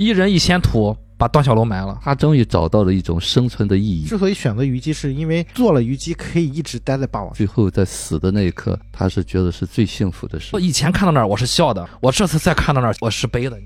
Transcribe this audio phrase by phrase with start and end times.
[0.00, 2.00] 一人一仙土把段小楼埋了。
[2.02, 4.06] 他终于找到了一种生存的意义。
[4.06, 7.30] 之所以选择虞姬，是因为做了虞姬可以一直待在霸王。
[7.34, 10.58] 最后在死的那一刻，他是觉得是最幸福的事我。
[10.58, 13.60] 以前看到那儿我是笑的，我这次再看到那儿我是悲的。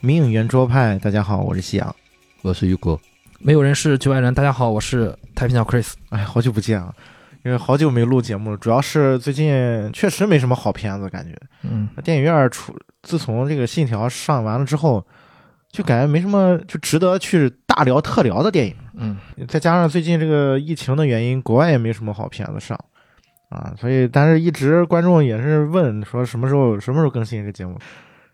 [0.00, 1.96] 明影圆桌派，大家好，我是夕阳。
[2.42, 3.00] 我是雨果，
[3.38, 5.92] 没有人是局外人，大家好，我是太平鸟 Chris。
[6.10, 6.92] 哎，好久不见啊！
[7.44, 15.06] 因为好久没录节目了，主要是最近确实没什么好片子，感觉嗯，电影院出，自从这个《信条》上完了之后，
[15.70, 18.74] 就感觉没什么就值得去大聊特聊的电影。
[18.94, 22.78] 嗯，再加上最近这个疫情的原因，国外也没什么好片子上
[23.50, 27.78] 啊，所以但是一直观众也是问说什么时候什么时候更新这个节目。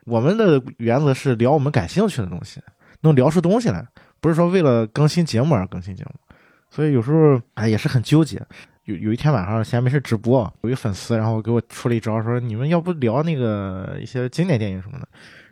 [0.05, 2.61] 我们的原则是聊我们感兴趣的东西，
[3.03, 3.85] 能聊出东西来，
[4.23, 6.13] 不是说为了更新节目而更新节目。
[6.71, 8.41] 所以有时候哎也是很纠结。
[8.85, 15.07] 有有一天晚上闲没事直播，有一粉丝然后给我出了一招，说你们要不聊那个一些经典电影什么的。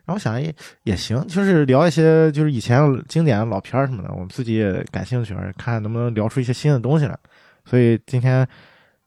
[0.04, 7.16] 然后我想也也行，就是聊一些就是以前经典的老片儿什么的，我们自己也感兴趣，看能不能聊出一些新的东西来。
[7.64, 8.44] 所以今天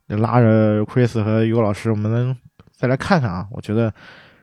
[0.06, 2.34] 拉着 Chris 和尤老师，我们能
[2.70, 3.46] 再来看看啊。
[3.50, 3.92] 我觉得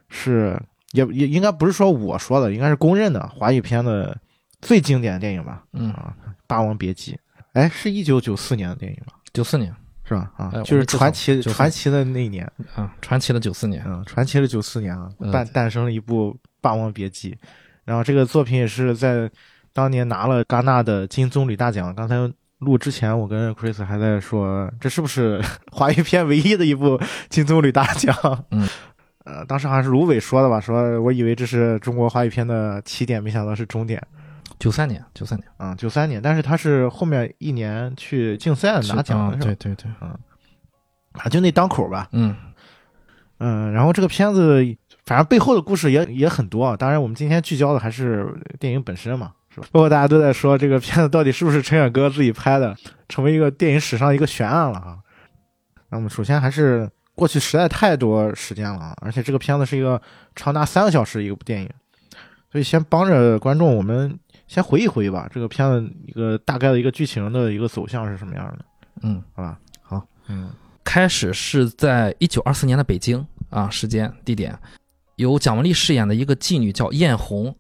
[0.09, 4.16] 是也也应该不是说我说的，应该是公认的华语片的
[4.62, 5.64] 最经典的电影吧？
[5.73, 6.14] 嗯啊，
[6.48, 7.14] 《霸王别姬》
[7.54, 9.14] 哎，是一九九四年的电影吧？
[9.34, 10.31] 九四年是吧？
[10.38, 13.84] 啊哎，就是传奇传奇的那一年，啊，传奇的九四年。
[13.84, 17.31] 啊，传奇的九四年啊，嗯诞诞生了一部《霸王别姬》，
[17.86, 19.30] 然后这个作品也是在
[19.73, 21.94] 当年拿了戛纳的金棕榈大奖。
[21.96, 22.16] 刚才
[22.59, 28.16] 录之前，我跟 Chris 还在说，这是不是 华语片唯一的一部金棕榈大奖？
[28.52, 28.68] 嗯，
[29.23, 34.02] 呃，当时好像是卢伟说的吧，说我以为这是中国华语片的起点，没想到是终点。
[34.62, 39.44] 九三年，九三年嗯，九三年，但是他是后面一年去竞赛拿奖啊的，是吧？
[39.45, 39.92] 对对对，
[41.14, 42.08] 啊，就那当口吧。
[42.12, 42.36] 嗯
[43.40, 44.64] 嗯，然后这个片子，
[45.03, 46.78] 反正背后的故事也也很多啊。
[46.78, 49.68] 当然，我们今天聚焦的还是电影本身嘛，是吧？
[49.72, 52.78] 包括大家都在说这个片子到底是不是陈远哥自己拍的，
[53.09, 55.00] 成为一个电影史上一个悬案了哈。
[55.90, 60.00] 那我们首先还是过去实在太多时间了啊，而且这个片子是一个
[60.35, 61.69] 长达三个小时一部电影，
[62.52, 64.19] 所以先帮着观众我们
[64.51, 68.66] 先回忆回忆吧，这个片子一个大概的一个剧情的一个走向是什么样的，
[69.01, 69.57] 嗯，好吧？
[69.81, 70.51] 好，嗯。
[70.84, 74.53] 开始是在一九二四年的北京啊，时间地点。
[75.16, 77.56] 由蒋雯丽饰演的一个妓女叫艳红，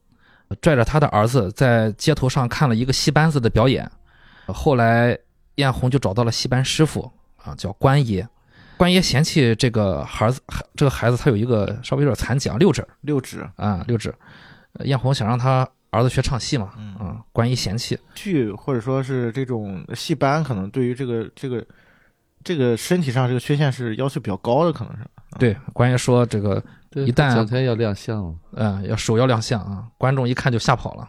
[0.59, 3.89] 拽着她的儿子在街头上看了一个戏班子的表演，
[4.47, 5.17] 后来
[5.55, 8.27] 艳红就找到了戏班师傅啊，叫关爷。
[8.75, 10.41] 关爷嫌弃这个孩子，
[10.75, 12.85] 这个孩子他有一个稍微有点残疾啊，六指。
[12.99, 14.13] 六指，啊，六指。
[14.73, 21.63] 呃艳红想让他儿子学唱戏嘛，嗯啊，关爷嫌弃，剧或者说是这种戏班，可能对于这个这个
[22.43, 25.05] 这个身体上这个缺陷是要求比较高的，可能是。
[25.37, 31.07] 对，关于说这个对一旦要亮相哦，嗯，要手要亮相啊，观众一看就吓跑了。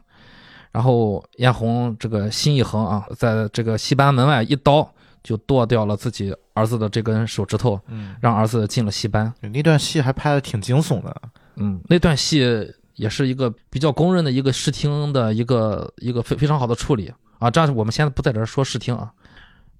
[0.71, 4.88] 然后艳红这个心一横啊，在这个戏班门外一刀
[5.22, 9.32] 就剁掉了自己儿子的这根手指头，嗯，让儿子进了戏班。
[9.41, 11.22] 那段戏还拍的挺惊悚的。
[11.56, 12.72] 嗯，那段戏
[13.03, 17.51] 也是一个比较公认的一个视听的一个一个非非常好的处理啊。
[17.51, 19.11] 这样我们现在不在这儿说视听啊。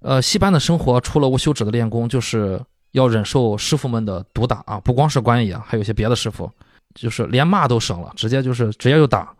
[0.01, 2.61] 呃，戏班的生活除了无休止的练功，就是
[2.91, 6.51] 要忍受师傅们的毒打啊，不光是关爷，还有一些别的师傅，
[6.93, 9.33] 就是连骂都省了，直接就是直接就打。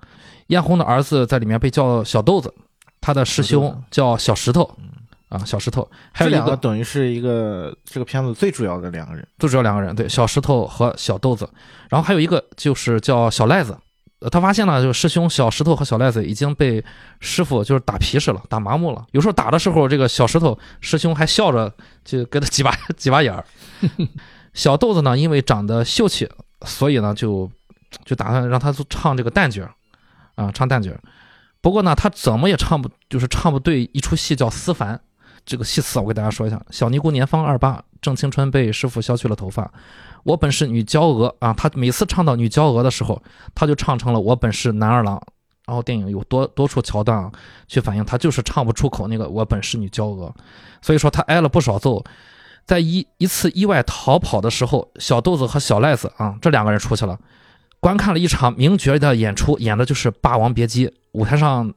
[0.47, 2.53] 艳红的儿子在里面被叫小豆子，
[3.01, 4.63] 他的师兄叫小石头，
[5.33, 9.27] 啊，小石头，还有两个等于是一个这个片子最主要的两个人。
[9.39, 11.49] 最主要两个人，对，小石头和小豆子，
[11.89, 13.75] 然后还有一个就是叫小赖子，
[14.19, 16.85] 呃，他发现了，就是师兄小石头和小赖子已经被
[17.19, 19.03] 师傅就是打皮实了，打麻木了。
[19.09, 21.73] 有时候打的时候，这个小石头师兄还笑着
[22.05, 23.43] 就给他 几把几把眼儿。
[24.53, 26.29] 小豆子呢，因为长得秀气，
[26.63, 27.49] 所以呢就
[28.05, 29.73] 就打算让他唱这个旦角儿，
[30.35, 31.01] 啊，唱旦角儿。
[31.59, 34.95] 不过呢，他怎么也唱不，就是唱不对一出戏叫《思凡》。
[35.45, 39.71] 这个戏词我给大家说一下：小尼姑年方二八，正青春被师傅削去了头发。
[40.23, 43.21] 我本是女娇娥啊，他每次唱到女娇娥的时候，
[43.53, 45.21] 他就唱成了我本是男二郎。
[45.65, 47.31] 然后电影有多多处桥段啊，
[47.67, 50.33] 去反映他就是唱不出口那个我本是女娇娥，
[50.81, 52.03] 所以说他挨了不少揍。
[52.65, 57.17] 在一一次意外逃跑的时候，小豆子和小赖子啊这两个人出去了，
[57.79, 60.87] 观看了一场名角的演出，演的就是《霸王别姬》。
[61.11, 61.73] 舞台上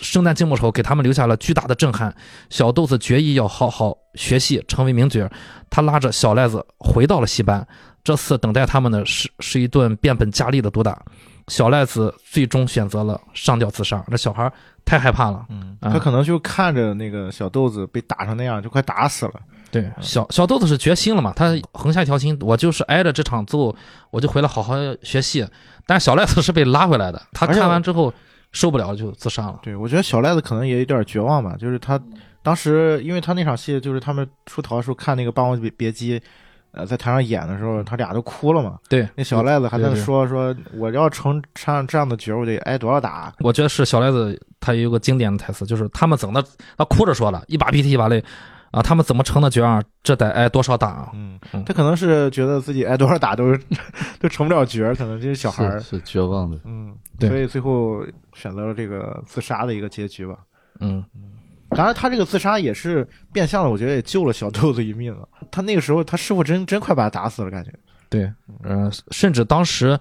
[0.00, 2.14] 圣诞静默丑给他们留下了巨大的震撼。
[2.50, 5.28] 小豆子决意要好好学戏，成为名角。
[5.70, 7.66] 他拉着小赖子回到了戏班，
[8.02, 11.00] 这次等待他们的是是一顿变本加厉的毒打。
[11.48, 14.04] 小赖子最终选择了上吊自杀。
[14.10, 14.52] 这小孩
[14.84, 15.46] 太害怕了。
[15.80, 19.32] 他可能就看着那个小豆子被打成那样，就快打死了。
[19.70, 23.74] 对，小小豆子是决心了嘛，他横下一条心，我就是挨着这场揍，
[24.10, 25.46] 我就回来好好学戏。
[25.86, 28.12] 但是小赖子是被拉回来的，他看完之后
[28.52, 29.58] 受不了就自杀了。
[29.62, 32.00] 对，我觉得小赖子可能也有点绝望吧，就是他
[32.42, 36.18] 当时，因为他那场戏就是他们出逃的时候看那个《霸王别别姬》，
[36.72, 38.78] 呃，在台上演的时候，他俩都哭了嘛。
[38.88, 43.32] 对，那小赖子还在说说，我要成上这样的角，我得挨多少打？
[43.40, 46.42] 我觉得是小赖子，他有个经典的台词，就是他们怎么
[46.76, 48.22] 他哭着说了，一把鼻涕一把泪
[48.70, 51.10] 啊，他们怎么成的角儿，这得挨多少打啊？
[51.14, 53.60] 嗯嗯，他可能是觉得自己挨多少打都是
[54.20, 56.58] 都成不了角儿，可能这些小孩儿是，是绝望的。
[56.64, 58.04] 嗯，对所以最后
[58.34, 60.36] 选择了这个自杀的一个结局吧。
[60.80, 61.04] 嗯，
[61.70, 65.26] 当然，他这个自杀也是变相的，我觉得也救了小豆子一命啊。
[65.50, 67.72] 他那个时候，他师傅真真快把他打死了，感觉。
[68.10, 68.30] 对，
[68.64, 69.98] 嗯、甚至当时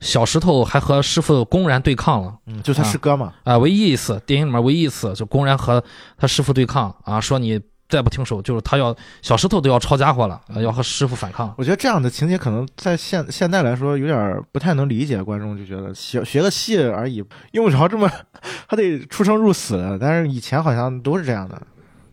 [0.00, 2.38] 小石头还和师傅公然对抗了。
[2.46, 3.34] 嗯，就他师哥嘛。
[3.44, 5.82] 啊、唯一一次电影里面唯一一次就公然和
[6.16, 7.60] 他师傅对抗啊，说你
[7.90, 11.52] 再不听手，就是他要小石头都要抄家伙了，呃要和师傅反抗。
[11.58, 17.22] 我觉得这样的情节可能在现现在来说有点不太能理解，观众就觉得学学个戏而已，
[17.52, 18.10] 用不着这么
[18.66, 19.98] 还得出生入死的。
[19.98, 21.60] 但是以前好像都是这样的。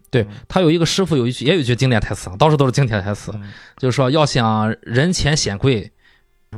[0.10, 5.92] 对他有一个师傅有一句也有一句经典台词，到处都是经典台词，嗯就是说要想人前显贵，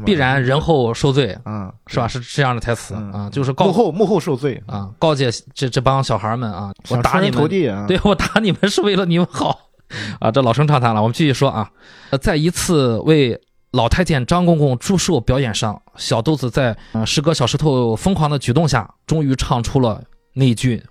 [0.05, 2.07] 必然人后受罪，嗯，是吧？
[2.07, 7.47] 是这样的台词嗯啊，就是告幕后幕后受罪，啊告诫这这帮小孩们啊，我打你们。
[7.87, 9.59] 对我打你们是为了你们好
[10.19, 10.31] 啊！
[10.31, 11.69] 这老生常谈了，我们继续说啊，
[12.11, 13.39] 呃在一次为
[13.71, 20.03] 老太监张公公祝寿表演上，小豆子在呃师哥小石头疯狂的举动下，终于唱出了
[20.33, 20.83] 那句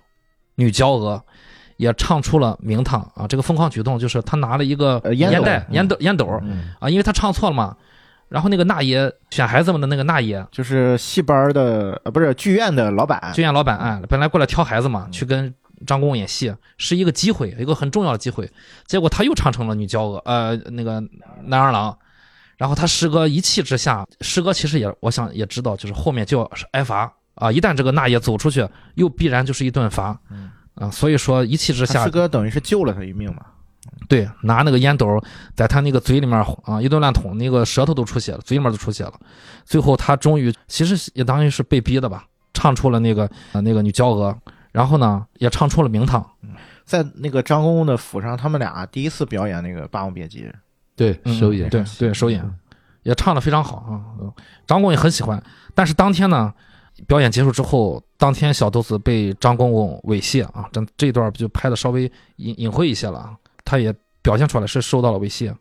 [0.55, 1.21] 女娇娥。
[1.77, 3.25] 也唱出了名堂啊！
[3.25, 7.73] 这个疯狂举动就是他拿了一个呃烟袋、烟斗、烟斗嗯，啊，因为他唱错了嘛。
[8.29, 15.53] 然后那个那爷选孩子们的那个那爷，就是戏班的呃不是剧院的老板，剧院老板哎，本来过来挑孩子嘛，去跟
[15.85, 18.49] 张公公演戏，是一个机会，一个很重要的机会。
[18.85, 21.03] 结果他又唱成了女娇娥，呃，那个
[21.43, 21.97] 男二郎。
[22.57, 27.49] 然后他师哥一气之下，师哥其实也，我想也知道，就是后面就要挨罚啊！
[27.49, 30.91] 一旦这个那爷走出去，又必然就是一顿罚嗯啊！
[30.91, 33.45] 所以说一气之下师，哥等于是救了他一命嘛。
[34.07, 35.21] 对，拿那个烟斗
[35.55, 39.13] 在他那个嘴里面啊一顿乱捅，那个舌头都出血了，嘴里面都出血了。
[39.65, 44.35] 最后他终于，其实也当于是被逼的吧，唱出了那个呃那个女娇娥，
[44.71, 46.27] 然后呢也唱出了名堂。
[46.85, 50.43] 在那个张公公的府上，他们俩第一次表演那个《霸王别姬》，
[50.95, 52.43] 对，嗯首演对对首演
[53.03, 54.31] 也唱的非常好啊，嗯
[54.65, 55.41] 张公也很喜欢。
[55.75, 56.51] 但是当天呢，
[57.07, 63.37] 表演结束之后，当天小豆子被张公公猥亵啊，这这一段就拍的稍微隐隐晦一些了啊，
[63.69, 63.93] 他也
[64.23, 65.53] 表现出来是受到了威胁。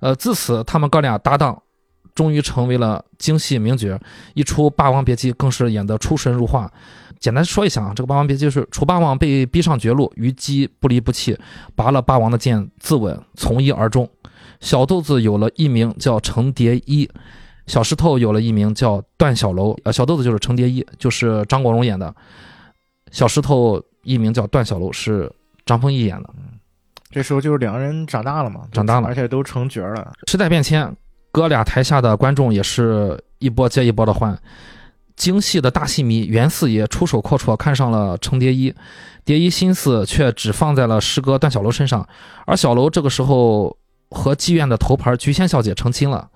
[0.00, 1.60] 呃，自此他们哥俩搭档，
[2.14, 3.98] 终于成为了京戏名角，
[4.34, 6.70] 一出《霸王别姬》更是演得出神入化。
[7.18, 11.36] 简单说一下啊，这个《霸王别姬》是楚霸王被逼上绝路，虞姬不离不弃，
[11.74, 14.08] 拔了霸王的剑自刎，从一而终。
[14.60, 17.08] 小豆子有了艺名叫程蝶衣，
[17.66, 19.76] 小石头有了艺名叫段小楼。
[19.84, 22.12] 呃，小豆子就是程蝶衣，就是张国荣演的；
[23.10, 25.30] 小石头艺名叫段小楼，是
[25.64, 26.30] 张丰毅演的。
[27.12, 30.12] 这时候就是两个人长大了嘛，长大了而且都成角了。
[30.26, 30.90] 时代变迁，
[31.30, 34.36] 哥俩台下的观众也是一波接一波的换。
[35.14, 38.74] 京戏的大戏迷袁四爷出手阔绰，看上了程蝶衣，
[39.24, 42.04] 蝶衣心思却只放在了师哥段小楼身上，
[42.46, 43.76] 而小楼这个时候
[44.10, 46.28] 和妓院的头牌菊仙小姐成亲了。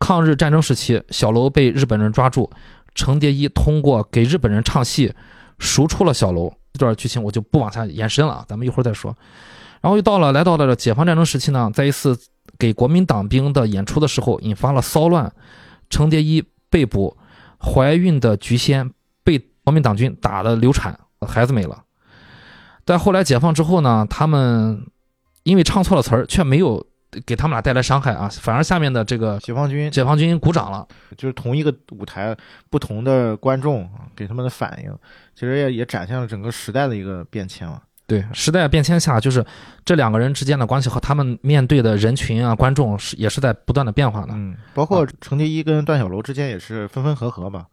[0.00, 2.50] 抗日战争时期，小楼被日本人抓住，
[2.94, 5.14] 程蝶衣通过给日本人唱戏，
[5.58, 6.52] 赎出了小楼。
[6.72, 9.16] 这段剧情我就不往下延伸了，咱们一会儿再说。
[9.84, 12.18] 然后又到了来到了解放战争时期呢，在一次
[12.58, 15.30] 给国民党兵的演出的时候，引发了骚乱，
[15.90, 17.14] 程蝶衣被捕，
[17.58, 18.90] 怀孕的菊仙
[19.22, 21.84] 被国民党军打的流产，孩子没了。
[22.86, 24.86] 但后来解放之后呢，他们
[25.42, 26.82] 因为唱错了词儿，却没有
[27.26, 30.88] 给他们俩带来伤害啊，反而下面的这个解放军解放军鼓掌了。
[31.18, 32.34] 就是同一个舞台，
[32.70, 34.90] 不同的观众啊给他们的反应，
[35.34, 37.82] 其实也也展现了整个时代的一个变迁嘛。
[38.06, 39.44] 对，时代变迁下，就是
[39.84, 44.34] 这两个人之间的关系和他们面对的人群啊、观众是也是在不断的变化的。
[44.34, 47.66] 嗯，包括程蝶衣跟段小楼之间也是分分合合吧，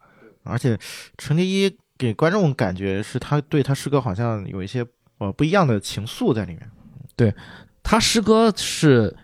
[0.44, 0.78] 而且
[1.18, 4.84] 程蝶衣给观众感觉是他对他师哥好像有一些
[5.18, 6.70] 呃不一样的情愫在里面。
[7.14, 7.34] 对
[7.82, 9.14] 他师哥是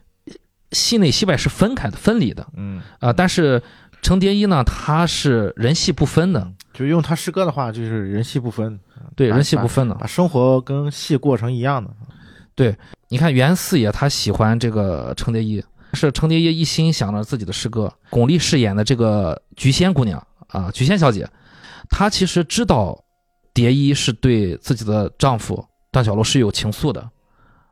[0.73, 3.63] 戏内戏外是分开的、分离的嗯，啊、但是
[4.03, 8.79] 程蝶衣呢，他是人戏不分的，就用他师哥的话，就是人戏不分，
[9.17, 9.95] 对，人戏不分的。
[9.97, 11.91] 把生活跟戏过成一样的。
[12.55, 12.77] 对
[13.09, 15.63] 你看袁四爷他喜欢这个程蝶衣，
[15.95, 17.93] 是程蝶衣一心想着自己的师哥。
[18.11, 21.29] 巩俐饰演的这个菊仙姑娘啊，菊仙小姐，
[21.89, 23.05] 她其实知道
[23.55, 27.09] 蝶衣是对自己的丈夫段小楼是有情愫的，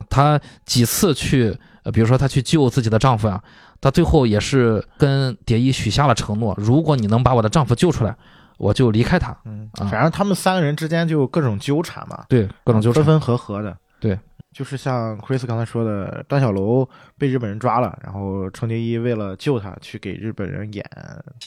[0.09, 1.57] 她几次去，
[1.87, 3.41] 呃，比如说她去救自己的丈夫呀、
[3.81, 8.15] 她最后也是跟蝶衣许下了承诺，如果你能把我的丈夫救出来，
[8.59, 9.37] 我就离开他。
[9.45, 13.05] 嗯，啊反正他们三个人之间就各种纠缠嘛，对，各种纠缠。
[13.05, 13.77] 分分合合的。
[14.01, 14.19] 对，
[14.53, 20.85] 就是像 Chris 刚才说的，段小楼被日本人抓了，然后程蝶衣为了救他，去给日本人演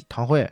[0.08, 0.50] 堂会。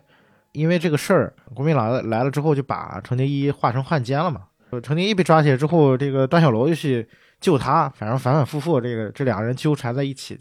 [0.51, 4.41] 因为这个事儿，国民党来了之后，就把程蝶衣化成汉奸了嘛。
[4.71, 7.07] 呃程蝶衣被抓起来之后，这个段小楼就去
[7.39, 10.37] 就他，反正反反复复，这个这俩人纠缠在一起。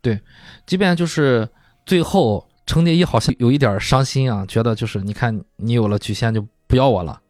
[0.00, 0.20] 对
[0.66, 1.48] 即便就是
[1.86, 7.20] 最后程蝶衣好像有一点伤心啊，觉得就是你看你有了菊仙就不要我了，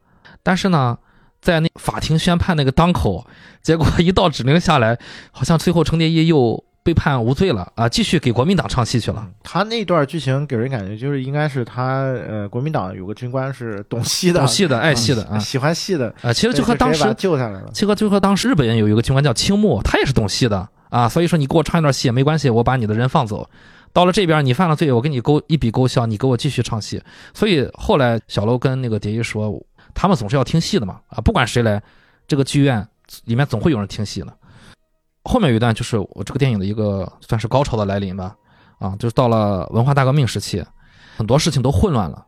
[0.43, 0.99] 但是呢，
[1.41, 3.25] 在那法庭宣判那个当口，
[3.63, 4.99] 结果一道指令下来，
[5.31, 9.27] 好像最后程蝶衣又被判无罪了啊，继续给国民党唱戏去了。
[9.43, 17.71] 他那段剧情给人感觉就是应该是他呃，国民党有个军官是懂戏的，懂戏的、爱戏的啊喜欢戏的，啊，其实就和当时救下来了。
[17.73, 23.49] 这个就和当时日本人有一个军官叫青木，他也是懂戏的啊，所以说你给我唱一段戏也没关系，我把你的人放走。
[23.95, 27.03] 到了这边，你犯了罪，我给你勾一笔勾销，你给我继续唱戏。
[27.33, 29.59] 所以后来小楼跟那个蝶衣说，
[29.95, 31.83] 他们总是要听戏的嘛，啊，不管谁来，
[32.29, 32.87] 这个剧院
[33.25, 34.37] 里面总会有人听戏的。
[35.25, 38.37] 后面有一段就是我这个电影的一个算是高潮的来临吧，
[38.79, 40.65] 啊，就是到了文化大革命时期，
[41.17, 42.27] 很多事情都混乱了。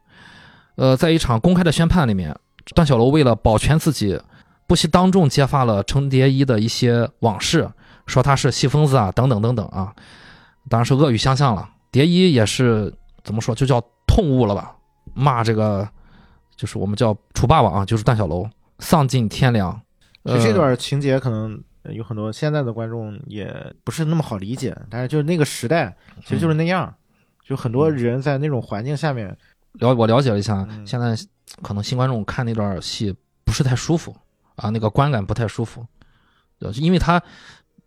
[0.76, 2.34] 呃，在一场公开的宣判里面，
[2.74, 4.20] 段小楼为了保全自己，
[4.66, 7.70] 不惜当众揭发了程蝶衣的一些往事，
[8.06, 9.94] 说他是戏疯子啊，等等等等啊，
[10.68, 11.68] 当然是恶语相向了。
[11.90, 12.92] 蝶衣也是
[13.24, 14.74] 怎么说，就叫痛悟了吧，
[15.14, 15.88] 骂这个
[16.56, 18.48] 就是我们叫楚霸王啊，就是段小楼
[18.78, 19.78] 丧尽天良。
[20.24, 21.58] 就这段情节可能
[21.92, 26.92] 有很多现在的观众也不是那么好理解，但是就是那个时代其实就是那样，
[27.44, 29.28] 就很多人在那种环境下面，
[29.74, 31.16] 了我了解了一下，嗯现在
[31.62, 33.14] 可能新观众看那段戏
[33.44, 34.14] 不是太舒服
[34.56, 35.86] 啊，那个观感不太舒服，
[36.60, 37.22] 呃因为他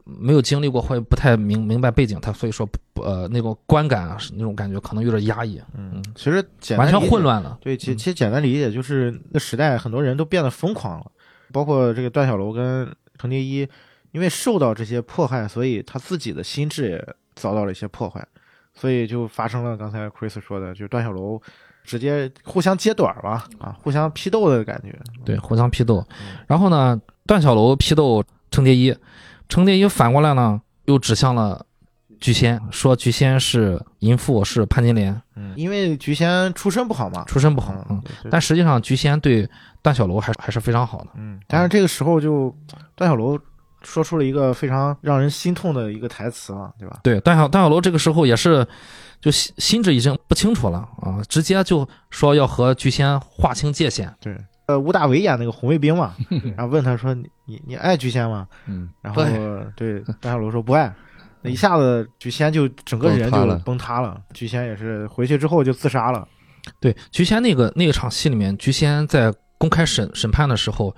[0.06, 7.22] 没有经历过或者不太明明白背景，他所以说不呃那种观感那种感觉可能有点压抑，嗯，其实简单完全混。
[7.22, 7.58] 乱了。
[7.62, 11.12] 对，其嗯其实简单理解就是那个时代很多人都变得疯狂了，
[11.52, 13.68] 包括这个段小楼跟程蝶衣，
[14.12, 18.26] 因为受到这些迫害，所以他自己的心智也遭到了一些破坏，
[18.74, 21.42] 所以就发生了刚才 Chris 说的，就是段小楼
[21.84, 24.98] 直接互相揭短吧，啊，互相批斗的感觉。
[25.24, 26.38] 对，互相批斗嗯。
[26.48, 28.96] 然后呢，段小楼批斗程蝶衣，
[29.48, 31.66] 程蝶衣反过来呢又指向了
[32.20, 37.74] 菊仙，说菊仙是淫妇，是潘金莲，嗯，因为菊仙出身不好嘛，出身不好。
[37.90, 39.50] 嗯，但实际上菊仙对
[39.82, 41.12] 段小楼还还是非常好的。
[41.16, 42.54] 嗯，但是这个时候就
[42.96, 43.40] 段小楼
[43.82, 47.00] 说出了一个非常让人心痛的一个台词嘛，对吧？
[47.04, 48.66] 对，段小段小楼这个时候也是，
[49.22, 54.14] 就心心智已经不清楚了啊，直接就说要和菊仙划清界限。
[54.20, 54.36] 对，
[54.68, 56.16] 呃，吴大维演那个红卫兵嘛，
[56.56, 59.24] 然后问他说：“你你你爱菊仙吗嗯，？”然后
[59.76, 60.94] 对段小楼说不爱。
[61.42, 66.28] 那一下子菊仙就整个人就崩塌了崩塌了，菊仙也是回去之后就自杀了。
[66.82, 70.94] 对，菊仙那个那个场戏里面，菊仙在公开审审判的时候，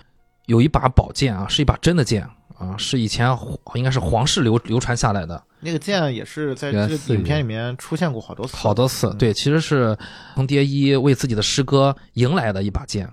[0.47, 2.27] 有一把宝剑啊，是一把真的剑
[2.61, 3.27] 啊，是以前
[3.73, 9.07] 应该是皇室流流传下来的，那个剑也是在这个影片里面出现过好多次，好多次。
[9.07, 9.17] 嗯。
[9.17, 9.97] 对，其实是
[10.35, 13.09] 从蝶衣为自己的师哥迎来的一把剑，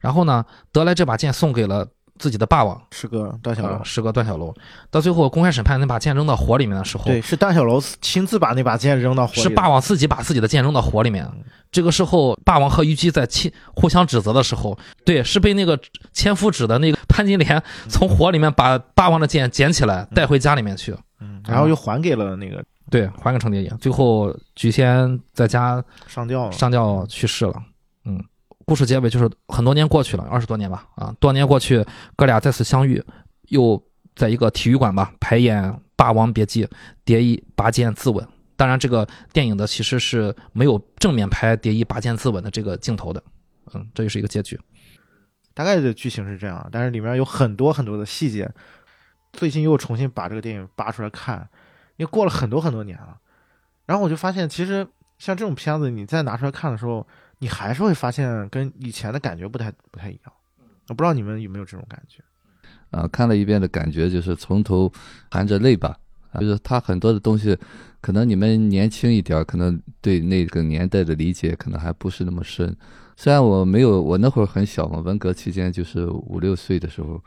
[0.00, 0.42] 然后呢，
[0.72, 1.86] 得来这把剑送给了
[2.18, 2.80] 自己的霸王。
[2.92, 3.80] 是个段小楼啊，。
[3.84, 4.54] 师哥段小楼，
[4.90, 9.42] 到最后公开审判那把剑扔到火里面的时候，对，是段小楼亲自把那把剑扔到火里的。
[9.42, 11.24] 是霸王自己把自己的剑扔到火里面。
[11.24, 15.78] 嗯这个时候，霸王和虞姬在亲互相指责的时候，对，是被那个
[16.14, 23.68] 千夫指的那个潘金莲从火里面把霸王的剑捡起来带回家里面去，嗯，然后又还给了那个对，还给程蝶衣。
[23.78, 26.52] 最后，菊仙在家上吊了。
[26.52, 27.62] 上吊去世了。
[28.06, 28.18] 嗯，
[28.68, 31.82] 故事结尾就是很多年过去了，二十多年吧，啊，多年过去，
[32.14, 33.02] 哥俩再次相遇，
[33.48, 33.82] 又
[34.14, 35.64] 在一个体育馆吧排演
[35.96, 36.66] 《霸王别姬》，
[37.02, 38.22] 蝶衣拔剑自刎。
[38.56, 43.22] 当然，这个电影的其实是没有正面拍蝶衣拔剑自刎的这个镜头的，
[43.72, 44.60] 嗯，这就是一个结局。
[45.54, 48.52] 大概的剧情是这样，但是里面有很多很多的细节。
[49.32, 51.48] 最近又重新把这个电影扒出来看，
[51.96, 53.16] 因为过了很多很多年了。
[53.86, 57.06] 然后我就发现，其实像这种片子，你再拿出来看的时候，
[57.38, 60.32] 你还是会发现跟以前的感觉不太不太一样。
[60.88, 62.22] 我不知道你们有没有这种感觉？
[62.90, 64.90] 啊，看了一遍的感觉就是从头
[65.30, 65.98] 含着泪吧，
[66.32, 67.56] 啊就是他很多的东西，
[68.00, 72.74] 可能你们年轻一点儿，可能对那个年代的理解可能还不是那么深。
[73.16, 77.22] 虽然我没有，我那会儿很小嘛，文革期间就是五六岁的时候，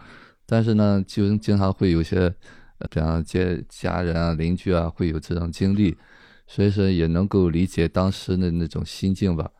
[0.48, 2.34] 但是呢，就经常会有些，
[2.80, 5.96] 呃比方接家人啊、邻居啊会有这种经历，
[6.48, 9.52] 所以说也能够理解当时的那种心境吧。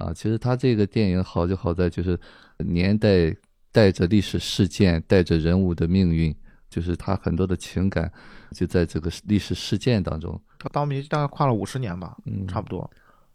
[0.00, 0.12] 啊。
[0.12, 2.18] 其实他这个电影好就好在就是
[2.58, 3.34] 年代
[3.70, 6.34] 带着历史事件，带着人物的命运，
[6.68, 8.12] 就是他很多的情感
[8.52, 10.40] 就在这个历史事件当中。
[10.58, 12.90] 他当兵大概跨了五十年吧，嗯，差不多。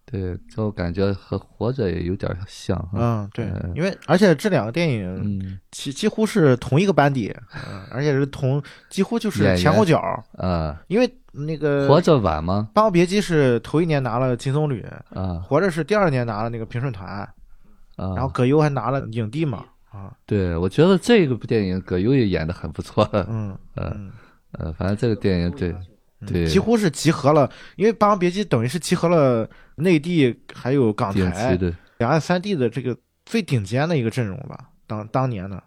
[0.05, 2.91] 对，就感觉和活着也有点像哈。
[2.93, 9.99] 嗯，对嗯，因为而且这两个电影嗯几几乎是同一个班底，嗯，而且是同几乎就是前后脚。
[10.37, 12.67] 啊，因为那个活着晚吗？
[12.73, 17.07] 《霸王别姬》是头一年拿了金棕榈，啊活着是第二年拿了那个评审团，
[17.95, 18.13] 啊！
[18.15, 23.09] 然后葛优还拿了影帝嘛，啊，对，我觉得这个部电影葛优也演的很不错。
[23.11, 24.11] 嗯呃嗯，
[24.51, 25.85] 呃，反正这个电影对嗯
[26.25, 31.57] 对几乎是集合了，因为《霸王别姬》等于是集合了内地还有港台
[31.97, 32.95] 两岸三地的这个
[33.25, 35.61] 最顶尖的一个阵容吧，当当年的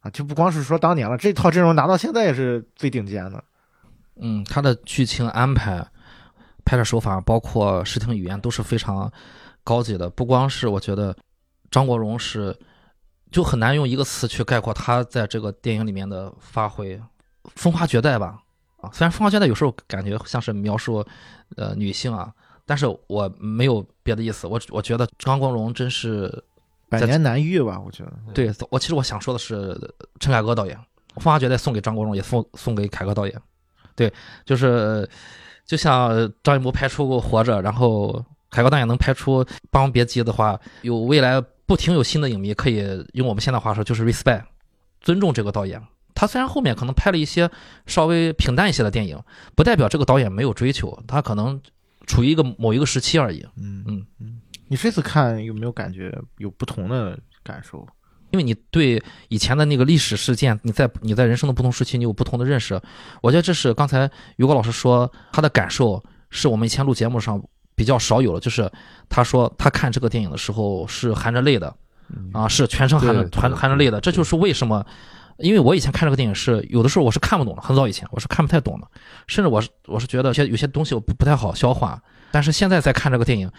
[0.00, 3.42] 啊，就不光是说当年了，这套阵容拿到现在也是最顶尖的。
[4.20, 5.86] 嗯，它的剧情安排、
[6.64, 9.10] 拍摄手法，包括视听语言都是非常
[9.64, 10.10] 高级的。
[10.10, 11.16] 不光是我觉得
[11.70, 12.56] 张国荣是，
[13.30, 17.00] 就很难用一个词去概括他在这个电影里面的发挥，
[17.54, 18.40] 风华绝代吧。
[18.80, 21.04] 啊，虽然风华绝代有时候感觉像是描述
[21.56, 22.32] 呃女性啊，
[22.64, 24.46] 但是我没有别的意思。
[24.46, 26.32] 我我觉得张国荣真是
[26.88, 28.12] 百年难遇吧，我觉得。
[28.32, 29.76] 对我，其实我想说的是
[30.20, 30.76] 陈凯歌导演，
[31.16, 33.42] 《风华绝代》送给张国荣，也送送给凯歌导演。
[33.96, 34.12] 对，
[34.44, 35.08] 就是
[35.66, 44.44] 就像张艺谋拍出过《活着》，然后凯歌导演能拍出《霸王别姬》的话，有未来不停有新的影迷可以用我们现在话说，就是 respect，
[45.00, 45.82] 尊重这个导演。
[46.18, 47.48] 他虽然后面可能拍了一些
[47.86, 49.16] 稍微平淡一些的电影，
[49.54, 51.60] 不代表这个导演没有追求，他可能
[52.08, 53.46] 处于一个某一个时期而已。
[53.56, 57.86] 嗯嗯嗯，你这次看有没有感觉有不同的感受？
[58.30, 62.82] 因为你对以前的那个历史事件，你在你在人生的不同时期，你有不同的认识。
[63.22, 67.40] 我觉得这是刚才于果老师说他的感受，是我们以前录节目上
[67.76, 68.40] 比较少有的。
[68.40, 68.68] 就是
[69.08, 71.72] 他说他看这个电影的时候是含着泪的，
[72.32, 74.00] 啊，是全程含着对含含着泪的。
[74.00, 74.84] 这就是为什么，
[75.38, 78.86] 因为我以前看这个电影是有的时候我是看不懂的，很早以前我是看不太懂的，
[79.26, 82.02] 甚至我是我是觉得有些有些东西我不不太好消化。
[82.30, 83.50] 但是现在在看这个电影，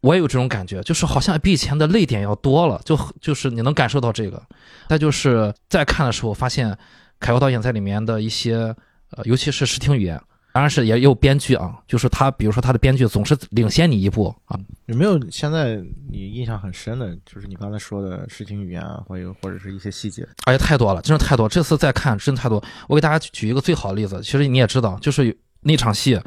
[0.00, 4.42] 我也有这种感觉，就是好像比以前的泪点要多了，就就是你能感受到这个。
[4.88, 6.76] 再就是在看的时候，发现
[7.18, 8.74] 凯国导演在里面的一些，
[9.12, 10.20] 呃，尤其是视听语言，
[10.52, 14.58] 当然是也有编剧啊，就是他，比如说他的编剧总是领先你一步啊。
[14.86, 15.76] 有没有现在
[16.10, 20.26] 你印象很深的，就是你刚才说的视听语言啊，或者或者是一些细节？
[20.44, 21.48] 哎呀，太多了，真的太多。
[21.48, 22.62] 这次再看真的太多。
[22.88, 26.20] 我给大家举一个最好的例子，其实你也知道，就是那场戏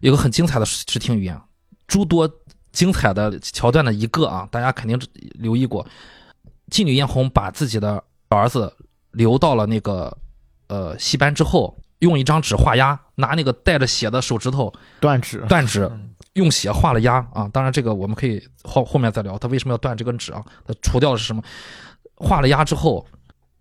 [0.00, 1.38] 有个很精彩的视视听语言，
[1.86, 2.30] 诸多
[2.72, 4.98] 精彩的桥段的一个啊，大家肯定
[5.34, 5.86] 留意过。
[6.70, 8.74] 妓女艳红把自己的儿子
[9.12, 10.16] 留到了那个
[10.68, 17.50] 呃戏班之后，用一张纸画押，拿那个带着血的手指头断指，断指，嗯用血画了押啊。
[17.52, 20.44] 当然，这个我们可以后后面再聊，他为什么要断这根指啊？
[20.66, 21.42] 他除掉的是什么？
[22.14, 23.06] 画了押之后，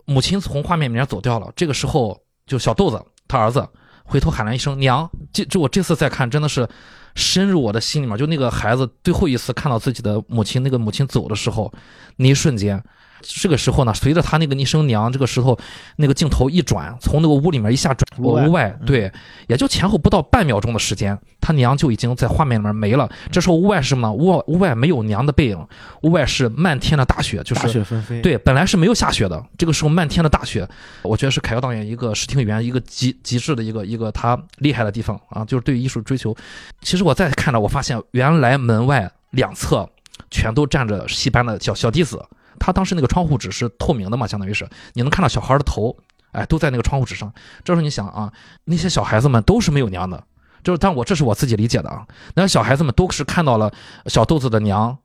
[0.06, 1.52] 母亲从画面里面走掉了。
[1.56, 3.68] 这个时候，就小豆子他儿子
[4.04, 6.68] 回头喊了一声“娘”，这这我这次再看真的是
[7.16, 8.18] 深入我的心里面。
[8.18, 11.74] 就那个孩子最后一次看到自己的母亲，那个母亲走的时候，
[12.18, 12.84] 那一瞬间。
[13.28, 15.58] 这个时候呢，随着他那个一声“娘”，这个石头
[15.96, 19.12] 那个镜头一转，从那个屋里面一下转屋外屋外，对，
[19.48, 23.10] 也就前后不到半秒钟的时间，他娘就已经在画面里面没了。
[23.32, 24.14] 这时候屋外是什么呢？
[24.14, 25.68] 屋外屋外没有娘的背影，
[26.04, 30.68] 屋外是漫天的大雪，就大是雪纷飞。，对，本来是没有下雪的，这个时候漫天的大雪，
[31.02, 36.36] 我觉得是凯歌导演一个视听语言一个极极致的一个一个他厉害的地方啊，就是对艺术追求。
[36.82, 39.90] 其实我再看着，我发现原来门外两侧
[40.30, 42.24] 全都站着戏班的小小弟子，
[42.60, 45.96] 他当时那个窗户纸是透明的嘛，相当于是你能看到小孩的头，
[46.32, 47.34] 哎，都在那个窗户纸上。
[47.64, 48.32] 这时候你想啊，
[48.66, 50.24] 那些小孩子们都是没有娘的。
[50.64, 52.08] 就是，但我这是我自己理解的啊。
[52.34, 53.72] 那小孩子们都是看到了
[54.08, 54.98] 小豆子的娘，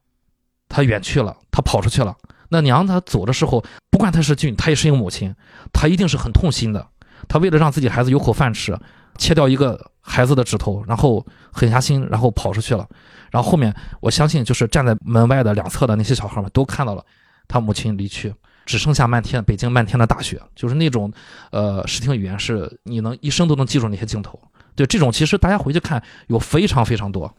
[0.69, 2.17] 他远去了，他跑出去了。
[2.49, 5.35] 那娘她走的时候，不管她是俊，她也是一个母亲，
[5.73, 6.85] 她一定是很痛心的。
[7.29, 8.77] 她为了让自己孩子有口饭吃，
[9.19, 12.89] 切掉一个孩子的指头，然后狠下心，然后跑出去了。
[13.31, 17.05] 然后后面，我相信就是站在门外的两侧的那些小孩们都看到了
[17.51, 18.33] 他母亲离去，
[18.65, 21.13] 只剩下漫天北京漫天的大雪，就是那种，
[21.51, 24.41] 呃，视听语言是你能一生都能记住那些镜头。
[24.77, 27.31] 对，这种其实大家回去看有非常非常多。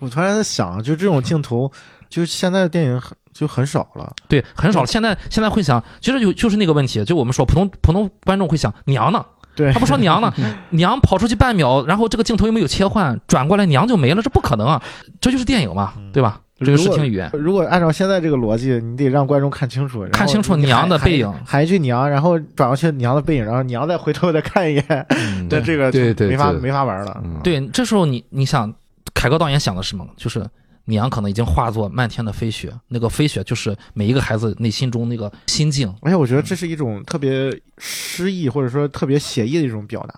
[0.00, 1.70] 我突然在想，就这种镜头，
[2.08, 4.12] 就现在的电影很就很少了。
[4.26, 4.86] 对，很少了。
[4.86, 10.32] 现在现在会想，其实有就是那个问题，就我们说普通普通观众会想娘呢，对他不说娘呢，
[10.70, 14.82] 娘跑出去半秒，然后这个镜头又没有切换，转过来娘就没了，这不可能啊！
[15.20, 16.40] 这就是电影嘛，对吧？
[16.58, 27.20] 这个视听语言，如果按照现在这个逻辑，你得让观众看清楚，看清楚娘的背影喊喊一句娘，然后转过去娘的背影，然后娘再回头再看一眼，嗯这个就对对对没法没法玩了。
[27.24, 28.72] 嗯对，这时候你你想，
[29.14, 30.04] 凯歌导演想的是什么？
[30.16, 30.44] 就是
[30.86, 35.94] 娘可能已经化作漫天的飞雪，那个飞雪就是每一个孩子内心中那个心境。
[36.00, 40.14] 而且我觉得这是一种特别诗意或者说特别写意的一种表达。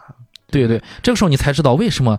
[0.50, 2.18] 对对，这个时候你才知道为什么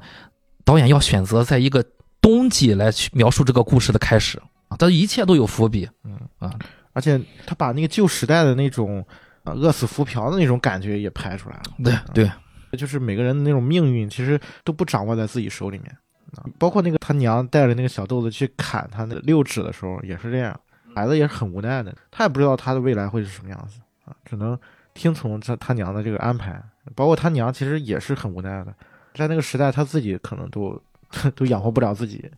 [0.64, 1.84] 导演要选择在一个
[2.22, 5.90] 冬季来去描述这个故事的开始啊，它一切都有伏笔。
[6.04, 6.58] 嗯啊，
[6.94, 9.06] 而且他把那个旧时代的那种
[9.44, 11.64] 啊饿死浮漂的那种感觉也拍出来了。
[11.84, 15.98] 对对，就是每个人的那种命运其实都不掌握在自己手里面
[16.36, 16.46] 啊。
[16.60, 20.58] 包括那个他娘带着那个小豆子去砍他那六指的时候也是这样，
[20.94, 24.58] 孩子也是很无奈的，他也不知道他的未来会是什么样子啊，只能
[24.94, 26.62] 听从他他娘的这个安排。
[26.96, 28.74] 包括他娘其实也是很无奈的，
[29.14, 30.82] 在那个时代他自己可能都
[31.36, 32.30] 都养活不了自己。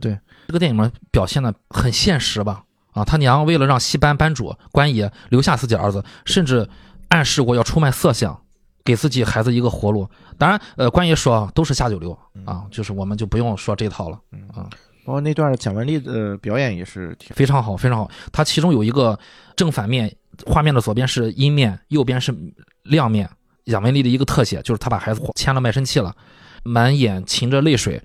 [0.00, 2.64] 对这个电影里面表现的很现实吧？
[2.92, 6.68] 啊，他娘为了让戏班班主关爷留下自己儿子，甚至
[7.08, 8.36] 暗示过要出卖色相，
[8.84, 10.08] 给自己孩子一个活路。
[10.38, 14.68] 当然，呃，关爷说都是下九流啊，就是我们就不用说这套了嗯啊，
[15.04, 18.10] 包括那段蒋雯丽的表演也是挺非常好，非常好。
[18.32, 19.16] 它其中有一个
[19.54, 20.12] 正反面，
[20.46, 22.34] 画面的左边是阴面，右边是
[22.82, 23.30] 亮面。
[23.66, 26.14] 蒋雯丽的一个特写就是她把孩子签了卖身契了，
[26.66, 28.02] 满眼噙着泪水。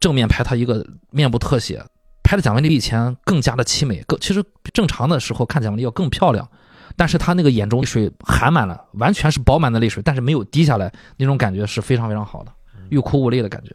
[0.00, 1.82] 正面拍他一个面部特写，
[2.22, 6.48] 拍的蒋雯丽比以前更加的凄美，更其实正常的时候看蒋雯丽要更漂亮，
[6.96, 12.52] 但是她那个眼中泪水含满了，完全是饱满的泪水，但是没有滴下来，那种感觉是非常非常好的，
[12.90, 13.74] 欲哭无泪的感觉。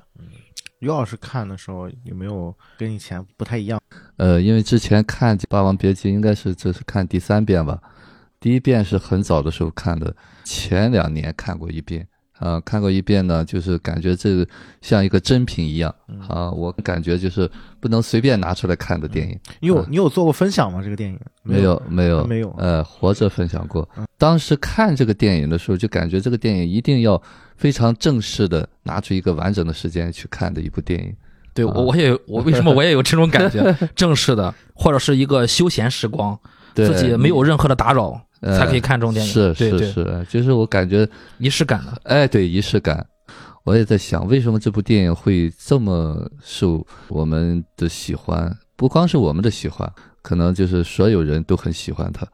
[0.80, 3.82] 于老师看的时候有没有跟以前不太一样？
[4.18, 7.82] 呃，因为之前看《霸王别姬》应该是这是看第三遍吧，
[8.40, 12.08] 第一遍是很早的时候看的，前两年看过一遍。
[12.44, 14.46] 啊，看过一遍呢，就是感觉这个
[14.82, 15.94] 像一个珍品一样。
[16.28, 19.40] 啊，我感觉就是不能随便拿出来看的电影。
[19.62, 19.86] 你有啊。
[19.90, 20.82] 你有做过分享吗？
[20.84, 21.18] 这个电影？
[21.42, 22.54] 没有，没有，没有。
[22.58, 23.88] 呃，活着分享过。
[23.96, 24.06] 嗯。
[24.18, 27.22] 当时看这个电影的时候，就感觉这个电影一定要
[27.56, 31.16] 非常正式的拿出一个完整的时间去看的一部电影。
[31.54, 31.72] 对啊。
[31.74, 36.38] 我我也我为什么我也有这种感觉， 正式的或者是一个休闲时光，
[36.74, 36.88] 对。
[36.88, 39.32] 自己没有任何的打扰，呃才可以看这种电影。
[39.32, 41.98] 是是是，就是我感觉，仪式感了。
[42.04, 43.06] 哎，对，仪式感。
[43.64, 48.54] 我也在想，为什么这部电影会这么受我们的喜欢？
[48.76, 49.90] 不光是我们的喜欢，
[50.22, 52.28] 可能就是所有人都很喜欢它。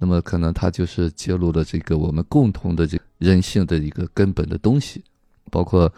[0.00, 5.04] 那么，可能它就是揭露了这个我们共同的这人性的一个根本的东西，
[5.52, 5.88] 包括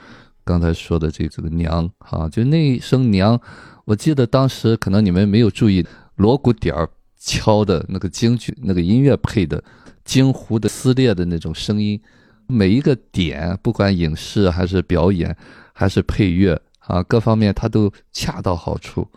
[0.45, 3.41] 刚才说的这这个娘啊，就那一声娘，
[3.87, 5.83] 我记得当时可能你们没有注意
[6.17, 6.87] 锣鼓点儿
[7.25, 9.63] 敲的那个京剧那个音乐配的
[10.05, 11.99] 京胡的撕裂的那种声音。
[12.47, 15.35] 每一个点，不管影视还是表演，
[15.73, 19.09] 还是配乐啊，各方面它都恰到好处。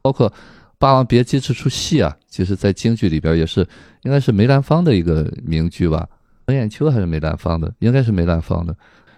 [0.00, 0.30] 包括
[0.78, 3.60] 《霸王别姬》这出戏啊，其实在京剧里边也是，
[4.04, 6.08] 应该是梅兰芳的一个名剧吧？
[6.46, 7.70] 陈砚秋还是梅兰芳的？
[7.80, 8.74] 应该是梅兰芳的。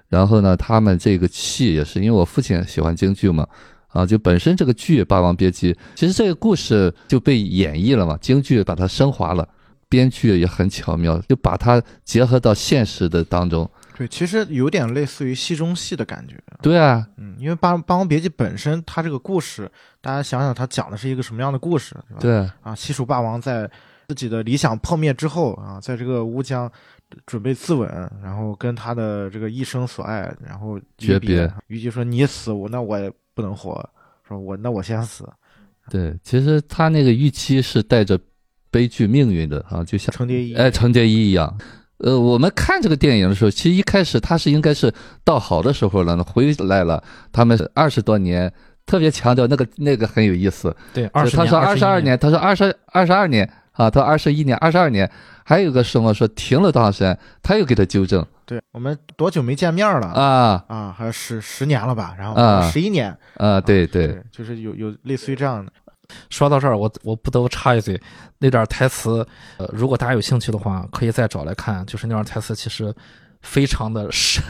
[0.08, 3.46] 然后呢，他们这个戏也是，因为我父亲喜欢京剧嘛，
[3.94, 9.48] 啊，就本身这个剧《霸王别姬》，其实这个故事就被演绎了嘛，京剧把它升华了。
[9.86, 13.70] 编剧也很巧妙，就把它结合到现实的当中。
[13.96, 16.34] 对，其实有点类似于戏中戏的感觉。
[16.60, 22.18] 对啊，嗯，因为《霸霸王别姬》本身它这个故事，大家想想它讲的是一个什么样的故事，对吧？
[22.20, 23.70] 对啊，西蜀霸王在
[24.08, 26.68] 自己的理想破灭之后啊，在这个乌江
[27.26, 27.86] 准备自刎，
[28.22, 31.54] 然后跟他的这个一生所爱，然后诀别别。
[31.68, 33.88] 虞姬说：“你死，我那我也不能活。”
[34.26, 35.28] 说我那我先死。
[35.90, 38.18] 对，其实他那个预期是带着
[38.70, 41.58] 悲剧命运的啊，就像程蝶衣，哎程蝶衣一样。
[41.98, 48.52] 呃，我们看这个电影的时候，其实一开始他是应该是到好的时候了，回来了，他们二十多年，
[48.84, 50.74] 特别强调那个那个很有意思。
[50.92, 55.08] 对，二十他说二十二，年，他说二十二十二年啊，到二十一年、二十二年，
[55.44, 60.08] 还有个什么说停了多长时间，他又给他纠正对我们多久没见面了？
[60.08, 62.14] 啊啊，还有十十年了吧？
[62.18, 65.72] 然后啊十一年，啊，对对，就是有有类似于这样的。
[66.28, 67.98] 说到这儿，我我不得不插一嘴，
[68.38, 71.84] 那段台词，呃，如果大家有兴趣的话，可以再找来看。
[71.86, 72.94] 就是那段台词其实
[73.40, 74.44] 非常的深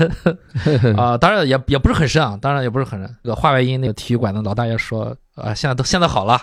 [0.99, 3.17] 啊、当然也也不是很深啊，当然也不是很深。
[3.23, 6.41] 这个话外音那个体育馆的老大爷说啊、现在都现在好了，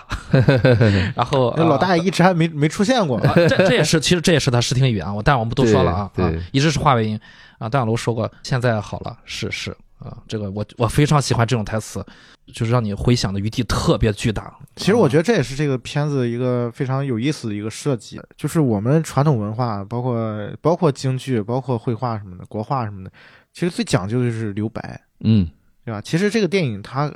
[1.16, 3.18] 然后、那老大爷一直还没没出现过。
[3.20, 7.18] 啊，这这也是其实这也是他视听语言，我但我们不多说了啊啊一直是话外音
[7.58, 7.68] 啊。
[7.68, 12.04] 段小楼说过，现在好了，是是啊，这个我我非常喜欢这种台词，
[12.52, 14.54] 就是让你回想的余地特别巨大。
[14.76, 23.10] 其实我觉得这也是这个片子一个非常有意思的一个设计，就是我们传统文化，包括包括京剧、包括绘画什么的、国画什么的，
[23.54, 25.48] 其实最讲究的就是留白，嗯，
[25.84, 26.00] 对吧？
[26.00, 27.10] 其实这个电影它，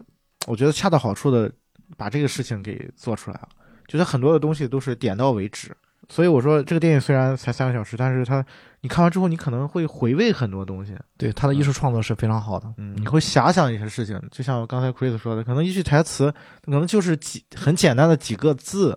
[0.47, 1.51] 我觉得恰到好处的
[1.97, 3.49] 把这个事情给做出来了，
[3.89, 5.75] 觉得很多的东西都是点到为止，
[6.09, 8.45] 所以我说这个电影虽然才三个小时，但是它
[8.83, 10.97] 你看完之后，你可能会回味很多东西。
[11.17, 12.73] 对他的艺术创作是非常好的。
[12.77, 16.33] 嗯，你会遐想一些事情，就像刚才 Chris 说的，可能一句台词
[16.63, 18.97] 可能就是几很简单的几个字，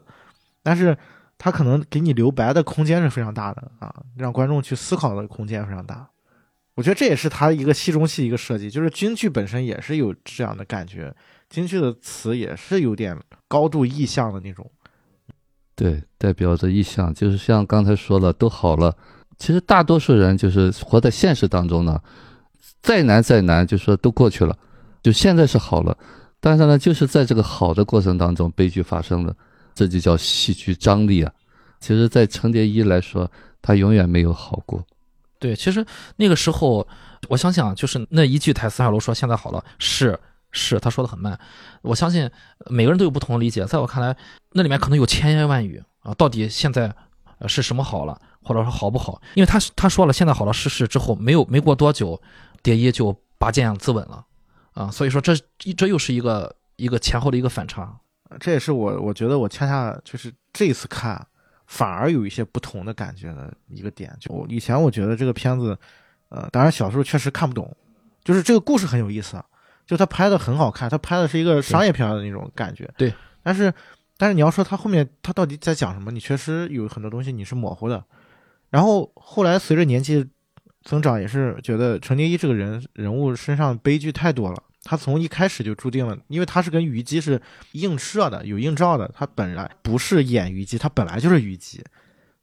[0.62, 0.96] 但是
[1.38, 6.08] 他可能给你留白的空间是非常大的啊，让观众去思考的空间非常大。
[6.76, 11.14] 我觉得这也是他一个戏中戏一个设计，就是京剧本身也是有这样的感觉，
[11.50, 14.70] 京剧的词也是有点高度意象的那种。
[15.76, 18.96] 对，代表着意象，就是像刚才说了，都好了。
[19.38, 22.00] 其实大多数人就是活在现实当中呢，
[22.82, 24.58] 再难再难，就说都过去了，
[25.02, 25.98] 就现在是好了。
[26.42, 29.36] 但是呢，就是在这个好的过程当中，悲剧发生了，
[29.74, 31.32] 这就叫戏剧张力啊。
[31.80, 33.30] 其实，在程蝶衣来说，
[33.62, 34.86] 他永远没有好过。
[35.40, 35.86] 对，其实
[36.18, 36.86] 那个时候，
[37.30, 40.20] 我相信啊，就是那一句台词，小楼说现在好了，是
[40.52, 41.40] 是，他说的很慢。
[41.82, 42.30] 我相信
[42.68, 44.16] 每个人都有不同的理解，在我看来，
[44.54, 46.94] 那里面可能有千言万语啊，到底现在
[47.40, 49.22] 呃是什么好了，或者说好不好？
[49.36, 52.22] 因为他他说了现在好了，逝世之后没有没过多久，
[52.64, 54.26] 蝶衣就拔剑自刎了
[54.74, 55.36] 啊，所以说这
[55.78, 58.00] 这又是一个一个前后的一个反差。
[58.40, 61.26] 这也是我我觉得我恰恰就是这次看。
[61.72, 65.78] 反而有一些不同的感觉的一个点，就我以前我觉得这个片子，
[66.30, 67.78] 呃，当然小时候确实看不懂，
[68.24, 69.40] 就是这个故事很有意思，
[69.90, 72.88] 就他拍的很好看，他拍的是一个商业片的那种感觉。
[72.96, 73.74] 对，但是
[74.18, 78.04] 但是你要说他后面他到底在讲什么，你确实有很多东西你是模糊的。
[78.70, 80.24] 然后后来随着年纪
[80.84, 84.64] 增长，也是觉得程蝶衣这个人人物身上悲剧太多了。
[84.84, 89.10] 他从一开始就注定了，因为他是跟虞姬是映射的，有映照的。
[89.16, 91.84] 他本来不是演虞姬，他本来就是虞姬，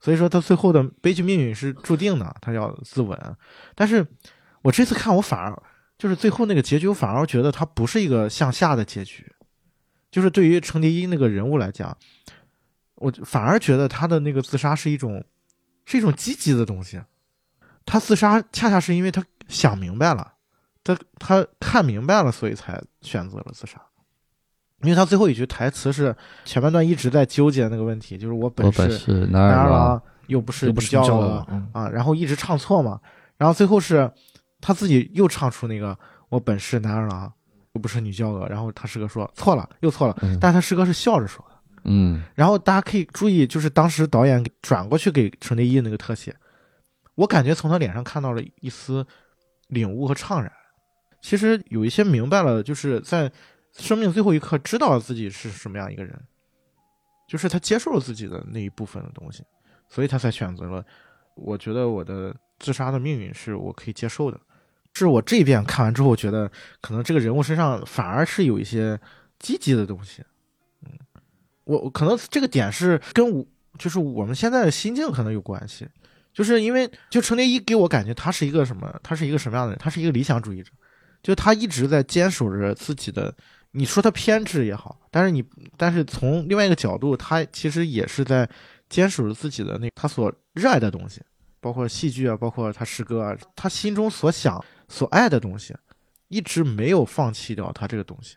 [0.01, 3.17] 所以说他最后的悲剧命运是注定的，他要自刎。
[3.77, 4.05] 但是
[4.63, 5.63] 我这次看，我反而
[5.99, 9.31] 就是最后那个结局，我反而觉得他不是一个向下的结局，
[10.11, 11.97] 就是对于程蝶衣那个人物来讲，
[12.97, 15.25] 我反而觉得他的那个自杀是一种
[15.85, 17.01] 是一种积极的东西。
[17.85, 20.33] 他自杀恰恰是因为他想明白了。
[20.83, 23.81] 他他看明白了，所以才选择了自杀。
[24.83, 33.01] 因为他最后一句台词是前半段一直在纠结那个问题，就是我本是男儿郎，又不是女娇娥啊，然后一直唱错嘛。
[33.37, 34.09] 然后最后是
[34.67, 35.97] 他自己又唱出那个
[36.29, 37.33] 我本是男儿郎，
[37.75, 38.49] 又不是女娇娥。
[38.49, 41.55] 然后他师哥说错了，又错了，但他师哥是笑着说的。
[41.85, 42.21] 嗯。
[42.35, 46.35] 然后大家可以注意，就是当时导演转过去给程蝶衣那个特写，
[47.15, 49.07] 我感觉从他脸上看到了一丝
[49.69, 50.51] 领悟和怅然。
[51.23, 53.31] 其实有一些明白了，就是在
[53.71, 56.21] 生命最后一刻知道自己是什么样一个人，
[57.29, 59.45] 就是他接受了自己的那一部分的东西，
[59.89, 60.85] 所以他才选择了。
[61.37, 64.41] 我觉得我的自杀的命运是我可以接受的，
[64.99, 68.99] 是我这边看完之后觉得，可能这个人物身上反而是有一些
[69.39, 70.23] 积极的东西。
[70.85, 70.91] 嗯，
[71.65, 73.45] 我可能这个点是跟我
[73.79, 75.87] 就是我们现在的心境可能有关系，
[76.33, 78.99] 就是因为就程蝶衣给我感觉他是一个什么？
[79.03, 79.79] 他是一个什么样的人？
[79.79, 80.71] 他是一个理想主义者。
[81.23, 83.35] 就他一直在坚守着自己的，
[83.73, 85.43] 你说他偏执也好，但是你，
[85.77, 88.49] 但是从另外一个角度，他其实也是在
[88.89, 91.21] 坚守着自己的那他所热爱的东西，
[91.61, 95.75] 包括戏剧啊，包括他诗歌啊，他心中所想所爱的东西，
[96.29, 98.37] 一直没有放弃掉他这个东西。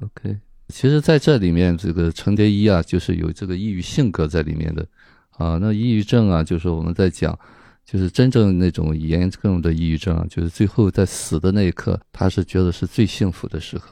[0.00, 4.86] OK，其实在这里面，这个程蝶衣啊，就是有这个抑郁性格在里面的
[5.30, 5.58] 啊。
[5.60, 7.38] 那抑郁症啊，就是我们在讲。
[7.86, 13.88] 就是真正那种严重的抑郁症啊，就是最后在死的那一刻，他是觉得是最幸福的时候，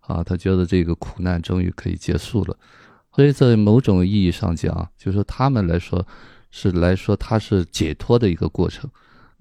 [0.00, 2.54] 啊，他觉得这个苦难终于可以结束了。
[3.16, 6.06] 所以在某种意义上讲，就是说他们来说
[6.50, 8.90] 是来说他是解脱的一个过程。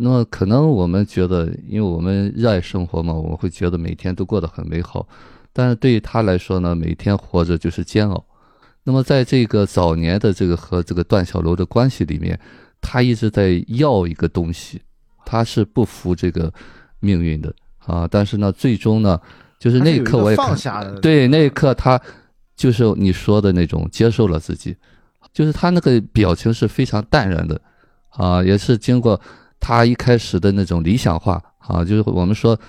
[0.01, 5.07] 那么可能我们觉得，因为我们热爱生活嘛，我们会觉得每天都过得很美好。
[5.53, 8.25] 但是对于他来说呢，每天活着就是煎熬。
[8.83, 12.39] 那么在这个早年的这个和这个段小楼的关系里面。
[12.83, 14.81] 他一直在要一个东西，
[15.23, 16.51] 他是不服这个
[16.99, 17.53] 命运的
[17.85, 18.07] 啊！
[18.09, 19.21] 但是呢，最终呢，
[19.59, 20.99] 就是那一刻我也放下了。
[20.99, 22.01] 对，那一刻他
[22.55, 24.75] 就是你说的那种接受了自己，
[25.31, 27.61] 就是他那个表情是非常淡然的
[28.09, 29.21] 啊，也是经过
[29.62, 32.60] 他一开始的那种理想化啊，就是我们说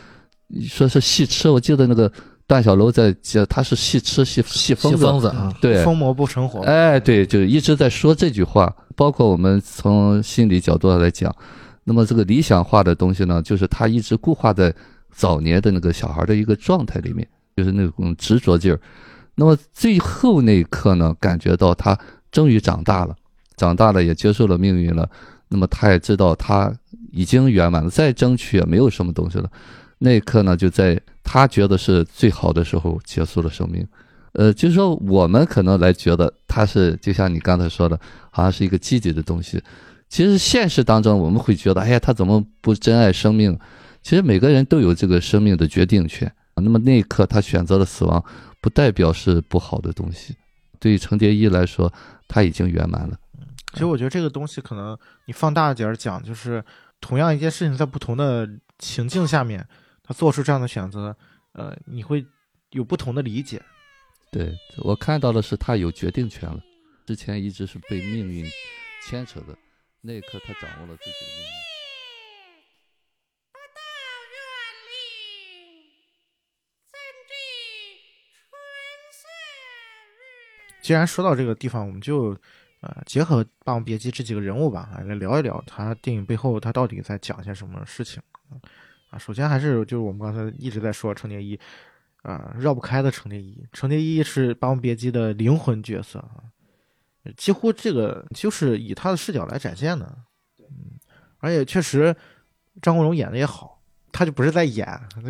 [0.68, 2.12] 说是戏痴，我记得那个。
[2.44, 6.60] 段小楼在讲，他是戏痴戏戏疯子啊，对，疯魔不成活。
[6.64, 8.70] 哎，对，就一直在说这句话。
[8.94, 11.34] 包括我们从心理角度上来讲，
[11.84, 14.74] 那么这个理想化的东西呢，就是他一直固化在
[15.14, 17.26] 早年的那个小孩的一个状态里面，
[17.56, 18.78] 就是那种执着劲儿。
[19.36, 21.98] 那么最后那一刻呢，感觉到他
[22.30, 23.16] 终于长大了，
[23.56, 25.08] 长大了也接受了命运了。
[25.52, 26.74] 那么他也知道他
[27.12, 29.48] 已经圆满了，再争取也没有什么东西了。
[29.98, 33.86] 那一刻呢，就在他觉得是最好的时候结束了生命，
[34.32, 39.62] 呃，就是说我们可能来觉得他是就像你刚才说的，好像是一个积极的东西。
[40.08, 43.58] 其实现实当中我们会觉得，哎呀，他怎么不珍爱生命？
[44.02, 46.30] 其实每个人都有这个生命的决定权。
[46.56, 48.22] 那么那一刻他选择了死亡，
[48.60, 50.34] 不代表是不好的东西。
[50.78, 51.92] 对于程蝶衣来说，
[52.26, 53.16] 他已经圆满了。
[53.72, 56.62] 其实我觉得这个东西可能你放大点儿讲，就是
[57.00, 59.66] 同样一件事情在不同的情境下面，
[60.02, 61.16] 他做出这样的选择，
[61.52, 62.24] 呃，你会
[62.70, 63.62] 有不同的理解。
[64.30, 66.60] 对我看到的是他有决定权了，
[67.06, 68.46] 之前一直是被命运
[69.06, 69.56] 牵扯的，
[70.00, 71.52] 那一刻他掌握了自己的命运。
[80.82, 82.36] 既然说到这个地方，我们就
[82.82, 88.22] 呃结合《霸王别姬》这几个人物吧，来聊一聊他电影背后他到底在讲些什么事情
[89.10, 89.18] 啊。
[89.18, 91.58] 首先还是就是我们刚才一直在说程蝶衣
[92.22, 93.64] 啊，绕不开的程蝶衣。
[93.72, 96.44] 程蝶衣是《霸王别姬》的灵魂角色啊，
[97.36, 100.18] 几乎这个就是以他的视角来展现的。
[100.58, 100.98] 嗯，
[101.38, 102.14] 而且确实
[102.80, 103.71] 张国荣演的也好。
[104.12, 104.86] 他就不是在演，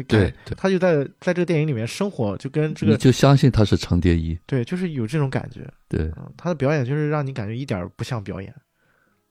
[0.09, 8.53] 对，他就在在这个电影里面生活，就跟这个你就相信他是程蝶衣，对，就是有这种感觉，对，他的表演就是让你感觉一点不像表演，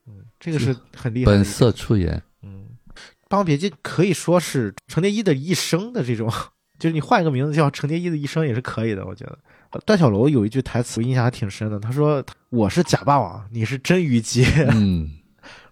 [0.08, 2.66] 嗯，这个是很厉害，本色出演，嗯，
[3.28, 6.32] 《霸王别姬》可以说是程蝶衣的一生的这种，
[6.80, 9.38] 就是你换一个名字叫程蝶衣的一生也是可以的，我觉得。
[9.86, 15.10] 段小楼有一句台词印象还挺深的，他说：“我是假霸王，你是真虞姬。”嗯。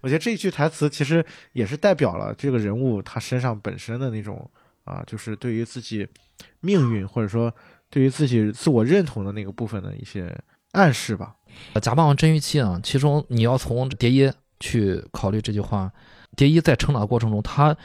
[0.00, 4.48] 我觉得这一句台词其实也是代表了这个人物他身上本身的那种
[4.84, 6.06] 啊，就是对于自己
[6.60, 7.52] 命运或者说
[7.88, 10.34] 对于自己自我认同的那个部分的一些
[10.72, 11.34] 暗示吧。
[11.82, 15.92] 假霸王真虞姬啊，其中你要从蝶衣去考虑这句话，
[16.36, 17.76] 蝶衣在成长过程中，他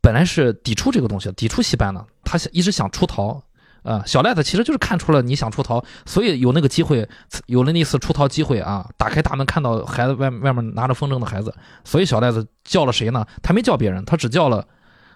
[0.00, 3.42] 本来是抵触这个东西，抵触戏班的，他想一直想出逃。
[3.84, 7.06] 啊，小赖子其实就是看出了你想出逃，所以有那个机会，
[7.46, 13.26] 有了那次出逃机会啊，打开大门看到孩子外外面拿着风筝的孩子，所以小赖子叫了谁呢？
[13.42, 14.66] 他没叫别人，他只叫了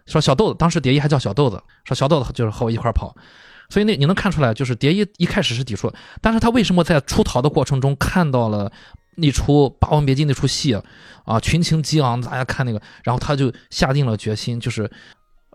[0.05, 3.17] 说小豆子，当时蝶衣还叫小豆子，说小豆子就是和我一块跑，
[3.71, 8.71] 所以那你能看出来，就是蝶衣一开始是抵触，但是他为什么在出逃的过程中看到了
[9.17, 10.79] 那出《霸王别姬》那出戏
[11.25, 14.91] 啊，群情激昂，大家看那个，然后他就下定了决心，就是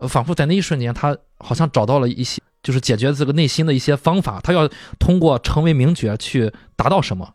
[0.10, 2.41] 仿佛在那一瞬间，他好像找到了一些。
[2.63, 7.30] 就是解决这个内心的一些方法，他要通过成为名角去达到什么？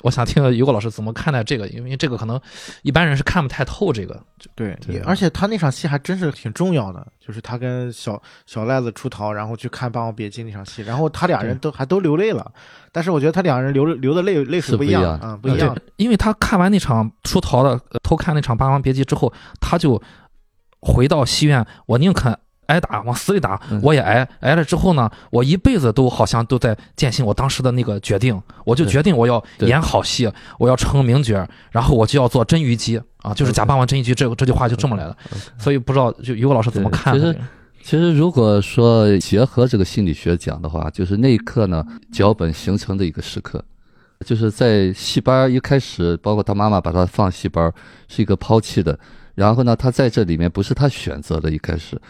[0.00, 2.40] 我想听于果老师怎么看待这个，因为这个可能
[2.82, 4.20] 一般人是看不太透这个。
[4.56, 12.50] 对，而且他那场戏还真是挺重要的，就是他跟小小赖子出逃，然后去看《霸王别姬》那场戏，然后他俩人都还都流泪了。
[12.90, 15.76] 但是我觉得他两人流流的泪泪水不一样啊，不一样。
[15.94, 20.02] 因为他看完那场出逃的偷看那场《霸王别姬》之后，他就
[20.80, 22.36] 回到戏院，我宁肯。
[22.66, 35.16] 挨打往死里打，我也挨挨了之后呢，我一辈子都好像都在践行我当时的那个决定，我就决定我要演好戏，我要成名角，然后我就要做真虞姬啊，就是假霸王真虞姬，这这句话就这么来的。
[35.58, 37.12] 所以不知道就于果老师怎么看？
[37.12, 37.38] 其实
[37.82, 43.62] 其实如果说结合这个心理学讲的话，就是那一刻呢，脚本形成的一个时刻，
[44.24, 47.70] 就是在戏班一开始，包括他妈妈把他放戏班
[48.08, 48.96] 是一个抛弃的，
[49.34, 52.00] 然后呢，他在这里面不是他选择的，一开始。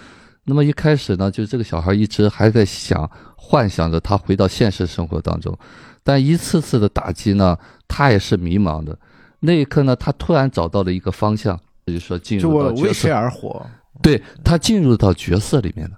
[0.44, 5.56] 那么一开始呢，就这个小孩一直还在想、幻想着他回到现实生活当中，
[6.02, 8.98] 但一次次的打击呢，他也是迷茫的。
[9.38, 12.82] 那一刻呢，他突然找到了一个方向，就是说进入到角色。
[12.82, 13.64] 为谁而活？
[14.02, 15.96] 对他进入到角色里面了，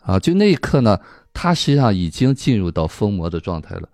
[0.00, 0.98] 啊，就那一刻呢，
[1.32, 3.88] 他实际上已经进入到疯魔的状态了。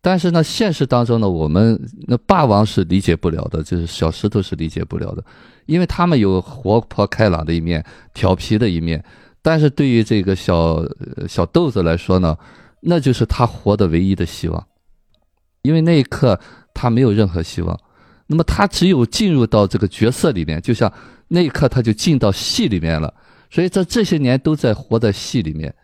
[0.00, 5.24] 但是呢，现实当中呢，我们那霸王是理解不了的，就是小石头是理解不了的，
[5.66, 9.04] 因为他们有活泼开朗的一面，调皮的一面。
[9.44, 10.82] 但是对于这个小
[11.28, 12.34] 小豆子来说呢，
[12.80, 14.66] 那就是他活的唯一的希望，
[15.60, 16.40] 因为那一刻
[16.72, 17.78] 他没有任何希望，
[18.26, 20.90] 那么他只有进入到这个角色里面，就像
[21.28, 23.12] 那一刻他就进到戏里面了，
[23.50, 25.74] 所以在这些年都在活在戏里面，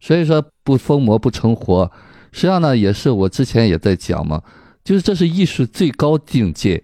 [0.00, 1.88] 所以说不疯魔不成活，
[2.32, 4.42] 实际上呢也是我之前也在讲嘛，
[4.82, 6.82] 就是这是艺术最高境界，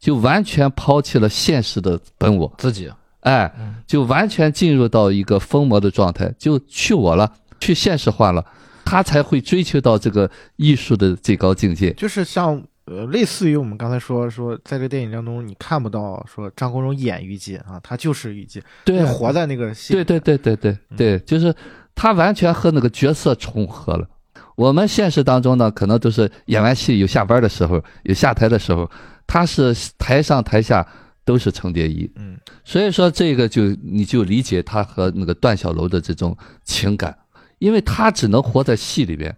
[0.00, 2.50] 就完全抛弃了现实的本我。
[2.56, 2.90] 自己。
[3.26, 3.52] 哎，
[3.88, 8.44] 就完全进入到一个疯魔的状态，就去我了，去现实化了，
[8.84, 11.92] 他才会追求到这个艺术的最高境界。
[11.94, 19.92] 就是像呃，类似于我们刚才说说，在这个电影当中，你看不到说张国荣演虞姬啊，他就是虞姬，对，活在那个戏。
[19.92, 21.52] 对对对对对对，就是
[21.96, 24.08] 他完全和那个角色重合了。
[24.54, 28.88] 我们现实当中呢，可能都是演完戏有下班的时候，有下台的时候，
[29.26, 30.86] 他是台上台下。
[31.26, 37.18] 都是程蝶衣，嗯，所以说这个就你就理解他和那个段小楼的这种情感，
[37.58, 39.36] 因为他只能活在戏里边，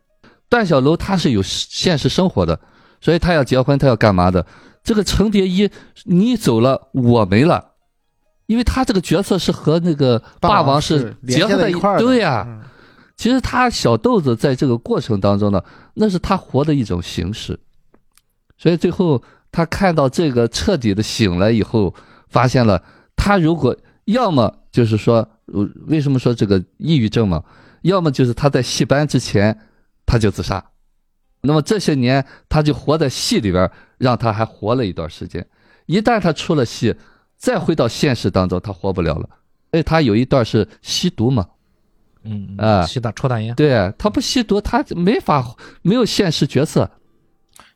[0.51, 2.61] 段小楼他是有现实生活的，
[3.01, 4.47] 所以他要结婚，他要干嘛的？
[4.85, 5.69] 这个程蝶衣，
[6.05, 7.73] 你走了，我没了，
[8.47, 12.05] 因为他这个角色是和那个霸王是结合在一块儿的。
[12.05, 12.69] 对呀、嗯
[13.19, 15.61] 其实他小豆子在这个过程当中呢，
[15.95, 17.59] 那是他活的一种形式，
[18.57, 19.21] 所以最后
[19.59, 21.93] 他看到这个彻底的醒了以后，
[22.29, 22.81] 发现了
[23.17, 27.43] 他如果要么就是说，呃为什么说这个抑郁症嘛？
[27.83, 29.59] 要么就是他在戏班之前
[30.07, 30.65] 他就自杀，
[31.41, 35.45] 那么这些年他就活在戏里边儿，让他还活了一段时间。
[35.87, 36.95] 一旦他出了戏，
[37.37, 39.29] 再回到现实当中，他活不了了。
[39.73, 41.45] 哎，他有一段是吸毒嘛，
[42.23, 45.45] 嗯啊吸大抽大烟，对他不吸毒，他没法
[45.83, 46.89] 没有现实角色。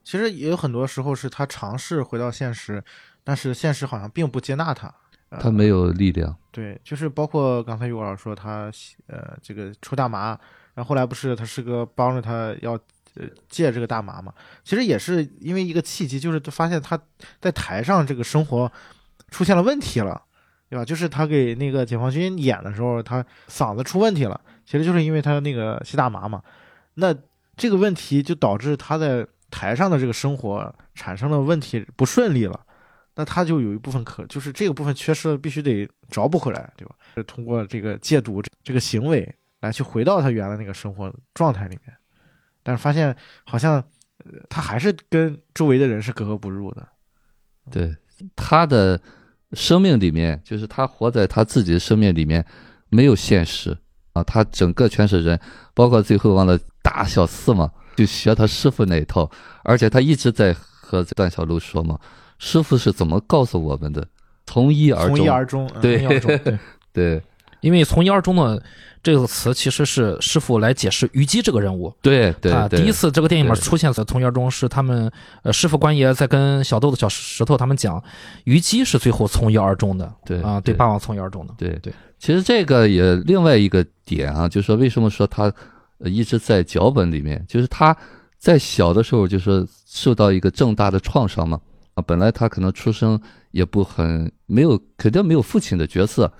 [0.04, 2.82] 其实也有很多时候是他尝试回到现实，
[3.24, 4.92] 但是现实好像并不接纳他。
[5.30, 8.70] 呃他没有力量，对，就是包括刚才于老师说他
[9.06, 10.38] 呃这个抽大麻，
[10.74, 12.72] 然后后来不是他师哥帮着他要
[13.14, 14.30] 呃戒这个大麻嘛，
[14.62, 17.00] 其实也是因为一个契机，就是发现他
[17.40, 18.70] 在台上这个生活
[19.30, 20.20] 出现了问题了，
[20.68, 20.84] 对吧？
[20.84, 26.42] 就是他给那个解放军演的时候，他嗓子出问题了，其实就是因为他那个吸大麻嘛。
[26.96, 27.14] 那
[27.56, 32.58] 这个问题就导致他在台上的这个生活产生了问题，不顺利了。
[33.14, 36.94] 那他就有一部分可，就是这个部分缺失了，必须得找补回来，对吧？
[37.14, 41.94] 是通过这个戒毒这个行为来去回到他原来那个生活状态里面，
[42.62, 43.84] 但是发现好像
[44.48, 46.88] 他还是跟周围的人是格格不入的。
[47.70, 47.94] 对
[48.34, 48.98] 他的
[49.52, 52.42] 生命里面，就是他活在他自己的生命里面，
[52.88, 53.76] 没有现实
[54.14, 55.38] 啊，他整个全是人，
[55.74, 59.30] 包括最后忘了打小四嘛，就学他师傅那一套，
[59.62, 61.98] 而且他一直在和段小璐说嘛，
[62.38, 64.06] 师傅是怎么告诉我们的，
[64.46, 66.58] 从一而从终，从一而终对，
[66.92, 67.22] 对。
[67.60, 68.60] 因为从一而终的
[69.04, 71.94] 这个词其实是师傅来解释虞姬这个人物。
[72.02, 75.08] 对对啊，第一次这个电影里面出现在从一而终是他们
[75.44, 78.02] 呃师傅关爷在跟小豆子、小石头他们讲，
[78.46, 80.76] 虞姬是最后从一而终的，对啊，对对。
[80.76, 81.78] 霸王从一而终的，对。
[81.80, 85.52] 对，其实这个也另外一个点啊，就是说为什么说他呃
[86.04, 87.96] 一直在脚本里面，就是他
[88.38, 91.60] 在小的时候就是受到一个重大的创伤嘛
[91.94, 96.32] 啊，本来他可能出生也不很没有肯定没有父亲的角色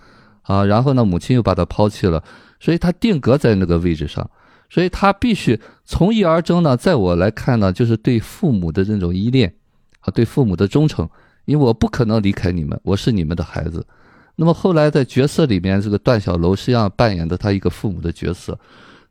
[0.42, 2.22] 啊，然后呢母亲又把他抛弃了，
[2.58, 4.28] 所以他定格在那个位置上，
[4.68, 9.54] 所以他必须从一而终呢，在我来看呢，就是对父母的这种依恋
[10.00, 11.08] 啊，对父母的忠诚，
[11.44, 13.86] 因为我不可能离开你们，我是你们的孩子。
[14.34, 18.58] 那么后来在角色里面，这个段小楼实际上扮演的他一个父母的角色。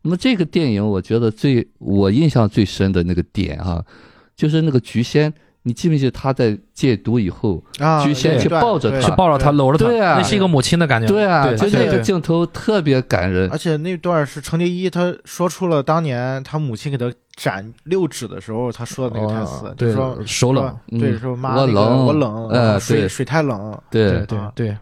[0.04, 3.84] 那么这个电影，我觉得最我印象最深的那个点啊，
[4.36, 5.32] 就是那个菊仙，
[5.64, 13.58] 你记不记得他在戒毒以后，啊，菊仙去抱着对他去抱着他，搂着他，对啊那是一个母亲的感觉，对啊，对就那个镜头特别感人而。
[13.58, 24.78] 且那段是程蝶衣他说出了当年他母亲给他斩六指的时候他说的那个台词，哦对就说，手冷，对，嗯说妈那个我冷我冷，水水太冷，对对，啊对对，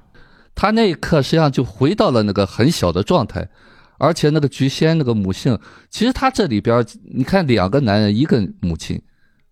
[0.55, 3.45] 他那一刻实际上就回到了那个很小的状态，
[3.99, 5.55] 而且那个菊仙那个母性，
[5.91, 8.99] 其实她这里边你看两个男人一个母亲，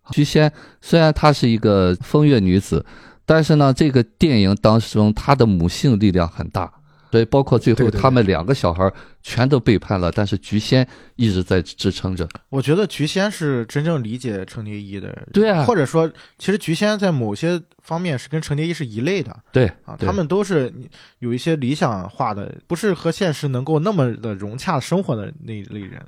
[0.09, 2.83] 菊仙虽然她是一个风月女子，
[3.25, 6.71] 但是呢，这个电影当中她的母性力量很大，
[7.11, 8.91] 所以包括最后对对对他们两个小孩
[9.21, 12.27] 全都背叛了，但是菊仙一直在支撑着。
[12.49, 20.73] 我觉得菊仙是真正理解程蝶衣的人，对啊或者说其实菊仙在某些方面是跟程蝶衣是一类的对啊，他们都是
[21.19, 26.01] 有一些理想化的，不是和现实能够那么的融洽生活的那一类人，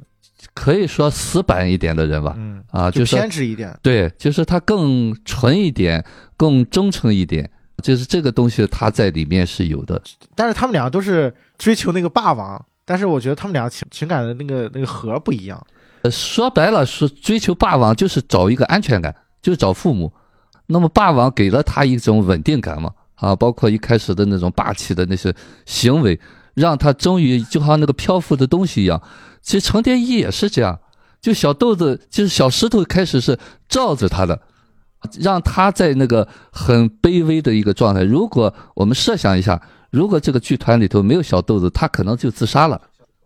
[0.53, 6.03] 可以说死板一点的人吧，嗯啊，就就是偏执一点，对，就是他更纯一点，
[6.37, 10.01] 更忠诚一点，就是这个东西他在里面是有的。
[10.35, 15.65] 但是他们俩都是追求那个霸王，但是我觉得他们俩情情感的那个那个核不一样。
[16.03, 20.11] 呃，说白了，说追求霸王就是找一个安全感，就是找父母。
[20.67, 25.33] 那么霸王给了他一种稳定感嘛，啊，包括一开始的那种霸气的那些
[25.65, 26.19] 行为，
[26.53, 29.01] 让他终于就好像那个漂浮的东西一样。
[29.41, 30.79] 其实程蝶衣也是这样，
[31.19, 34.39] 就小豆子，就是小石头开始是罩着他的，
[35.19, 38.03] 让他在那个很卑微的一个状态。
[38.03, 42.79] 如果我们设想一下，如果这个剧团里头没有小豆子，他可能就自杀了。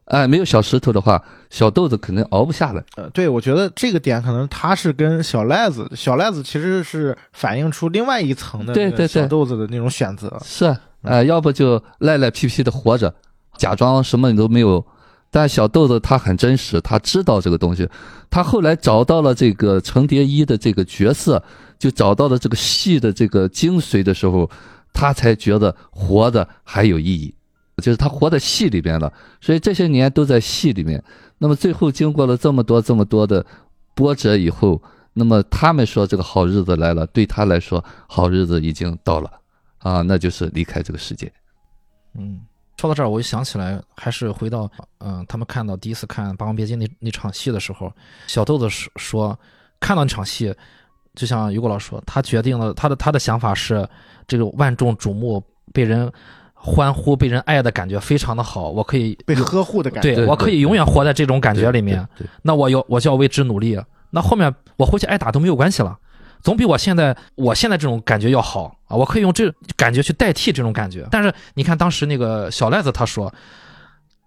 [0.06, 2.84] 哎，没有小石头的话，小豆子肯定熬不下来。
[2.98, 10.38] 呃，对，我觉得这个点可能他是跟小赖子，小赖子其实是反映出另外一层的对对对小豆子的那种选择。
[10.44, 13.14] 是啊，呃，要不就赖赖皮皮的活着，
[13.58, 14.86] 假装什么你都没有。
[15.34, 17.90] 但小豆子他很真实，他知道这个东西。
[18.30, 21.44] 他后来找到了这个程蝶衣的这个角色，
[21.80, 24.48] 就找到了这个戏的这个精髓的时候，
[24.94, 27.34] 他才觉得活的还有意义，
[27.78, 29.12] 就是他活在戏里边了。
[29.42, 31.04] 所以这些年都在戏里面。
[31.40, 33.44] 那么最后经过了这么多这么多的
[33.96, 34.80] 波折以后，
[35.14, 39.32] 那么他们说这个好日子来了，对他来说好日子已经到了
[39.80, 41.32] 啊，那就是离开这个世界。
[42.16, 42.40] 嗯，
[42.84, 44.70] 说到这儿，我就想起来，还是回到
[45.00, 47.90] 嗯、他们看到第一次看《霸王别姬》那那场戏的时候，
[48.28, 49.40] 小豆子说说
[49.80, 50.54] 看到那场戏，
[51.16, 53.88] 就像于果老师说，他决定了他的他的想法是
[54.28, 56.12] 这个万众瞩目、被人
[56.54, 60.16] 欢呼、被人爱的感觉非常的好，我可以被呵护的感觉。
[60.16, 62.06] 对我可以永远活在这种感觉里面。
[62.18, 63.80] 对，对那我要我就要为之努力。
[64.10, 65.98] 那后面我回去挨打都没有关系了，
[66.44, 68.96] 总比我现在我现在这种感觉要好啊！
[68.96, 71.08] 我可以用这感觉去代替这种感觉。
[71.10, 73.34] 但是你看当时那个小赖子他说，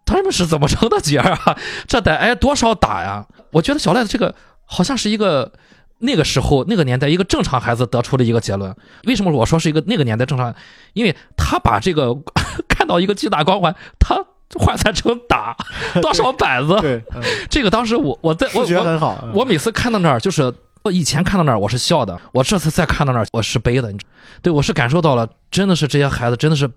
[0.05, 1.57] 他们是怎么成的结儿啊？
[1.87, 3.27] 这得挨多少打呀？
[3.53, 5.53] 我觉得小赖子这个好像是一个。
[5.99, 8.77] 那个时候，那个年代，一个正常孩子得出的一个结论。
[9.05, 10.55] 为什么我说是一个那个年代正常？
[10.93, 12.15] 因为他把这个
[12.69, 14.23] 看到一个巨大光环，他
[14.59, 15.57] 换算成打
[16.03, 19.19] 多少板子，对，嗯 这个当时我我在我觉我很好。
[19.23, 20.53] 嗯我每次看到那儿，就是
[20.87, 23.91] 我以前看到那儿我是笑的，我这次再看到那儿我是悲的。
[23.91, 23.99] 你
[24.41, 26.69] 对我是感受到了，真的是这些孩子真的是，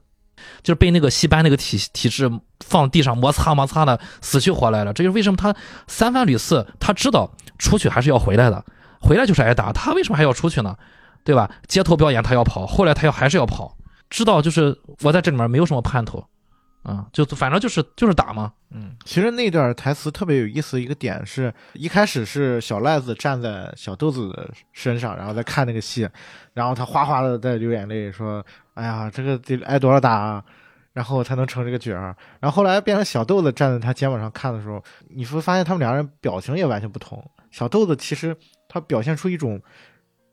[0.63, 2.27] 就是被那个戏班那个体体制
[2.65, 4.91] 放地上摩擦摩擦的死去活来了。
[4.93, 5.55] 这就是为什么他
[5.87, 7.29] 三番屡次他知道
[7.59, 8.65] 出去还是要回来的，
[8.99, 10.75] 回来就是挨打，他为什么还要出去呢？
[11.23, 11.47] 对吧？
[11.67, 13.77] 街头表演他要跑，后来他要还是要跑，
[14.09, 16.25] 知道就是我在这里面没有什么盼头，
[16.81, 18.53] 啊、就反正就是就是打嘛。
[18.71, 26.07] 嗯，其实那段台词特别有意思一个点是，一开始是小赖子站在小豆子的身上，然后在看那个戏，
[26.53, 30.43] 然后他哗哗的在流眼泪，说：“哎呀，这个得挨多少打啊，
[30.93, 37.23] 然后才能成这个角儿。”然后后来变成小豆子站在他肩膀上看的时候，你会发现他们两个人表情也完全不同。
[37.51, 38.35] 小豆子其实
[38.67, 39.59] 他表现出一种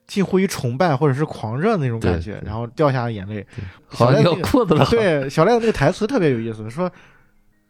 [0.07, 3.47] 近乎于崇拜或者是狂热的那种感觉，然后掉下了眼泪。
[3.89, 4.85] 好像尿裤子了。
[4.87, 6.91] 对，小赖子那个台词特别有意思，说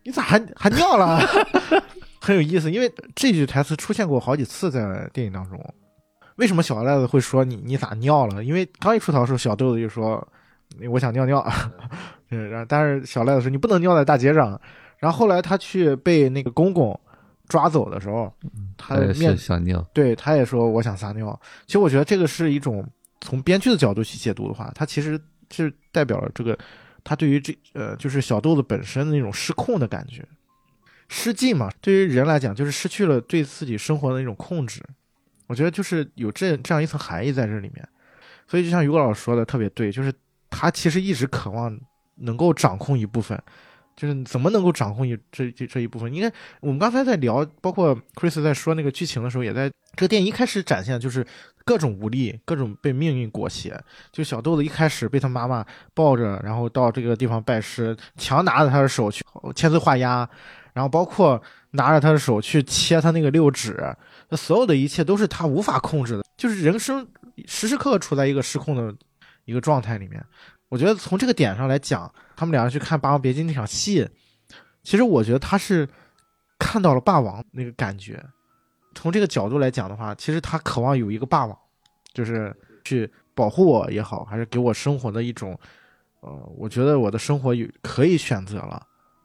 [0.05, 1.19] 你咋还还尿了？
[2.21, 5.59] 很有意思，因为这句台词出现过好几次在电影当中。
[6.37, 8.45] 为什么小赖子会说你你咋尿了？
[8.45, 10.27] 因为刚一出逃的时候，小豆子就说
[10.91, 11.43] 我想尿尿，
[12.31, 14.61] 嗯，然后但是小赖子说你不能尿在大街上。
[14.99, 16.99] 然后后来他去被那个公公
[17.49, 18.33] 抓走的时候，
[18.77, 21.39] 他他也面是想尿，对，他也说我想撒尿。
[21.67, 22.87] 其实我觉得这个是一种
[23.21, 25.21] 从编剧的角度去解读的话，它其实
[25.51, 26.59] 是代表了这个
[27.05, 30.27] 他对于这呃就是小豆子本身的那种失控的感觉。
[31.09, 34.83] 失禁嘛，对于人来讲就是失去了对自己生活的那种控制。
[35.47, 37.89] 我觉得就是有这这样一层含义在这里面。
[38.49, 40.13] 所以就像于果老师说的特别对，就是
[40.51, 41.77] 他其实一直渴望
[42.17, 43.41] 能够掌控一部分。
[43.97, 46.13] 就是怎么能够掌控一这这这一部分？
[46.13, 46.31] 应该
[46.61, 51.27] 我们刚才在聊，包括 Chris 在说那个剧情的时候，也在这个电影一开始展现就是
[51.65, 53.83] 各种无力，各种被命运裹挟。
[54.13, 59.25] 就小豆子一开始被他妈妈抱着，然后到这个地方拜师，强拿着他的手去
[59.55, 60.29] 签字画押，
[60.75, 63.83] 然后包括拿着他的手去切他那个六指，
[64.29, 67.07] 那所有的一切都是他无法控制的，就是人生
[67.47, 68.95] 时时刻刻处在一个失控的
[69.47, 70.23] 一个状态里面。
[70.69, 74.09] 我觉得从这个点上来讲，他们两个去看《霸王别姬》那场戏，
[74.83, 75.89] 其实我觉得他是
[76.59, 78.21] 看到了霸王那个感觉。
[78.95, 81.57] 从这个角度来讲的话，其实他渴望有一个霸王，
[82.13, 82.55] 就是
[82.85, 85.57] 去保护我也好，还是给我生活的一种，
[86.21, 88.83] 呃，我觉得我的生活有可以选择了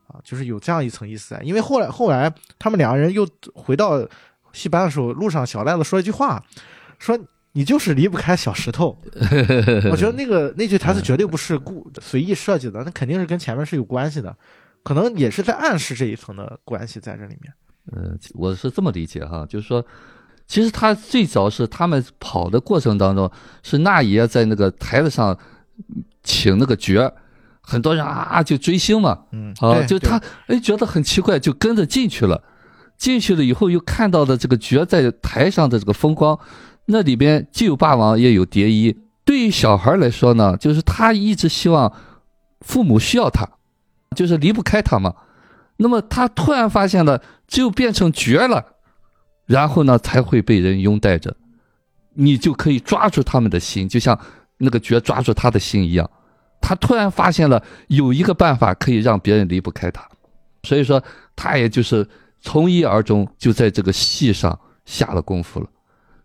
[0.08, 1.42] 啊，就是有这样一层意思在。
[1.42, 4.08] 因为后来后来他们两个人又回到
[4.54, 6.44] 戏班的时候，路上小赖子说一句话，
[7.00, 7.20] 说。
[7.54, 8.98] 你就是离不开小石头，
[9.92, 14.36] 我觉得那个那句台词绝对不是故随意设计的，那肯定是跟前面是有关系的，
[14.84, 17.54] 可能也是在暗示这一层的关系在这里面。
[17.94, 19.86] 嗯，我是这么理解哈，就是说，
[20.48, 23.30] 其实他最早是他们跑的过程当中，
[23.64, 25.38] 是那爷在那个台子上
[26.24, 27.14] 请那个角儿，
[27.62, 32.42] 很多人啊就追星嘛，嗯，啊，就他哎觉得很奇怪，就跟着进去了。
[32.98, 36.40] 进去了以后，又看到了这个角在台上的这个风光，
[36.86, 38.98] 那里边既有霸王，也有蝶衣。
[39.24, 41.94] 对于小孩来说呢，就是他一直希望
[42.62, 43.48] 父母需要他，
[44.16, 45.14] 就是离不开他嘛。
[45.78, 48.78] 那么他突然发现了，只有变成角了，
[49.46, 51.36] 然后呢才会被人拥戴着，
[52.16, 54.20] 你就可以抓住他们的心，就像
[54.58, 56.10] 那个角抓住他的心一样。
[56.60, 60.08] 他突然发现了有一个办法可以让别人离不开他，
[60.64, 61.02] 所以说
[61.36, 62.08] 他也就是
[62.42, 65.68] 从一而终，就在这个戏上下了功夫了。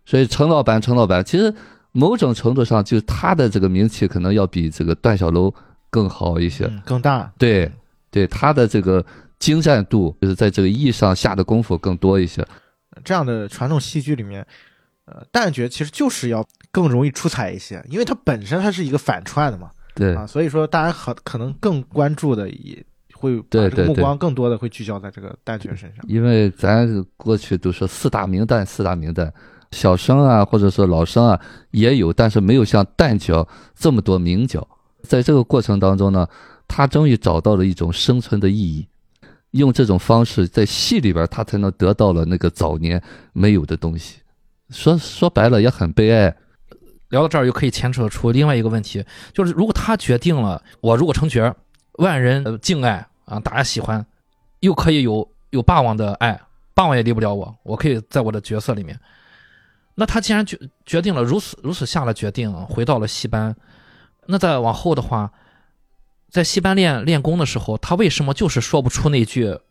[0.07, 1.53] 所以程老板，程老板其实
[1.91, 5.53] 某种程度上，就是他的这个名气可能要比这个段小楼
[5.89, 6.63] 更好一些。
[6.63, 7.29] 嗯更大。
[7.37, 7.69] 对，
[8.09, 9.05] 对，他的这个
[9.37, 12.47] 精湛度，就是在这个艺上下的功夫更多一些。
[13.03, 14.47] 这样的传统戏剧里面，
[15.03, 22.81] 呃，旦角其实就是要更容易出彩一些，因为它本身它是一个反串的嘛，对，啊，所以说大家可可能更关注的也
[23.13, 26.05] 会把这个目光更多的会聚焦在这个旦角身上。
[26.07, 26.87] 因为咱
[27.17, 29.29] 过去都说四大名旦，四大名旦，
[29.71, 31.39] 小生啊，或者说老生啊
[31.71, 34.67] 也有，但是没有像旦角这么多名角。
[35.03, 36.27] 在这个过程当中呢，
[36.67, 38.87] 他终于找到了一种生存的意义，
[39.51, 43.01] 用这种方式在戏里边，他才能得到了那个早年
[43.33, 44.19] 没有的东西。
[44.69, 46.35] 说说白了也很悲哀。
[47.09, 51.55] 聊到这儿又可以牵扯出另外一个问题，就是如果他决定了我如果成角，
[51.93, 54.05] 万人敬爱啊，大家喜欢，
[54.59, 56.37] 又可以有有霸王的爱，
[56.73, 58.99] 霸王也离不了我，我可以在我的角色里面。
[59.99, 63.55] 那他既然决决定了如此如此下了决定，回到了戏班，
[64.27, 65.31] 那再往后的话，
[66.29, 69.59] 在戏班练练功的时候，他为什么就是说不出那句“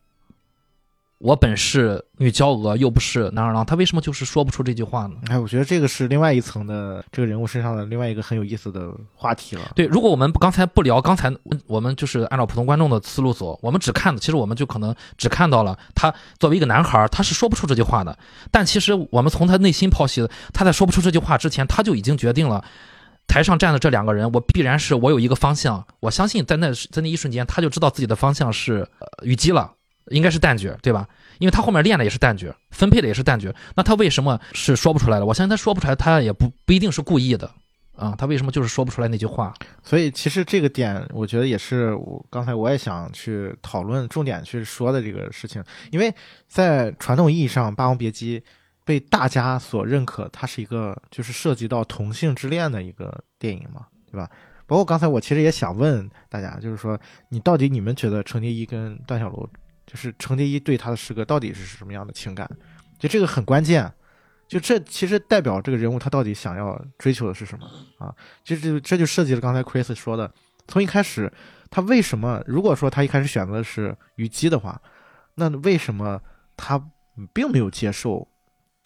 [1.19, 3.65] 我本是女娇娥，又不是男儿郎”？
[3.67, 5.15] 他为什么就是说不出这句话呢？
[5.29, 9.73] 哎，我觉得这个是另外一层的这个人物身上的另外一个很有意思的话题了。
[9.75, 11.35] 对，如果我们刚才不聊，刚才
[11.67, 18.17] 我们就是按照普通观众的思路走，我们只看，其实我们就可能只看到了他作为一个男孩儿，他是说不出这句话的。
[18.51, 22.63] 但其实我们从他内心剖析，他在说不出这句话之前，他就已经决定了，
[23.27, 25.83] 台上站的这两个人，我必然是我有一个方向。
[26.01, 29.73] 我相信在那在那一瞬间，他就知道自己的方向是呃虞姬了，
[30.11, 31.09] 应该是旦角，对吧？
[31.39, 35.27] 因为他后面练的也是旦角，分配的也是旦角，那他为什么是说不出来的？
[35.27, 37.51] 我相信他说不出来，他也不不一定是故意的
[37.95, 39.53] 啊，他为什么就是说不出来那句话？
[39.83, 46.15] 所以其实这个点，我觉得也是我刚才我也想去讨论、重点去说的这个事情，因为
[46.49, 48.41] 在传统意义上，《霸王别姬》
[48.85, 54.31] 被大家所认可，它是一个就是涉及到同性之恋的一个电影嘛，对吧？
[54.67, 56.99] 包括刚才我其实也想问大家，就是说
[57.29, 59.49] 你到底你们觉得程蝶衣跟段小楼，
[59.87, 62.51] 就是程蝶衣对他的诗歌到底是什么样的情感？
[62.99, 63.93] 就这个很关键。
[64.49, 67.67] 就这其实代表这个人物他到底想要追求的是什么
[67.99, 68.15] 啊？
[68.45, 70.33] 这就这就涉及了刚才 Chris 说的，
[70.69, 71.33] 从一开始
[71.69, 74.81] 他为什么如果说他一开始选择的是虞姬的话，
[75.35, 76.21] 那为什么
[76.57, 76.81] 他
[77.33, 78.29] 并没有接受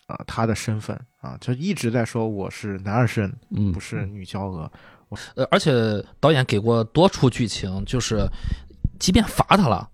[0.07, 1.37] 啊他的身份啊？
[1.39, 4.73] 就一直在说我是男二身，嗯，不是女娇娥。
[5.35, 5.73] 呃，而且
[6.21, 8.27] 导演给过多处剧情，就是
[8.99, 9.87] 即便罚他了，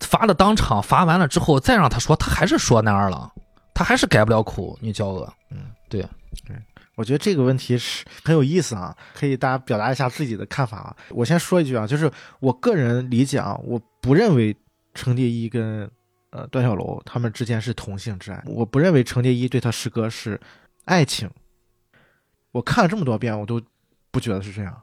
[0.00, 3.30] 罚了当场，罚完了之后再让他说，他还是说男二郎，
[3.74, 5.32] 他还是改不了口女娇娥。
[5.50, 6.06] 嗯，对
[6.94, 10.96] 我觉得这个问题是很有意思啊，可以大家表达一下自己的看法啊。
[11.10, 14.56] 我先说一句啊，就是我个人理解啊，我不认为
[14.94, 15.88] 程蝶衣跟
[16.30, 20.40] 呃段小楼他们之间是同性之爱，我不认为程蝶衣对他师哥是
[20.86, 21.30] 爱情。
[22.50, 23.62] 我看了这么多遍，我都
[24.10, 24.82] 不觉得是这样，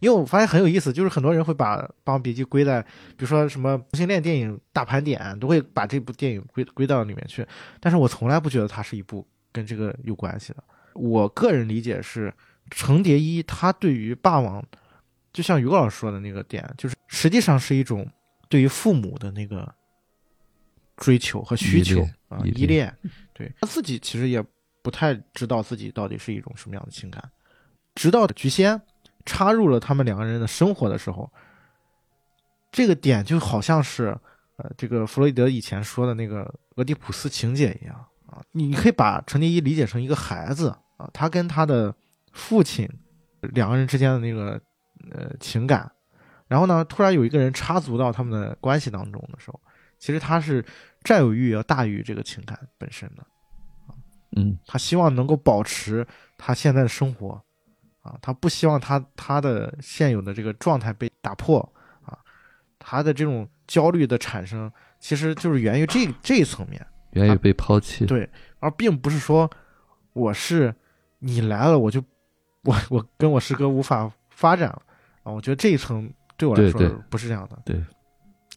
[0.00, 7.46] 因为我发现很有意思，就是很多人会把《霸王别姬》归在，比如说什么同性恋电影大盘点，都会把这部电影归归到里面去，
[7.80, 10.62] 但是我从来不觉得它是一部跟这个有关系的。
[10.94, 12.32] 我个人理解是，
[12.70, 14.64] 程蝶衣他对于霸王，
[15.32, 18.08] 就像于老师说的那个点，就是实际上是一种
[18.48, 19.72] 对于父母的那个
[20.96, 22.92] 追求和需求啊，依依恋。
[23.32, 24.44] 对他自己其实也
[24.82, 27.22] 不太知道自己到底是一种什么样的情感，
[27.94, 28.80] 直到菊仙
[29.28, 31.30] 插入了他们两个人的生活的时候，
[32.72, 34.18] 这个点就好像是
[34.56, 37.94] 呃，这个弗洛伊德以前说的那个俄狄浦斯情节一样
[38.26, 41.94] 啊，你你可以把程蝶衣理解成一个孩子啊，他跟他的
[42.32, 42.88] 父亲
[43.40, 44.60] 两个人之间的那个
[45.12, 45.92] 呃情感，
[46.46, 49.60] 然后呢，突然有一个人插足到他们的关系当中的时候，
[49.98, 50.64] 其实他是
[51.04, 53.26] 占有欲要大于这个情感本身的。
[54.36, 56.06] 嗯，他希望能够保持
[56.36, 57.40] 他现在的生活，
[58.08, 61.60] 啊，他不希望他他的现有的这个状态被打破，
[62.02, 62.16] 啊，
[62.78, 68.06] 他的这种焦虑的产生，其实就是源于这这一层面，源于被抛弃。
[68.06, 68.28] 对，
[68.60, 69.50] 而并不是说
[70.14, 70.74] 我是
[71.18, 72.02] 你来了我就
[72.62, 74.82] 我我跟我师哥无法发展了
[75.24, 76.80] 啊，我觉得这一层对我来说
[77.10, 77.84] 不是这样的，对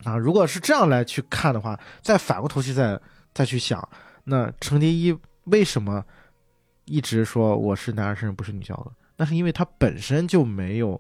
[0.06, 2.98] 啊，如果是这样来去看的话，再反过头去再
[3.34, 3.86] 再去想，
[4.24, 5.14] 那程蝶衣
[5.46, 6.06] 为什么
[6.86, 8.92] 一直说我是男儿身不是女娇娥？
[9.22, 11.00] 那是因为他本身就没有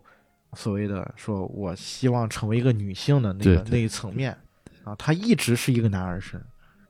[0.53, 4.37] 所谓的说我希望成为一个女性的那个那一层面
[4.83, 6.39] 啊，他一直是一个男儿身。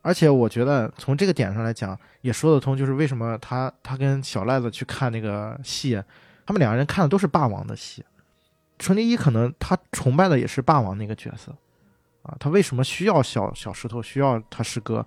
[0.02, 5.94] 而且我觉得从这个点上来讲，也说得通，就是为什么他他跟小赖子去看那个戏，
[6.44, 8.04] 他们两个人看的都是霸王的戏。
[8.78, 11.50] 程蝶衣可能他崇拜的也是霸王那个角色，
[12.24, 15.02] 啊，他为什么需要小小石头，需要他师哥？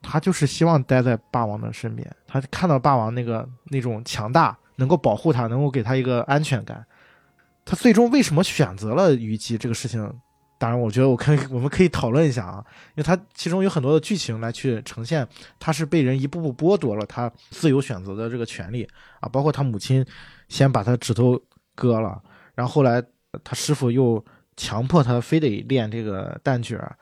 [0.00, 6.86] 他就是希望待在霸王的身边，他看到霸王那个那种强大，能够保护他，能够给他一个安全感。
[7.64, 10.12] 他最终为什么选择了虞姬这个事情？
[10.58, 12.64] 当然，我觉得我可以， 我们可以讨论一下啊，
[12.94, 15.26] 因为他其中有很多的剧情来去呈现，
[15.58, 18.88] 他是被人一步步剥夺了他自由选择的这个权利
[19.20, 20.02] 啊，包括他母亲
[20.48, 21.38] 先把他指头
[21.74, 22.22] 割了，
[22.54, 23.02] 然后后来
[23.44, 24.24] 他师傅又
[24.56, 26.96] 强迫他非得练这个旦角儿，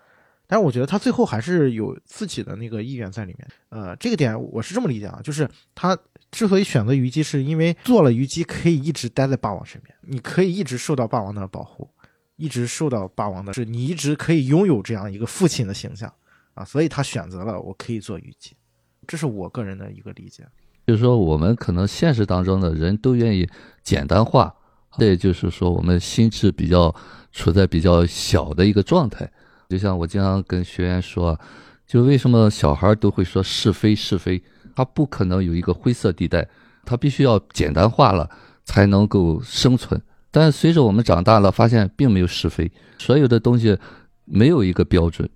[0.49, 3.49] 但是我觉得他最后还是有自己的那个意愿在里面。
[3.69, 5.97] 呃，这个点我是这么理解啊，就是他
[6.35, 11.89] 之所以选择虞姬，是因为做了虞姬可以一直待在霸王身边，你可以一直受到霸王的保护，
[12.37, 16.13] 一直受到霸王的，是你一直可以拥有这样一个父亲的形象
[16.55, 18.57] 啊，所以他选择了我可以做虞姬，
[19.07, 20.45] 这是我个人的一个理解。
[20.87, 23.49] 就是说，我们可能现实当中的人都愿意
[23.83, 24.55] 简单化，
[24.99, 26.95] 这也就是说，我们心智比较
[27.33, 29.31] 处在比较小的一个状态。
[29.71, 31.41] 就像我经常跟学员说，
[31.87, 34.43] 就为什么小孩都会说是非是非，
[34.75, 36.49] 他不可能有一个灰色地带，
[36.85, 38.29] 它必须要简单化了
[38.65, 40.01] 才能够生存。
[40.31, 43.79] 但是随着我们长大了，发现并没有是非，所有的东西
[44.25, 45.29] 没有一个标准。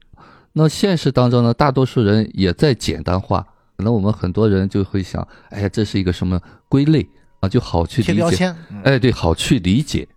[0.55, 3.47] 那现实当中呢，大多数人也在简单化。
[3.77, 7.09] 可能我们很多人就会想，哎呀，这是一个什么归类
[7.39, 8.53] 啊，就好去理解。
[8.83, 10.09] 哎，对，好去理解。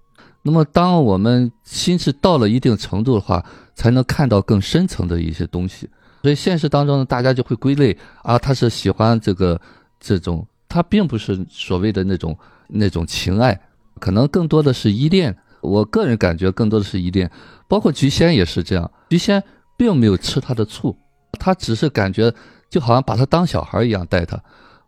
[0.42, 3.46] 那么，当我们心智到了一定程度的话，
[3.76, 5.88] 才能看到更深层的一些东西。
[6.22, 9.60] 所以，现实当中呢，大家就会归类啊，他是喜欢这个
[10.00, 13.60] 这种，他并不是所谓的那种那种情爱，
[14.00, 15.36] 可能更多的是依恋。
[15.62, 17.30] 我个人感觉更多的是依恋，
[17.68, 18.90] 包括菊仙也是这样。
[19.10, 19.44] 菊仙
[19.78, 20.98] 并没有吃他的醋，
[21.34, 22.34] 他只是感觉
[22.70, 24.42] 就好像把他当小孩一样待他。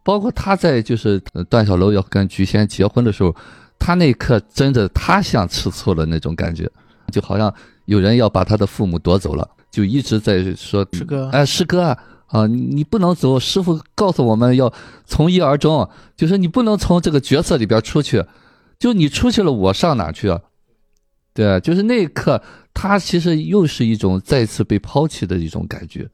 [0.03, 1.19] 包括他在就是
[1.49, 3.35] 段小楼要跟菊仙结婚的时候，
[3.77, 6.69] 他那一刻真的他像吃醋了那种感觉，
[7.11, 7.53] 就好像
[7.85, 11.97] 有人要把他的父母夺走了，就一直在说师哥哎，师哥啊，
[12.27, 14.71] 啊，你你不能走，师傅告诉我们要
[15.03, 18.23] 从一而终，就是你不能从这个角色里边出去，
[18.77, 20.39] 就你出去了，我上哪去啊？
[21.33, 22.39] 对啊，就是那一刻，
[22.71, 26.07] 他其实又是一种再次被抛弃的一种感觉，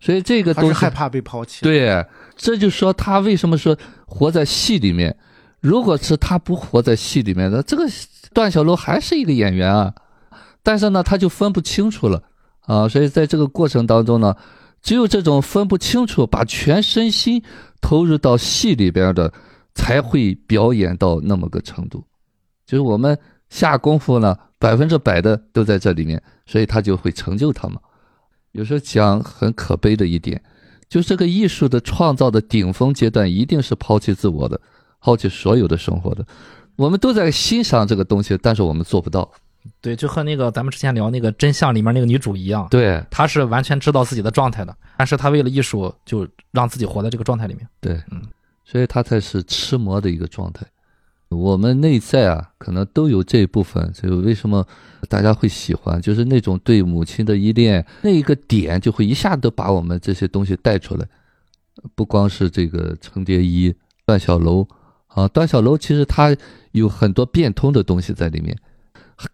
[0.00, 2.02] 所以这个东西他是害怕被抛弃。，对，
[2.34, 3.76] 这就说他为什么说
[4.06, 5.14] 活在戏里面。
[5.60, 7.84] 如果是他不活在戏里面的，这个
[8.32, 9.92] 段小楼还是一个演员啊，
[10.62, 12.22] 但是呢，他就分不清楚了
[12.66, 12.86] 啊。
[12.88, 14.36] 所以在这个过程当中呢，
[14.82, 17.42] 只有这种分不清楚，把全身心
[17.80, 19.32] 投入到戏里边的，
[19.74, 22.04] 才会表演到那么个程度。
[22.66, 27.80] 就是我们下功夫呢，百分之百的都在这里面，所以他就会成就他嘛。
[28.52, 30.42] 有时候讲很可悲的一点，
[30.88, 34.60] 就这个艺术的创造的顶峰阶段，一定是抛弃自我的，
[35.00, 36.26] 抛弃所有的生活的。
[36.74, 39.30] 我们都在欣赏这个东西，但是我们做不到。
[39.80, 47.68] 对，就和那个咱们之前聊那个真相里面那个女主一样，对她是完全知道自己的状态的，但是她为了艺术，就让自己活在这个状态里面。
[47.80, 48.22] 对，嗯，
[48.64, 50.66] 所以她才是痴魔的一个状态。
[51.28, 54.64] 我们内在啊，可能都有这一部分，所以为什么
[55.08, 61.04] 大家会喜欢，就是那种对母亲的依恋，那一个点就会一下子把我们这些东西带出来。
[61.94, 63.74] 不光是这个程蝶衣、
[64.06, 64.66] 段小楼
[65.08, 66.34] 啊，段小楼其实他
[66.70, 68.56] 有很多变通的东西在里面，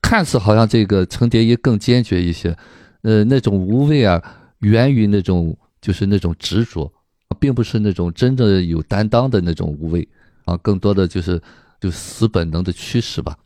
[0.00, 2.56] 看似好像这个程蝶衣更坚决一些，
[3.02, 4.22] 呃，那种无畏啊，
[4.60, 6.92] 源于那种就是那种执着，
[7.40, 10.06] 并不是那种真正有担当的那种无畏
[10.44, 11.40] 啊，更多的就是
[11.80, 13.36] 就死本能的驱使吧，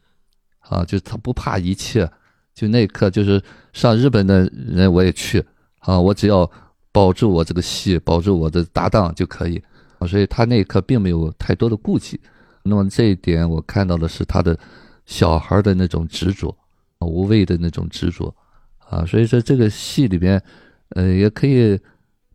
[0.60, 2.10] 啊，就他不怕一切，
[2.54, 5.42] 就那一刻就是上日本的人我也去
[5.78, 6.50] 啊，我只要
[6.92, 9.62] 保住我这个戏，保住我的搭档就可以
[9.98, 12.20] 啊，所以他那一刻并没有太多的顾忌。
[12.62, 14.58] 那么这一点我看到的是他的
[15.06, 16.56] 小孩的那种执着，
[17.00, 18.34] 无畏的那种执着
[18.78, 20.42] 啊，所以说这个戏里边，
[20.90, 21.80] 呃，也可以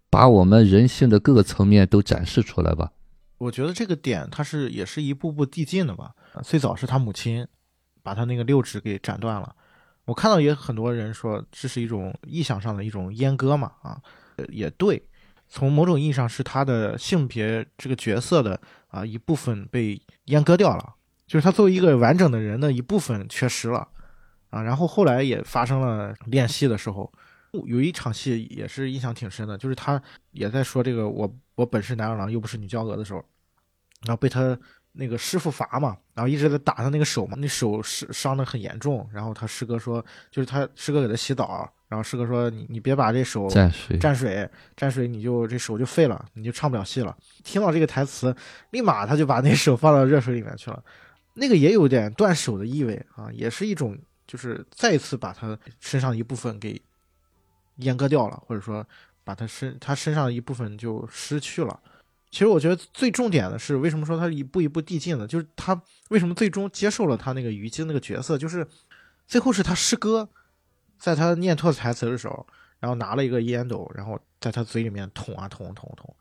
[0.09, 2.91] 把我们人性的各个层面都展示出来吧。
[3.37, 6.13] 我觉得这个点它是也是一步步递进的吧。
[6.43, 7.45] 最早是他母亲
[8.03, 9.55] 把他那个六指给斩断了，
[10.05, 14.01] 我看到也很多人说这是一种意象上的一种阉割嘛，啊，
[14.49, 15.03] 也对，
[15.49, 20.95] 从某种意义上是他的性别这个角色的啊一部分被阉割掉了，
[21.31, 23.87] 就是他作为一个完整的人的一部分缺失了
[24.49, 24.61] 啊。
[24.61, 27.09] 然后后来也发生了练戏的时候，
[27.53, 30.01] 有一场戏也是印象挺深的，就是他
[30.31, 33.23] 也在说这个我我本是男儿郎又不是女娇娥的时候，
[34.05, 34.59] 然后被他
[34.91, 39.09] 那个师傅罚嘛，然后一直在打他那个手嘛，那手是伤得很严重。
[39.13, 47.15] 然后他师哥说，就是他师哥给他洗澡，然后师哥说你你别把这手蘸水，蘸水，蘸水你就这手就废了，你就唱不了戏了。
[47.41, 48.35] 听到这个台词，
[48.71, 50.83] 立马他就把那手放到热水里面去了。
[51.33, 56.81] 那个也有点断手的意味啊，也是一种就是再次把他身上一部分给
[57.79, 58.85] 阉割掉了，或者说
[59.23, 61.79] 把他身他身上一部分就失去了。
[62.29, 65.27] 其实我觉得最重点的是，为什么说他一步一步递进呢？
[65.27, 65.79] 就是他
[66.09, 68.65] 为什么最终接受了他那个虞姬那个角色，就是
[69.27, 70.27] 最后是他师哥
[70.97, 72.47] 在他念错台词的时候，
[72.79, 76.15] 然后拿了一个烟斗，然后在他嘴里面捅啊捅捅捅。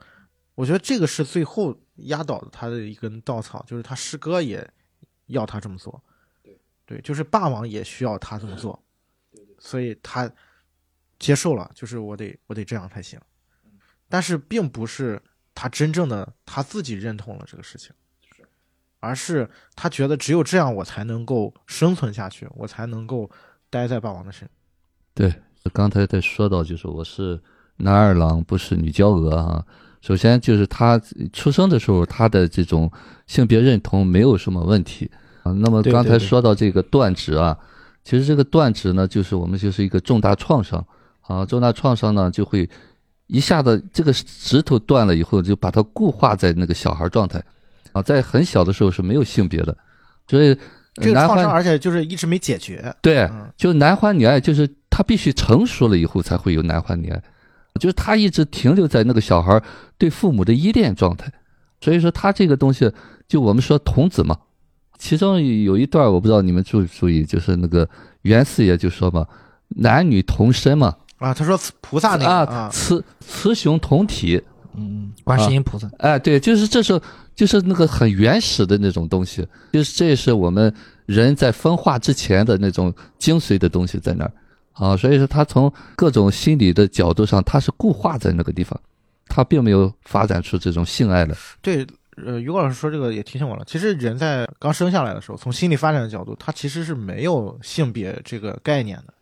[0.56, 4.68] 我觉得这个是最后压倒了他的一根稻草，就是他师哥也
[5.30, 6.02] 要他这么做。
[6.42, 8.80] 对对，就是霸王也需要他这么做
[9.58, 10.30] 所以他
[11.18, 13.18] 接受了，就是我得我得这样才行。
[14.08, 15.20] 但是并不是
[15.54, 17.92] 他真正的他自己认同了这个事情，
[18.98, 23.30] 而是他觉得只有这样我才能够生存下去，我才能够
[23.68, 24.48] 待在霸王的身。
[25.14, 25.32] 对，
[25.72, 27.40] 刚才在说到就是我是
[27.76, 29.64] 男二郎，不是女娇娥啊。
[30.00, 30.98] 首先就是他
[31.32, 32.90] 出生的时候，他的这种
[33.26, 35.10] 性别认同没有什么问题
[35.42, 35.52] 啊。
[35.52, 37.56] 那么刚才说到这个断指啊，
[38.04, 40.84] 其实这个断指呢，就是我们就是一个重大创伤。
[41.22, 42.68] 啊，重大创伤呢就会
[43.28, 47.42] 一下子这个指头断了以后，就把它固化在那个小孩状态。
[47.92, 49.76] 啊，在很小的时候是没有性别的，
[50.28, 50.58] 所以男
[50.94, 52.94] 这个创伤，欢而且就是一直没解决。
[53.02, 57.20] 对嗯，就男欢女爱，就是他必须成熟了以后才会有男欢女爱，
[57.80, 59.60] 就是他一直停留在那个小孩
[59.98, 61.32] 对父母的依恋状态，
[61.80, 62.92] 所以说他这个东西，
[63.26, 64.38] 就我们说童子嘛，
[65.00, 67.88] 其中有一段我不知道你们注不注意，就是那个
[68.22, 69.26] 袁四爷就说嘛，
[69.68, 74.40] 男女同身嘛，啊，他说菩萨那个啊，啊，雌雌雄同体，
[74.76, 77.00] 嗯，观世音菩萨，哎，对，就是这是
[77.34, 80.72] 就是那个很原始的那种东西，就是这也是我们
[81.06, 84.32] 人在分化之前的那种精髓的东西在那儿。
[84.74, 88.78] 啊，所以说他从各种心理的角度上，他是固化在那个地方，
[89.28, 91.34] 他并没有发展出这种性爱来。
[91.60, 91.86] 对，
[92.16, 93.64] 呃，于果老师说这个也提醒我了。
[93.66, 99.14] 其实人在刚生下来的时候，从心理发展的角度，他其实是没有性别这个概念的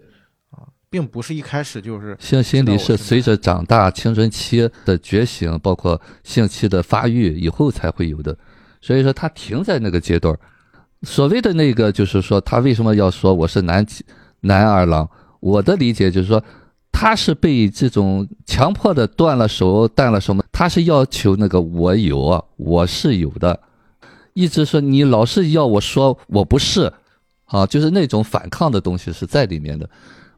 [0.50, 8.36] 啊，并不是一开始就是性心理是随着长大、青春期的觉醒，包括性期的发育以后才会有的，
[8.80, 10.40] 所以说他停在那个阶段儿。
[11.02, 13.86] 所谓的那个，就是说他为什么要说我是男
[14.40, 15.08] 男二郎？
[15.40, 16.42] 我的理解就是说，
[16.90, 23.60] 他是被这种强迫的断了手、断了什么，他是要求那个我有，我是有的，
[24.34, 26.92] 一直说你老是要我说我不是，
[27.44, 29.88] 啊，就是那种反抗的东西是在里面的。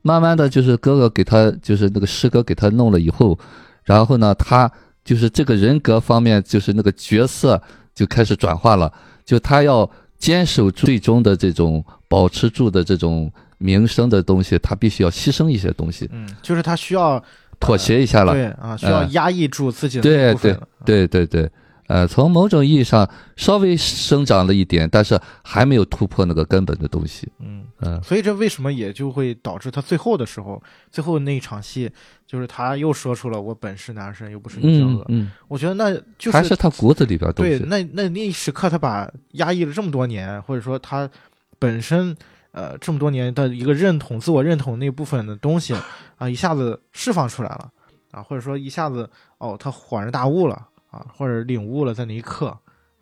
[0.02, 3.38] 慢慢的就是哥哥给他，就是那个师哥给他弄了以后，
[3.84, 4.70] 然后呢，他
[5.04, 7.62] 就是这个人格方面，就是那个角色
[7.94, 8.90] 就开始转化了，
[9.26, 13.30] 就他要坚守最终的这种保持住的这种
[13.62, 17.22] 名声的东西，他必须要牺牲一些东西，嗯，就是他需要
[17.60, 18.32] 妥协一下了。
[18.32, 20.68] 对啊，需要嗯压抑住自己的对那部分了。
[20.86, 21.50] 对对对，
[21.88, 27.28] 呃，从某种意义上稍微生长了一点，但是还没有突破那个根本的东西。
[27.38, 31.90] 嗯，嗯，所以这为什么也就会导致他最后的时候，最后那一场戏，
[32.26, 35.04] 就是他又说出了“我本是男生，又不是女娇娥”。
[35.12, 41.06] 嗯嗯，我觉得那就是还是他骨子里边东对，那那那一时刻，他把压抑了这么多年，或者说他
[41.58, 42.16] 本身
[42.52, 45.74] 呃这么多年的一个认同、自我认同那部分的东西
[46.18, 47.70] 啊，一下子释放出来了
[48.10, 50.54] 啊，或者说一下子哦，他恍然大悟了
[50.90, 52.48] 啊，或者领悟了在那一刻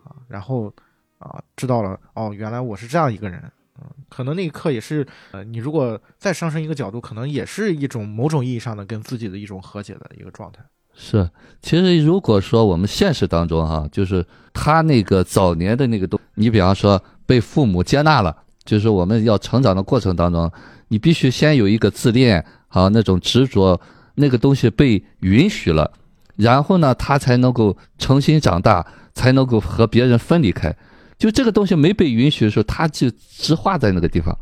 [0.05, 0.73] 啊，然后
[1.19, 3.43] 啊知道了哦，原来我是这样一个人。
[3.81, 10.61] 嗯，可能那一刻也是，呃，你如果再上升一个角度，可能也是一种某种意义上的跟自己的一种和解的一个状态。
[10.93, 11.31] 是，
[11.63, 18.37] 其实如果说我们现实当中哈、就是他那个早年的那个东，你比方说被父母接纳了，
[18.69, 20.53] 就是我们要成长的过程当中，
[20.89, 23.81] 你必须先有一个自恋啊那种执着，
[24.17, 25.91] 那个东西被允许了，
[26.37, 30.77] 然后呢，他才能够重新长大，才能够和别人分离开。
[31.17, 34.37] 就这个东西没被允许的时候，他就直化在那个地方。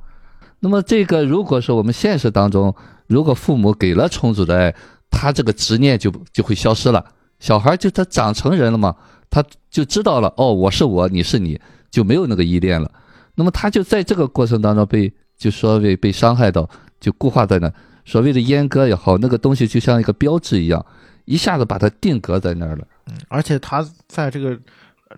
[0.59, 2.75] 那么这个如果说我们现实当中，
[3.07, 4.75] 如果父母给了充足的爱，
[5.09, 7.05] 他这个执念就就会消失了。
[7.39, 8.97] 小孩就他长成人了嘛，
[9.31, 11.61] 他就知道了哦，我是我，你是你，
[11.93, 12.91] 就没有那个依恋了。
[13.37, 16.69] 那么他就在这个过程当中被就所谓被伤害到，
[16.99, 17.73] 就固化在那。
[18.05, 20.85] 所谓的阉割也好，那个东西就像一个标志一样，
[21.25, 22.87] 一下子把它定格在那儿了。
[23.07, 24.57] 嗯，而且他在这个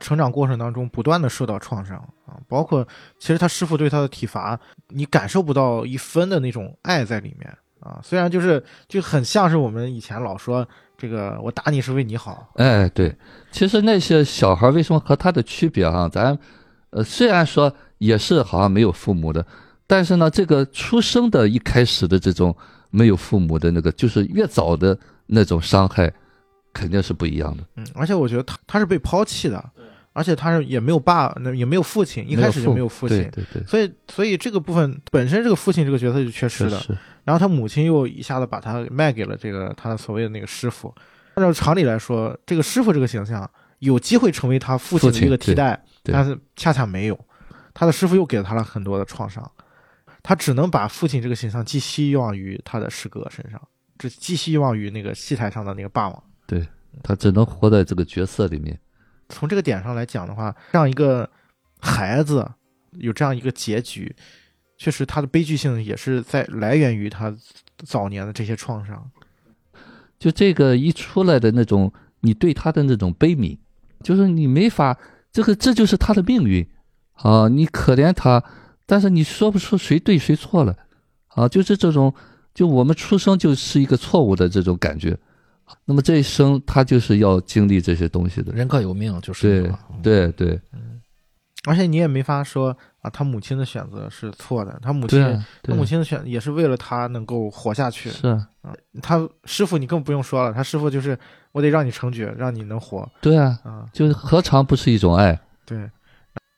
[0.01, 2.87] 成长过程当中不断的受到创伤啊，包括
[3.19, 4.59] 其实他师傅对他的体罚，
[4.89, 8.01] 你感受不到一分的那种爱在里面啊。
[8.03, 10.66] 虽然就是就很像是我们以前老说
[10.97, 13.14] 这个我打你是为你好，哎，对，
[13.53, 16.39] 其实那些小孩为什么和他的区别哈、咱
[16.89, 19.44] 呃虽然说也是好像没有父母的，
[19.86, 22.57] 但是呢，这个出生的一开始的这种
[22.90, 26.12] 没有父母的那个，就是越早的那种伤害，
[26.72, 27.64] 肯定是不一样的。
[27.76, 29.62] 嗯，而且我觉得他他是被抛弃的，
[30.12, 33.18] 而且他是也没有爸，那也没有父亲，一开始就没有父亲。
[33.18, 36.80] 对对对，所以，所以这个部分本身这个父亲这个角色就缺失了，
[37.24, 40.94] 然后他母亲又一下子把他卖给了这个他的所谓的那个师傅。
[41.34, 47.18] 按照常理来说，这个师傅这个形象有机会成为他父亲的一个替代，但是恰恰没有。
[47.79, 49.49] 他的师傅又给了他了很多的创伤，
[50.20, 56.24] 他只能把父亲这个形象寄希望于他的师哥身上，只寄希望于那个戏台上的那个霸王。
[56.45, 56.66] 对
[57.05, 58.76] 他只能活在这个角色里面。
[59.29, 61.31] 从这个点上来讲的话，这样一个
[61.79, 62.51] 孩子
[62.95, 64.12] 有这样一个结局，
[64.76, 67.33] 确实他的悲剧性也是在来源于他
[67.87, 69.09] 早年的这些创伤。
[70.18, 73.57] 就这个一出来的那种，你对他的那种悲悯，
[74.03, 74.99] 就是你没法，
[75.31, 76.68] 这个这就是他的命运
[77.23, 77.49] 啊！
[77.49, 78.43] 你可怜他，
[78.87, 80.77] 但是你说不出谁对谁错了
[81.29, 81.49] 啊！
[81.49, 82.12] 就是这种，
[82.55, 85.16] 就我们出生就是一个错误的这种感觉，
[85.85, 88.53] 那么这一生他就是要经历这些东西的。
[88.53, 90.61] 人各有命，就是对对对
[91.66, 98.09] 而且你也没法说啊，他母亲的选择是错的，他母亲啊他母亲的选也是为了他能够活下去。
[98.11, 101.19] 是啊他师傅你更不用说了，他师傅就是
[101.53, 103.85] 我得让你成绝，让你能活对啊，啊。
[103.93, 105.39] 就是何尝不是一种爱？
[105.66, 105.91] 对，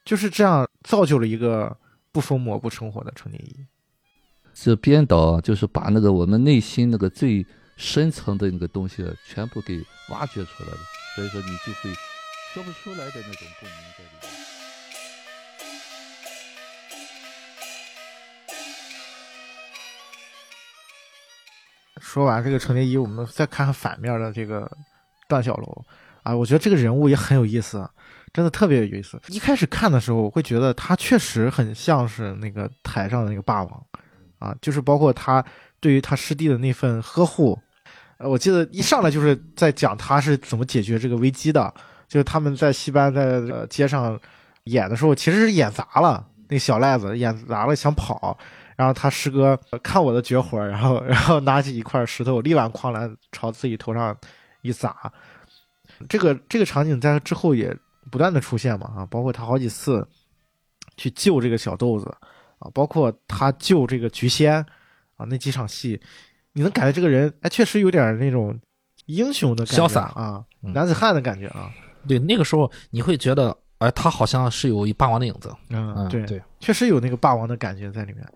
[0.05, 1.77] 就是这样造就了一个
[2.11, 3.67] 不疯魔不成活的程蝶衣。
[4.53, 7.47] 这编导啊就是把那个我们内心那个最
[7.77, 10.79] 深层的那个东西全部给挖掘出来了，
[11.15, 11.95] 所以说你就会
[12.53, 14.31] 说不出来的那种共鸣在里面。
[22.01, 24.69] 说完这个程蝶衣，我们再看看反面的这个
[25.29, 25.85] 段小楼
[26.25, 27.89] 啊，我觉得这个人物也很有意思，
[28.33, 29.21] 真的特别有意思。
[29.29, 33.87] 一开始看的时候，我会觉得他确实很像是那个台上的那个霸王
[34.39, 35.45] 啊，就是包括他
[35.81, 37.59] 对于他师弟的那份呵护。
[38.19, 41.73] 呃，我记得一上来就是在讲他是怎么解决这个危机的，
[42.07, 44.19] 就是他们在戏班在呃街上
[44.65, 48.37] 演的时候，其实是演砸了，那小赖子演砸了想跑，
[48.77, 54.15] 然后他师哥呃看我的绝活，然后 然后拿起一块石头，力挽狂澜朝自己头上
[54.61, 55.11] 一砸。
[56.09, 57.75] 这个这个场景在之后也
[58.11, 60.07] 不断的出现嘛啊，包括他好几次
[60.97, 62.07] 去救这个小豆子
[62.59, 64.55] 啊，包括他救这个菊仙
[65.17, 66.01] 啊那几场戏，
[66.53, 68.59] 你能感觉这个人哎确实有点那种
[69.07, 70.03] 英雄的感觉潇洒。
[70.15, 70.73] 啊，嗯。
[70.73, 71.71] 男子汉的感觉啊，
[72.07, 75.55] 对，那个时候你会觉得，哎，他好像是有一霸王的影子。
[75.69, 78.27] 嗯嗯，对对，确实有那个霸王的感觉在里面，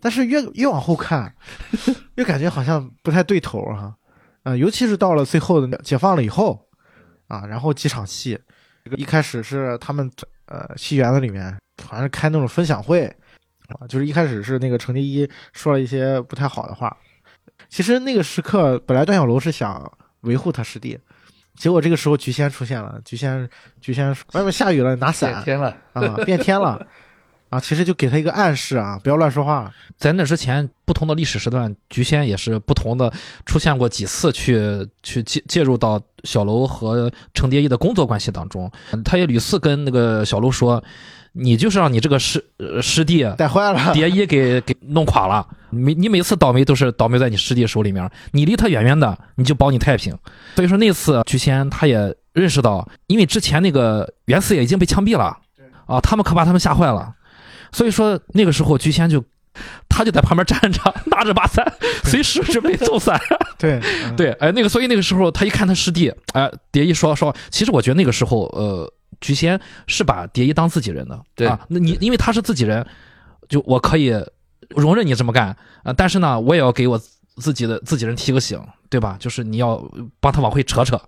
[0.00, 1.34] 但是越越往后看，
[2.16, 3.96] 越感觉好像不太对头儿哈、
[4.42, 6.68] 啊，尤其是到了最后的解放了以后，
[7.28, 8.51] 啊，然后几场戏，这
[8.92, 10.08] 个一开始是他们
[10.46, 13.06] 呃戏园子里面好像是开那种分享会，
[13.68, 16.96] 啊，就是一开始是那个程蝶衣说了一些不太好的话，
[17.68, 19.90] 其实那个时刻本来段小楼是想
[20.20, 20.98] 维护他师弟。
[21.54, 23.48] 结果这个时候菊仙出现了，菊仙
[23.80, 26.86] 菊仙外面下雨了，拿伞，天了，啊，变天了，
[27.52, 29.70] 啊，其实就给他一个暗示啊，不要乱说话。
[29.98, 33.12] 在那之前，不同的历史时段，菊仙也是不同的
[33.44, 38.72] 出现过几次去去介介入到小楼和程蝶衣的工作关系当中。
[39.04, 40.82] 他也屡次跟那个小楼说
[41.32, 45.46] ：“你就是让你这个师呃师弟带坏了，蝶衣给给弄垮了。
[45.68, 50.16] 每你每次倒霉都是倒霉在你师弟手里面，你离他远远的，你就保你太平。
[50.56, 55.36] 所以说那次菊仙他也认识到，因为之前那个袁四爷已经被枪毙了，
[55.84, 57.14] 啊，他们可把他们吓坏了。
[57.72, 59.24] 所以说那个时候菊仙就。
[59.86, 61.62] 他就在旁边站着， 拿着把伞，
[62.04, 63.20] 随时准备走伞。
[63.60, 72.82] 对嗯对，哎，那个，所以那个时候他一看他师弟，哎，蝶衣说说，其实我觉得那个时候，呃，菊仙是把蝶衣当自己人的，对啊，那你因为他是自己人，
[73.46, 74.14] 就我可以
[74.70, 76.98] 容忍你这么干啊、但是呢，我也要给我
[77.36, 78.58] 自己的自己人提个醒，
[78.88, 79.18] 对吧？
[79.20, 79.86] 就是你要
[80.18, 80.98] 帮他往回扯扯。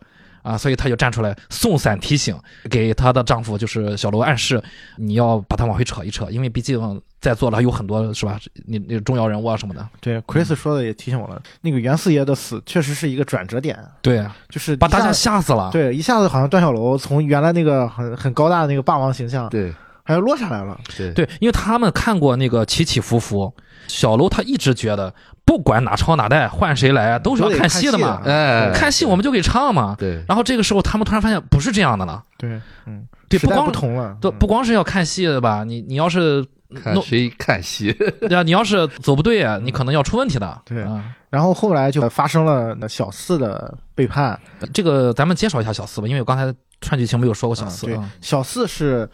[0.45, 2.38] 啊，所以她就站出来送伞提醒，
[2.70, 4.62] 给她的丈夫就是小楼暗示，
[4.99, 8.38] 你要把他往回扯一扯，因为毕竟在座的还有很多是吧？
[8.66, 9.88] 你那个重要人物啊什么的。
[10.01, 15.70] 对，Chris 说的也提醒我了，那个袁四爷的死确实是一个转折点，对，就是把大家吓死了。
[15.72, 19.72] 对一下子好像段小楼从原来那个很很高大的那个霸王形象，对
[20.03, 20.78] 还要落下来了。
[20.95, 23.51] 对对，因为他们看过那个起起伏伏，
[23.88, 25.14] 小楼他一直觉得，
[25.45, 28.20] 不管哪朝哪代换谁来，都是要看戏的嘛。
[28.22, 29.95] 看哎，看戏我们就给唱嘛。
[29.99, 40.62] 对然后这个时候他们突然发现不是这样的了，对，嗯，对，不光不同了，嗯不不光是要看戏的吧，你你要是弄看谁看戏， 对啊，你要是走不对啊，你可能要出问题的。
[40.64, 44.38] 对啊，然后后来就发生了小四的背叛。
[44.72, 47.86] 这个咱们介绍一下小四吧，因为我刚才串剧情没有说过小四。
[47.86, 49.09] 啊对啊，小四是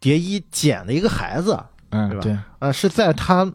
[0.00, 1.58] 蝶衣捡的一个孩子，
[1.90, 3.50] 嗯，对吧对，呃，是在他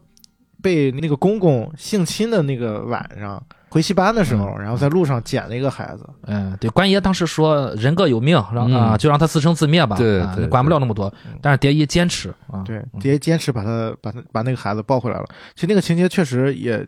[0.62, 6.10] 被那个公公性侵的那个晚上回戏班的时候，然后在路上捡了一个孩子。
[6.24, 11.38] 嗯，对，关爷当时说人各有命，让嗯啊就让他自生自灭吧，啊对对管不了那么多嗯。
[11.42, 15.26] 但是蝶衣坚持啊，对，嗯蝶衣坚持把他把他把那个孩子抱回来了。
[15.56, 16.86] 其实那个情节确实也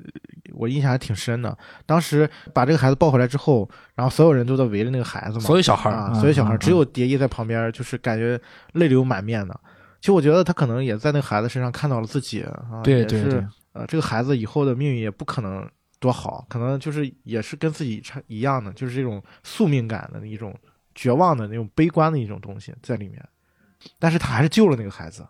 [0.54, 1.56] 我印象还挺深的。
[1.86, 8.40] 当时把这个孩子抱回来之后，然后所有人都在围着那个孩子嘛，所有小孩啊，嗯所有小孩嗯只有蝶衣在旁边，就是感觉
[8.74, 9.58] 泪流满面的。
[10.00, 15.70] 其实我觉得他可能也在那个孩子身上看到了自己啊，对对对，呃，这个孩子以后的命运也不可能
[16.00, 20.54] 多好，可能就是也是跟自己差一样的，就是这种宿命感的一种
[20.94, 23.24] 绝望的那种悲观的一种东西在里面。
[23.98, 25.28] 但是他还是救了那个孩子，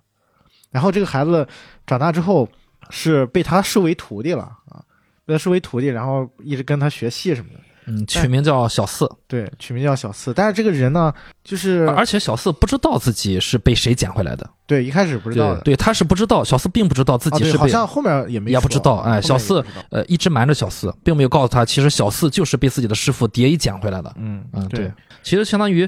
[0.71, 1.47] 然后这个孩子
[1.85, 2.49] 长大之后，
[2.89, 4.83] 是被他视为徒弟了啊，
[5.25, 7.59] 被他视为徒弟，然后一直跟他学戏什么的。
[7.91, 10.33] 嗯，取名叫小四，对，取名叫小四。
[10.33, 11.13] 但是这个人呢，
[11.43, 24.13] 就是而且小四不知道自己是被谁捡回来的，对一开始不知道的，对，他是不知道，小四并不知道自己是被像后面也没也不知道哎小四呃一直瞒着小四，并没有告诉他，其实小四就是被自己的师傅蝶衣捡回来的。
[24.17, 24.85] 嗯嗯，对。
[24.85, 25.87] 对，其实相当于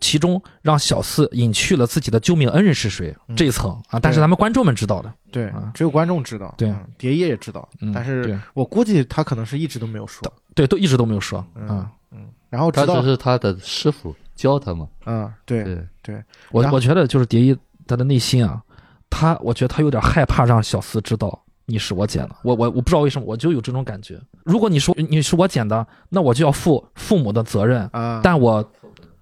[0.00, 3.36] 其中让小四隐去了自己的救命恩人是谁嗯。
[3.36, 6.70] 这一层啊，但是咱们观众们知道的，对啊，只有观众知道，对。
[6.70, 11.90] 嗯蝶衣也知道，嗯，但是我估计他可能是一直都没有说，对都一直都没有说嗯啊。
[12.10, 14.88] 嗯，然后直他到只是他的师傅教他嘛。
[15.06, 15.64] 嗯，对
[16.02, 18.62] 对，然后我我觉得就是蝶衣他的内心啊，
[19.08, 24.20] 他我觉得他有点害怕让小四知道你是我捡的，我我我不知道为什么，我就有这种感觉。
[24.44, 28.72] 如果你说你是我捡的，那我就要负父母的责任，啊，但我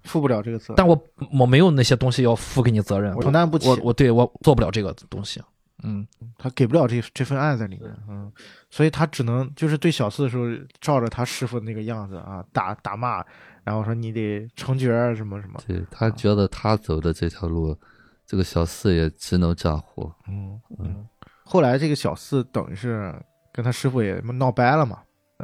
[0.03, 0.99] 负不了这个责，但我
[1.39, 5.41] 我没有那些东西要负给你责任，我承担不起我我对我做不了这个东西。
[5.83, 6.05] 嗯，
[6.37, 8.31] 他给不了这这份爱在里面，嗯，
[8.71, 10.45] 所以他只能就是对小四的时候，
[10.79, 13.23] 照着他师傅那个样子啊，打打骂，
[13.63, 17.77] 然后说你得成角儿什么什么，对他觉得他走的这条路，
[18.25, 20.15] 这个小四也只能这样活。
[20.29, 21.05] 嗯嗯。
[21.43, 23.13] 后来这个小四等于是
[23.51, 24.99] 跟他师傅也闹掰了嘛，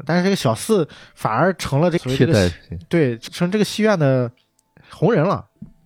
[0.06, 2.50] 但是这个小四反而成了这个
[2.88, 4.32] 对成这个戏院的
[4.90, 5.46] 红人了，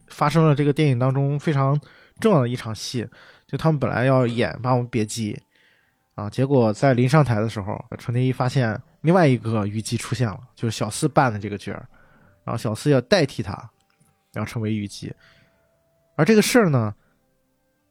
[0.09, 1.79] 发生了这个电影当中非常
[2.19, 3.07] 重要的一场戏，
[3.47, 5.33] 就他们本来要演《霸王别姬》，
[6.16, 11.88] 啊，结果在临上台的时候，程天一发现另外一个虞姬出现了，就是小四扮的这个角儿，
[12.43, 13.53] 然后小四要代替他，
[14.34, 15.14] 然后成为虞姬，
[16.16, 16.93] 而这个事儿呢，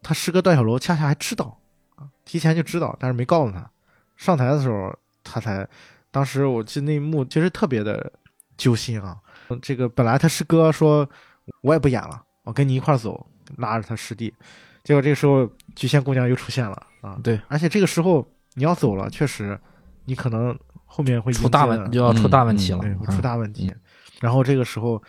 [0.02, 1.58] 他师哥段小楼恰恰还知道
[1.96, 3.68] 啊，提前就知道，但是没告诉他，
[4.16, 4.94] 上台的时候
[5.24, 5.66] 他才，
[6.10, 8.12] 当时我记得那一幕其实特别的
[8.58, 9.18] 揪心啊，
[9.62, 11.08] 这个本来他师哥说
[11.62, 14.32] 我也不演了，我跟你一块儿走，拉着他师弟。
[14.84, 17.18] 结果这个时候，菊仙姑娘又出现了啊！
[17.22, 19.58] 对，而且这个时候你要走了，确实，
[20.06, 22.78] 你可能后面会出大问就要出大问题了。
[22.78, 23.72] 对，会出嗯大问题。
[24.20, 25.02] 然后这个时候，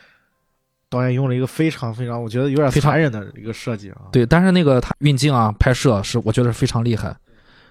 [0.90, 4.02] 导演用了一个非常非常，我觉得有点非常残忍的一个设计啊。
[4.12, 7.10] 对，但是那个他运镜啊拍摄是我觉得是非常厉害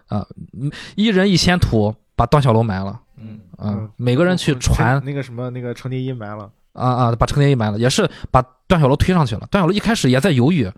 [0.09, 3.01] 啊，嗯一人一仙土把段小楼埋了。
[3.23, 9.47] 嗯嗯，每个人去传那个什么那个程蝶衣埋了，啊啊，把程蝶衣埋了，也是把段小楼推上去了。
[9.51, 10.71] 段小楼一开始也在犹豫，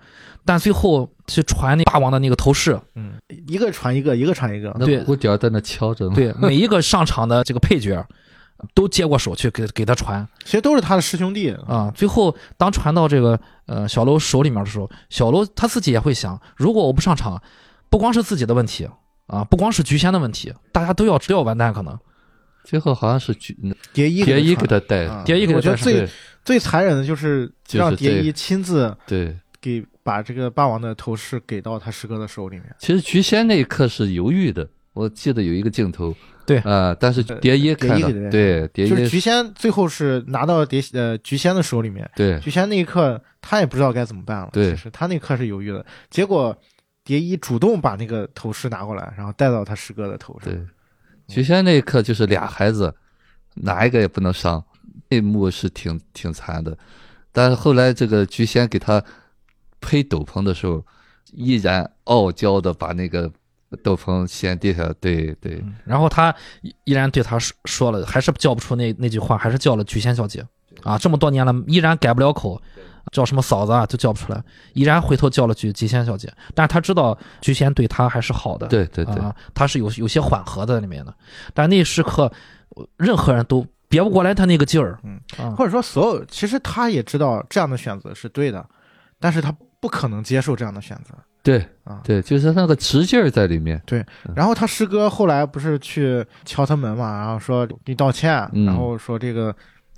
[0.45, 2.79] 但最后去传那霸王的那个头饰。
[2.95, 3.15] 嗯，
[3.47, 4.71] 一个传一个，一个传一个。
[4.79, 6.15] 对那鼓点在那敲着呢。
[6.15, 8.05] 对，每一个上场的这个配角
[8.75, 11.51] 都接过手去给给他传其实都是他的师兄弟。
[11.67, 11.91] 啊。
[11.95, 17.43] 最后当传到这个呃小楼手里面的时候，小楼他自己也会想，如果我不上场，
[17.89, 18.89] 不光是自己的问题
[19.27, 21.99] 啊，不光是菊仙的问题，大家都要都要完蛋可能。
[22.65, 23.57] 最后好像是菊
[23.93, 26.09] 蝶衣蝶衣给他带啊蝶衣给他带上我觉得最
[26.45, 29.37] 最残忍的就是让蝶衣亲自对。
[29.61, 32.75] 给把这个霸王的头饰给到他师哥的手里面。
[32.79, 44.51] 其实菊仙那一刻是犹豫的，我记得有一个镜头，对啊、但是呃蝶衣看到对，蝶就是菊仙最后是拿到蝶呃菊仙的手里面，对菊仙那一刻他也不知道该怎么办了。
[44.53, 46.57] 对其实他那一刻是犹豫的，结果
[47.05, 50.53] 蝶衣主动把那个头饰拿过来，然后戴到他师哥的头上。
[50.53, 50.61] 对，
[51.29, 52.93] 菊仙那一刻就是俩孩子，
[53.55, 54.63] 哪一个也不能伤，
[55.09, 56.77] 那一幕是挺挺惨的，
[57.33, 59.03] 但是后来这个菊仙给他
[59.83, 60.83] 披斗篷的时候，
[61.33, 63.31] 依然傲娇的把那个
[63.83, 65.61] 斗篷掀地下，对对。
[65.63, 70.43] 嗯然后他依依然对他说说了，还是叫不出那那句话，还是叫了菊仙小姐。
[70.83, 72.61] 啊，这么多年了依然改不了口，
[73.13, 73.85] 叫什么嫂子啊？
[73.87, 81.15] 就叫不出来，依然回头叫了句菊仙小姐，但是他知道菊仙对他还是好的，对对对，啊，他是有有些缓和在里面的，
[81.55, 82.33] 但那时刻，
[82.71, 85.21] 呃任何人都别不过来他那个劲儿，嗯。
[85.39, 88.67] 啊，或者说所有，其实他也知道这样的选择是对的，
[89.21, 91.13] 但是他不可能接受这样的选择。
[91.43, 92.01] 对啊。
[92.05, 94.07] 对，就是那个直劲儿在里面，对
[94.37, 98.65] 然后他师哥后来不是去敲他门嘛，然后说给你道歉，嗯。
[98.65, 99.53] 然后说这个，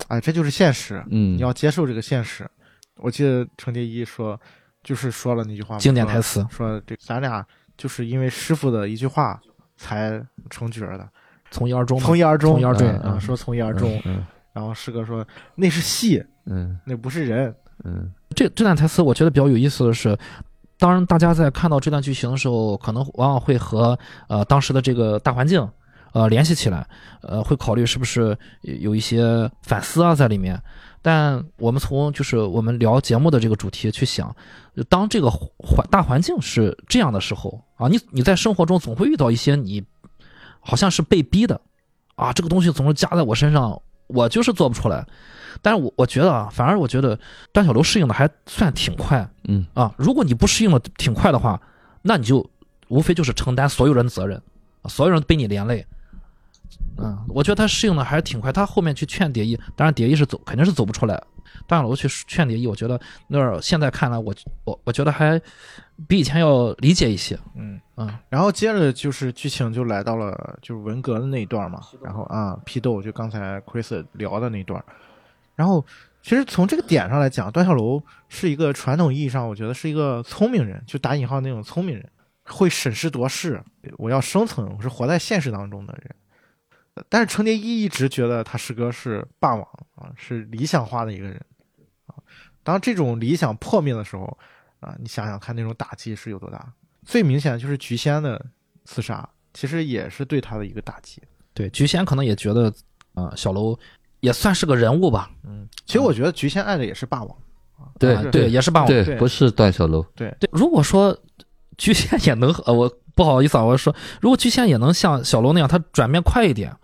[0.07, 1.37] 哎，这就是现实，嗯。
[1.37, 2.49] 你，要接受这个现实。
[2.95, 4.39] 我记得程蝶衣说，
[4.83, 7.45] 就是说了那句话嘛，经典台词，说这咱俩
[7.77, 9.39] 就是因为师傅的一句话
[9.77, 11.07] 才成角儿的，
[11.51, 12.87] 从一而终嘛，从一而终，从一而终。
[12.87, 14.01] 对，嗯啊，说从一而终。
[14.05, 14.25] 嗯。
[14.51, 16.79] 然后师哥说那是戏，嗯。
[16.85, 17.55] 那不是人。
[17.83, 20.17] 嗯这这段台词我觉得比较有意思的是，
[20.77, 23.97] 当大家在看到这段剧情的时候，可能往往会和
[24.27, 25.67] 呃当时的这个大环境
[26.13, 26.87] 呃联系起来，
[27.21, 30.61] 呃会考虑是不是有一些反思啊在里面。
[31.01, 34.35] 但我们从就是我们聊节目的这个主题去想，
[34.89, 39.83] 当这个环大环境是这样的时候啊，你你在生活中总会遇到一些你
[40.59, 41.61] 好像是被逼的
[42.15, 45.05] 啊，这个东西总是加在我身上，我就是做不出来。
[45.61, 47.19] 但是我我觉得啊，反而我觉得
[47.51, 49.93] 段小楼适应的还算挺快嗯啊。
[49.97, 51.59] 如果你不适应的挺快的话，
[52.01, 52.47] 那你就
[52.87, 54.41] 无非就是承担所有人的责任，
[54.85, 55.85] 所有人被你连累。
[56.97, 58.51] 嗯，我觉得他适应的还是挺快。
[58.51, 61.21] 他后面去劝蝶衣，当然蝶衣是走，肯定是走不出来。
[61.67, 64.33] 段小楼去劝蝶衣，我觉得那儿现在看来，我
[64.65, 65.39] 我我觉得还
[66.07, 67.37] 比以前要理解一些。
[67.55, 74.83] 嗯嗯，然后接着就是剧情就来到了就是文革的那一段嘛，然后啊批斗就刚才 Chris 聊的那段，
[75.55, 75.85] 然后
[76.21, 82.09] 其实从这个点上来讲，段小楼是一个传统意义上我觉得是一个聪明人，就打引号那种聪明人，
[82.43, 83.63] 会审时度势，
[83.97, 86.15] 我要生存，我是活在现实当中的人。
[87.09, 89.61] 但是程蝶衣一直觉得他师哥是霸王
[89.95, 91.39] 啊，是理想化的一个人
[92.07, 92.15] 啊。
[92.63, 94.37] 当这种理想破灭的时候
[94.79, 96.73] 啊，你想想看那种打击是有多大。
[97.03, 98.43] 最明显的就是菊仙的
[98.85, 101.21] 刺杀，其实也是对他的一个打击。
[101.53, 102.73] 对，菊仙可能也觉得
[103.13, 103.77] 啊、小楼
[104.25, 105.29] 也算是个人物吧。
[105.43, 107.37] 嗯，其实我觉得菊仙爱的也是霸王
[107.77, 108.87] 啊，对是对，也是霸王。
[108.87, 111.15] 对，不是段小楼，对对，如果说
[111.77, 116.75] 菊仙也能，呃，我不好意思啊，我说，如果菊仙也能像小楼那样，他转变快一点，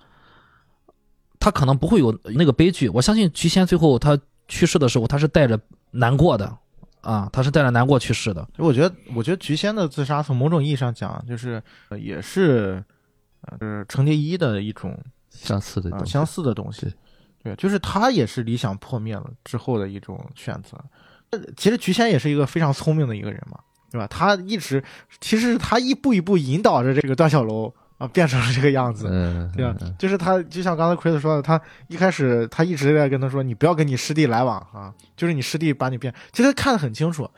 [1.40, 2.88] 他可能不会有那个悲剧。
[2.90, 5.60] 我相信菊仙最后他去世的时候，他是带着
[5.92, 6.56] 难过的，
[7.02, 8.48] 啊，他是带着难过去世的。
[8.58, 12.84] 我觉得，我觉得菊仙的自杀从某种意义上讲，就是呃也是
[13.42, 14.98] 呃是程蝶衣的一种
[15.30, 16.06] 相似的东西。
[16.06, 16.94] 啊相似的东西。
[17.44, 20.78] 对，就是他也是理想破灭了之后的一种选择。
[21.32, 23.58] 呃其实菊仙也是一个非常聪明的一个人嘛，
[23.90, 24.06] 对吧？
[24.08, 24.84] 他一直
[25.22, 29.08] 其实他一步一步引导着这个段小楼啊变成了这个样子。
[29.10, 29.74] 嗯，对？
[29.98, 36.14] 就是他，就像刚才 Chris 说的，他一开始他一直在跟他说，你不要跟你师弟来往啊，就是你师弟把你变。
[36.34, 37.30] 其实他看得很清楚，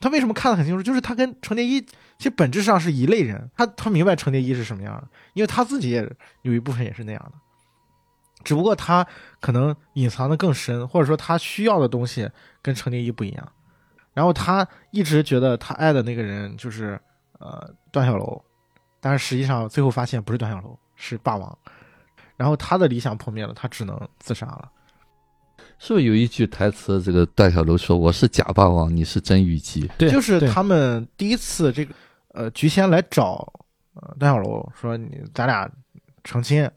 [0.00, 0.82] 他为什么看得很清楚？
[0.82, 6.10] 就是他跟程蝶衣其实本质上是一类人，他他明白程蝶衣是什么样的，因为他自己也
[6.42, 7.32] 有一部分也是那样的，
[8.44, 9.06] 只不过他
[9.40, 12.30] 可能隐藏的更深，或者说他需要的东西
[12.62, 13.52] 跟程蝶衣不一样。
[14.14, 17.00] 然后他一直觉得他爱的那个人就是
[17.38, 18.42] 呃段小楼，
[19.00, 21.58] 但是实际上最后发现不是段小楼，是霸王。
[22.36, 24.70] 然后他的理想破灭了，他只能自杀了。
[25.78, 27.00] 是不是有一句台词？
[27.00, 29.88] 这个段小楼说：“我是假霸王，你是真虞姬。
[29.98, 31.94] 对，对就是他们第一次这个
[32.32, 33.52] 呃菊仙来找
[33.94, 35.70] 呃段小楼说你咱俩
[36.24, 36.68] 成亲，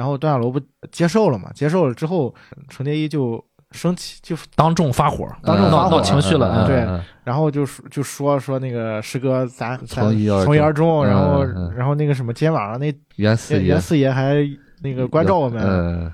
[0.00, 0.58] 然后段小楼不
[0.90, 1.52] 接受了嘛？
[1.54, 2.34] 接受了之后，
[2.70, 6.64] 程蝶衣就生气，就当众发火，当众发火情绪了。
[6.64, 11.44] 嗯对然后就说就说说那个师哥咱咱从一而从一而终，然后
[11.76, 14.36] 然后那个什么今天晚上那袁四爷袁四爷还
[14.82, 16.12] 那个关照我们，嗯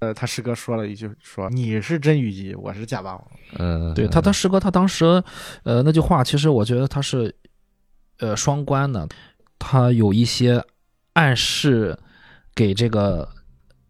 [0.00, 3.24] 呃，他师哥说了一句说你是真虞姬，我是假霸王。
[3.58, 5.22] 嗯，对他，他师哥他当时，
[5.62, 7.34] 呃，那句话其实我觉得他是，
[8.18, 9.08] 呃，双关的，
[9.58, 10.62] 他有一些
[11.14, 11.98] 暗示
[12.58, 13.28] 给这个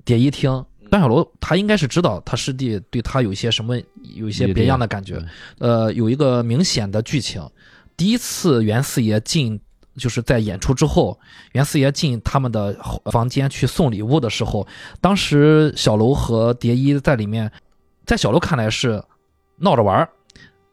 [0.04, 0.62] 蝶衣听。
[0.90, 3.74] 段小楼他应该是知道他师弟对他有一些什么，
[4.14, 5.22] 有一些别样的感觉。
[5.58, 7.42] 呃，有一个明显的剧情，
[7.96, 9.58] 第一次袁四爷进，
[9.96, 11.18] 就是在演出之后，
[11.52, 12.76] 袁四爷进他们的
[13.10, 14.66] 房间去送礼物的时候，
[15.00, 17.50] 当时小楼和蝶衣在里面，
[18.04, 19.02] 在小楼看来是
[19.56, 20.08] 闹着玩儿。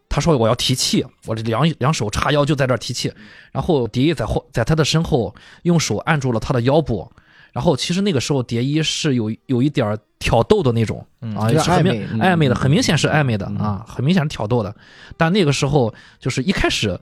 [0.08, 3.12] 他说我要提气，我这两两手叉腰就在这儿提气，
[3.52, 7.12] 然后蝶衣在后在他的身后用手按住了他的腰部，
[7.56, 14.76] 然后其实那个时候蝶衣是有有一点挑逗的那种，嗯啊，有点是很明暧昧嗯暧昧的，很明显是暧昧的嗯啊，很明显是挑逗的。
[15.16, 17.00] 但那个时候就是一开始，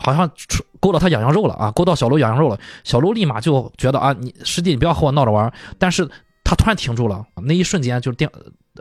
[0.00, 0.28] 好像
[0.80, 5.52] 勾到他痒痒肉了啊，勾到小楼痒痒肉了，小楼立马就觉得啊，你师弟你不要和我闹着玩。
[5.78, 6.04] 但是
[6.42, 8.28] 他突然停住了，那一瞬间就是定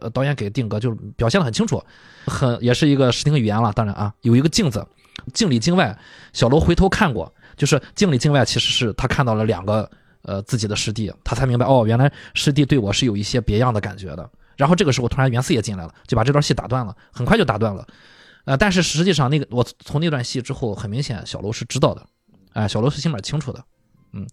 [0.02, 1.80] 呃导演给定格，就是表现的很清楚，
[2.26, 3.72] 很也是一个视听语言了。
[3.74, 4.84] 当然啊，有一个镜子，
[5.32, 5.96] 镜里镜外，
[6.34, 9.88] 小楼回头看过，就是镜里镜外其实是他看到了两个
[10.28, 14.30] 呃自己的师弟，他才明白哦，原来师弟对我是有一些别样的感觉的。
[14.56, 17.88] 然后这个时候突然袁四爷进来了，就把这段戏打断了，很快就打断了。
[18.46, 22.06] 呃，但是实际上那个我从那段戏之后，很明显小楼是知道的，
[22.54, 23.64] 哎、小楼是心里面清楚的，
[24.14, 24.28] 嗯，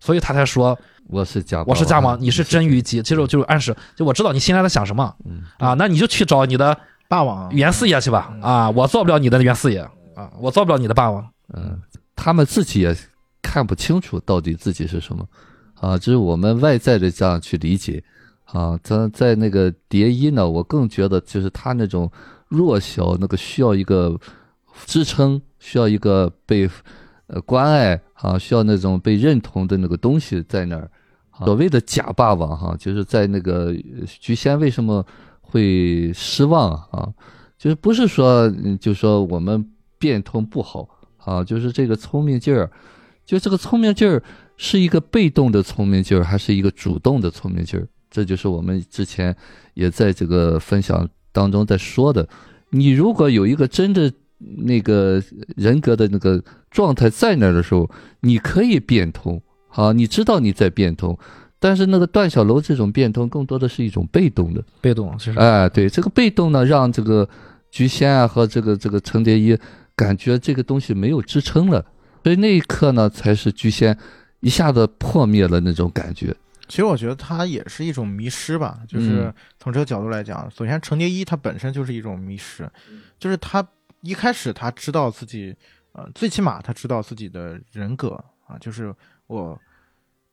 [0.00, 0.78] 所以他才说
[1.08, 6.78] 我是假，我是假王，你是真虞姬，其实就是暗示，就我知道你心里在想什么嗯啊，那你就去找你的
[7.08, 9.88] 霸王袁四爷去吧，啊，我做不了你的袁四爷。
[10.16, 11.78] 啊，我做不了你的霸王，嗯，
[12.14, 12.96] 他们自己也
[13.46, 15.24] 看不清楚到底自己是什么
[15.74, 18.02] 啊，这是我们外在的这样去理解
[18.44, 18.76] 啊。
[18.82, 22.10] 在在那个蝶衣呢，我更觉得就是他那种
[22.48, 24.18] 弱小，那个需要一个
[24.84, 26.68] 支撑，需要一个被
[27.28, 30.90] 呃关爱啊，需要那种被认同的那个东西在那儿。
[31.44, 33.72] 所谓的假霸王哈、就是在那个
[34.06, 35.04] 菊仙为什么
[35.40, 37.12] 会失望啊？
[37.58, 38.50] 就是不是说，
[38.80, 39.64] 就说我们
[39.98, 42.70] 变通不好啊，就是这个聪明劲儿，
[43.26, 44.22] 就这个聪明劲儿
[44.56, 47.86] 是一个被动的聪明劲儿，还是一个主动的聪明劲儿？
[48.08, 49.36] 这就是我们之前
[49.74, 52.26] 也在这个分享当中在说的。
[52.70, 55.22] 你如果有一个真的那个
[55.56, 57.90] 人格的那个状态在那儿的时候，
[58.20, 61.18] 你可以变通，好，你知道你在变通，
[61.58, 67.28] 但是那个段小楼这种变通更多的是一种被动的，被动，其实哎，对，这个被动呢，让这个
[67.70, 69.58] 菊仙啊和这个这个程蝶衣
[69.94, 71.84] 感觉这个东西没有支撑了，
[72.26, 73.96] 所以那一刻呢，才是菊仙
[74.40, 76.34] 一下子破灭了那种感觉。
[76.66, 82.68] 其实我觉得它也是一种迷失吧，就是嗯从这个角度来讲，首先程蝶衣它本身就是一种迷失，
[83.16, 83.64] 就是他
[84.00, 85.54] 一开始他知道自己，
[85.92, 88.92] 呃，最起码他知道自己的人格啊，就是
[89.28, 89.56] 我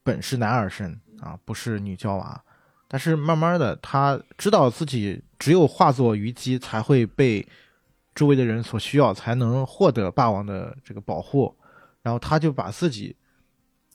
[0.02, 2.44] 本是男儿身啊，不是女娇娃。
[2.88, 7.48] 但是慢慢的，他知道自己只有化作虞姬才会被
[8.15, 11.56] 周围的人所需要，才能获得霸王的这个保护，
[12.04, 13.16] 然后他就把自己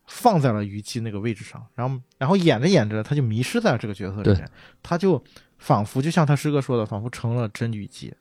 [0.07, 4.51] 放在了虞姬那个位置上，然后然后演着演着，他就迷失在了这个角色里面，
[4.83, 5.23] 他就
[5.59, 8.15] 仿佛就像他师哥说的，仿佛成了真虞姬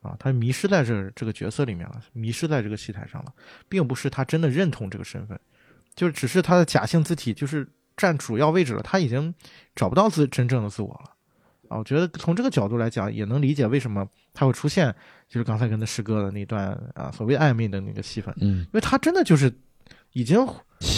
[0.00, 3.34] 啊，他迷失在这这个角色里面了，迷失在这个戏台上了，
[3.68, 5.38] 并不是他真的认同这个身份，
[5.94, 9.34] 就是只是他的假性字体就是占主要位置了，他已经
[9.74, 11.12] 找不到自真正的自我了。
[11.68, 14.94] 啊，我觉得从这个角度来讲，也能理解为什么他会出现，
[15.28, 19.52] 就是刚才跟他师哥的那段啊所谓暧昧的那个戏份，嗯，因为他真的就是
[20.12, 20.38] 已经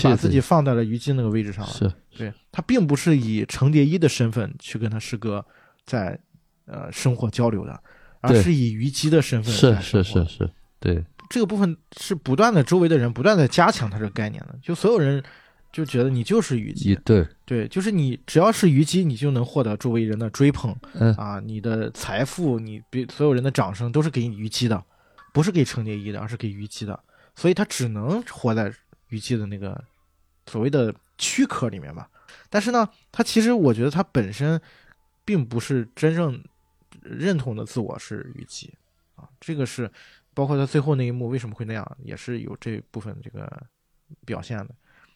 [0.03, 1.73] 把自己放在了虞姬那个位置上了。
[1.73, 5.45] 是对他并不是以程蝶衣的身份去跟他师哥
[5.85, 6.19] 在
[6.67, 7.81] 呃生活交流的，
[8.21, 10.51] 而是以虞姬的身份是是是是，
[10.81, 15.23] 对，这个部分是不断的周围的人不断的加强他这个概念的，就所有人
[15.73, 24.85] 就觉得你就是虞姬，对，对，就是你只要是虞姬，你就能获得周围人的追捧嗯啊，你的财富，你比所有人的掌声都是给虞姬的，
[25.33, 27.03] 不是给程蝶衣的，而是给虞姬的，
[27.35, 28.71] 所以他只能活在
[29.09, 29.83] 虞姬的那个
[30.47, 32.11] 所谓的躯壳里面吧。
[32.51, 34.61] 但是呢，他其实我觉得他本身
[35.25, 36.39] 并不是真正
[37.01, 38.71] 认同的自我是虞姬
[39.17, 39.91] 啊，这个是
[40.35, 43.51] 包括他最后那一幕为什么会那样，也是有这部分这个
[44.27, 44.75] 表现的。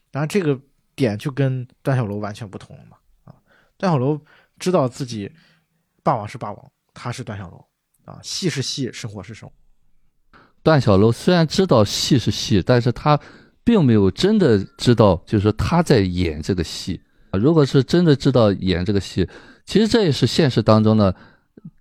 [0.09, 0.59] 当然，这个
[0.95, 3.35] 点就跟段小楼完全不同了嘛啊，
[3.77, 4.19] 段小楼
[4.59, 5.31] 知道自己
[6.03, 7.65] 霸王是霸王，他是段小楼
[8.05, 9.55] 啊，戏是戏，生活是生活。
[10.61, 13.19] 段小楼虽然知道戏是戏，但是他
[13.63, 17.01] 并没有真的知道，就是他在演这个戏。
[17.31, 19.27] 啊如果是真的知道演这个戏，
[19.65, 21.13] 其实这也是现实当中呢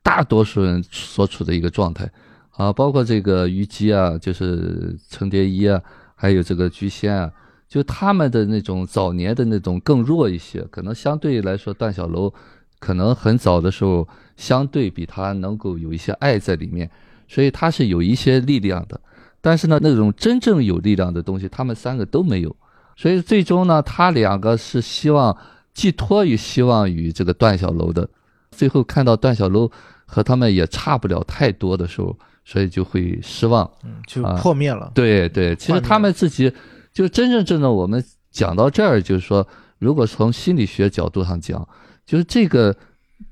[0.03, 2.11] 大多数人所处的一个状态
[2.53, 5.81] 啊，包括这个虞姬啊，就是程蝶衣啊，
[6.15, 7.31] 还有这个菊仙啊，
[7.73, 12.31] 就他们的那种早年的那种更弱一些，可能相对来说段小楼
[12.79, 16.91] 可能很早的时候相对比他能够有一些爱在里面。
[17.27, 19.01] 所以他是有一些力量的，
[19.41, 22.55] 但是呢，那种真正有力量的东西，他们三个都没有。
[22.95, 25.35] 所以最终呢，他两个是希望
[25.73, 28.07] 寄托于希望于这个段小楼的。
[28.51, 29.71] 最后看到段小楼
[30.05, 33.71] 和他们也差不了太多的时候，所以就会失望。
[33.83, 34.93] 嗯，就啊破灭了。
[34.95, 36.53] 对对，其实他们自己
[36.93, 39.47] 就真正正的，我们讲到这儿，就是说，
[39.79, 41.67] 如果从心理学角度上讲，
[42.05, 42.77] 就是这个，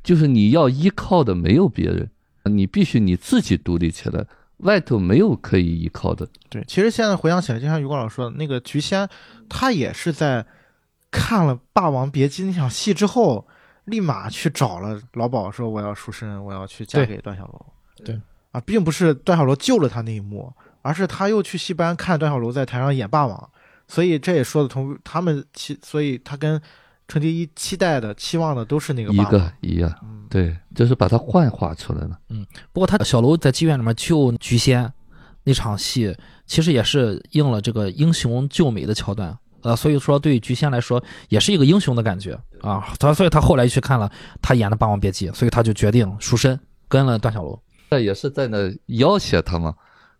[0.02, 2.10] 就是你要依靠的没有别人。
[2.44, 4.24] 你必须你自己独立起来，
[4.58, 6.26] 外头没有可以依靠的。
[6.48, 9.06] 对，其实现在回想起来，就像于光老师说的，那个菊仙，
[9.46, 10.44] 她也是在
[11.10, 13.46] 看了《霸王别姬》那场戏之后，
[13.84, 17.66] 立马去找了老鸨，说我要赎身，我要去嫁给段小楼。
[18.02, 18.18] 对，
[18.52, 20.50] 啊，并不是段小楼救了他那一幕，
[20.82, 23.50] 而是他又去戏班看段小楼在台上演霸王，
[23.88, 26.60] 所以这也说得通，他们期，所以他跟
[27.08, 29.32] 程蝶衣期待的、期望的都是那个一霸王。
[29.32, 32.18] 个一样，嗯，对，就是把它幻化出来了。
[32.28, 34.92] 嗯不过他小楼在妓院里面救菊仙
[35.44, 36.16] 那场戏，
[36.46, 39.36] 其实也是应了这个英雄救美的桥段。
[39.62, 42.82] 呃，所以说对于菊仙来说，也是一个英雄的感觉啊。
[42.98, 46.58] 他所以他后来去看了他演的《霸王别姬》，所以他就决定赎身，
[46.88, 47.60] 跟了段小楼。
[47.90, 49.74] 这也是在那要挟他嘛，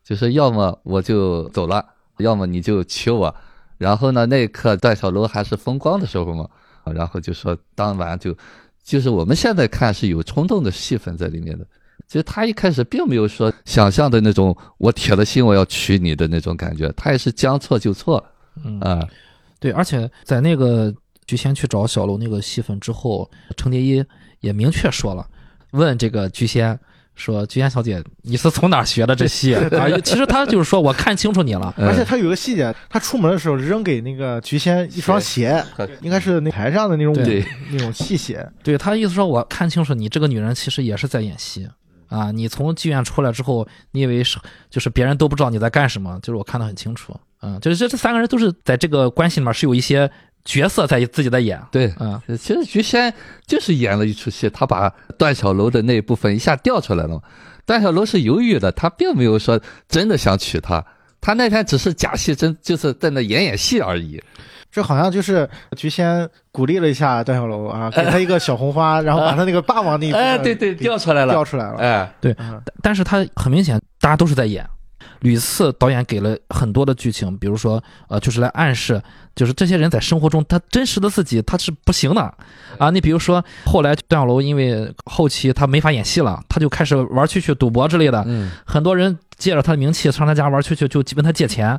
[0.05, 1.85] 就是要么我就走了，
[2.19, 3.35] 要么你就娶我。
[3.79, 6.49] 然后呢，那一刻段小楼还是风光的时候嘛，
[6.85, 8.37] 啊然后就说当晚就，
[8.85, 11.67] 就是我们现在看是有冲动的戏份在里面的。
[12.07, 18.23] 其实他一开始并没有说想象的那种我铁了心我要娶你的那种感觉，他也是将错就错
[18.65, 19.07] 嗯啊。
[19.61, 20.93] 对，而且在那个
[21.27, 24.05] 菊仙去找小楼那个戏份之后，程蝶衣
[24.41, 25.27] 也明确说了，
[25.71, 26.79] 问这个菊仙
[27.15, 31.75] 说：“菊仙小姐，你是从哪儿学的这戏 啊？”其实他就是说我看清楚你了。
[31.77, 35.63] 嗯 而且他有个细节，他出门的时候扔给那个菊仙一双鞋，
[36.01, 38.49] 应该是那台上的那种对那种戏鞋。
[38.63, 41.69] 对他意思说，我看清楚你这个女人其实也是在演戏
[42.09, 42.33] 啊！
[42.33, 44.39] 你从妓院出来之后，你以为是
[44.69, 47.15] 就是别人都不知道你在干什么，就是我看得很清楚。
[47.43, 50.11] 嗯，就是这这三个人都是在这个关系里面是有一些
[50.45, 51.61] 角色在自己在演。
[51.71, 53.13] 对，嗯，其实菊仙
[53.47, 57.21] 就是演了一出戏，他把段小楼的那一部分一下调出来了嘛。
[57.67, 60.85] 段小楼是犹豫的，他并没有说真的想娶她，
[61.21, 64.21] 他那天只是假戏真，就是在那演演戏而已。
[64.73, 71.79] 这好像就是菊仙鼓励了一下段小楼啊，给他一个小红花，然后把他那个霸王那一部分哎，对对，给调出来了，调出来了。
[71.79, 72.37] 哎，对
[72.81, 74.65] 但是他很明显，大家都是在演。
[75.21, 79.03] 屡次导演给了很多的剧情，比如说，呃，就是来暗示，
[79.35, 82.35] 就是这些人在生活中他真实的自己他是不行的
[82.79, 82.91] 啊。
[82.91, 91.79] 你比如说，后来段小楼因为后期他没法演戏了，他就开始玩蛐蛐、赌博之类的，嗯，很多人借着他的名气上他家玩蛐蛐，就问他借钱。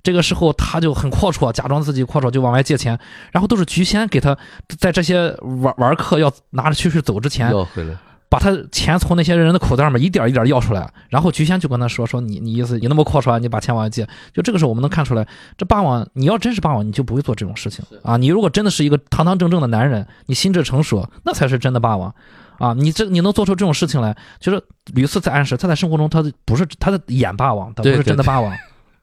[0.00, 2.96] 这个时候他就很阔绰，假装自己阔绰就往外借钱，
[3.32, 4.38] 然后都是菊仙给他
[4.78, 5.28] 在这些
[5.62, 7.96] 玩玩客要拿着蛐蛐走之前，要回来，
[8.30, 15.26] 把他钱从那些人的口袋里面一点一点要出来，然后菊仙就跟他说说你你意思你那么阔绰，你把钱往外借，就这个时候我们能看出来，
[15.56, 18.16] 这霸王你要真是霸王，你就不会做这种事情啊！
[18.16, 22.14] 你如果真的是一个堂堂正正的男人，你心智成熟，那才是真的霸王
[22.58, 22.74] 啊！
[22.74, 28.54] 你这你能做出这种事情来，就是屡次在暗示他在生活中他不是他在演霸王，他不是真的霸王，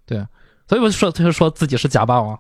[0.06, 0.18] 对，
[0.68, 2.38] 所以我就说他就说自己是假霸王，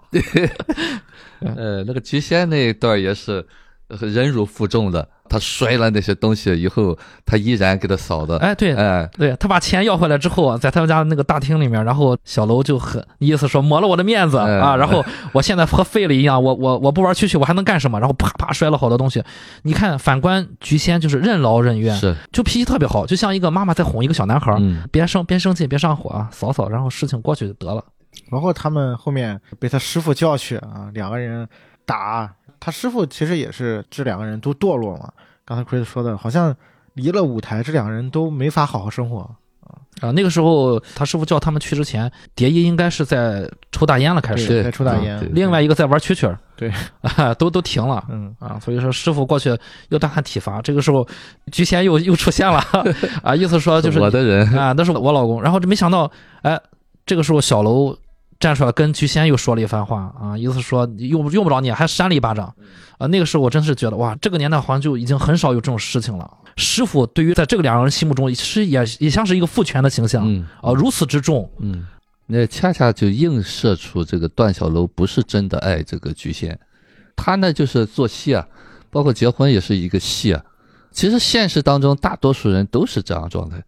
[1.42, 3.46] 呃，那个菊仙那一段也是呃
[3.88, 18.00] 忍辱负重的，他摔了那些东西以后，他依然给他扫的，哎，对，哎，对他把钱要回来之后啊，在他们家那个大厅里面，然后小楼就很意思说抹了我的面子嗯啊，然后我现在和废了一样，我我我不玩蛐蛐，我还能干什么？
[18.00, 19.24] 然后啪啪摔了好多东西。
[19.62, 27.84] 你看，反观菊仙就是任劳任怨，是，就脾气特别好，就像一个妈妈在哄一个小男孩，嗯，别生别生气，别上火啊，扫扫，然后事情过去就得了。
[28.32, 31.48] 然后他们后面被他师傅叫去啊，两个人
[31.86, 32.34] 打，
[32.66, 35.08] 他师傅其实也是这两个人都堕落嘛。
[35.46, 36.56] 刚才 Chris 说的，好像
[36.96, 39.30] 离了舞台，这两个人都没法好好生活。
[40.02, 48.04] 啊，那个时候他师傅叫他们去之前，蝶衣应该是在抽大烟了，开始，对在抽大烟对另外一个在玩蛐蛐儿， 对啊，都都停了。
[48.10, 49.56] 嗯，啊，所以说师傅过去
[49.90, 51.08] 又大喊体罚，这个时候
[51.52, 52.60] 菊仙又又出现了
[53.22, 55.40] 啊，意思说就是我的人，啊，那是我老公。
[55.40, 56.12] 然后这没想到，
[56.42, 56.60] 哎，
[57.06, 57.96] 这个时候小楼
[58.46, 62.54] 站出来跟菊仙又说了一番话啊，意思说用用不着你，还扇了一巴掌
[63.00, 63.08] 啊。
[63.08, 66.32] 那个时候我真是觉得哇，这个年代好像就已经很少有这种事情了。
[66.56, 71.50] 师傅对于在这个两个人心目中，其实也也像是一个父权的形象嗯啊，如此之重。
[71.58, 71.88] 嗯，
[72.28, 76.60] 那恰恰就映射出这个段小楼不是真的爱这个菊仙，
[77.16, 78.48] 他呢就是做戏啊，
[78.92, 80.44] 包括结婚也是一个戏啊。
[80.92, 83.64] 其实现实当中大多数人都是这样状态，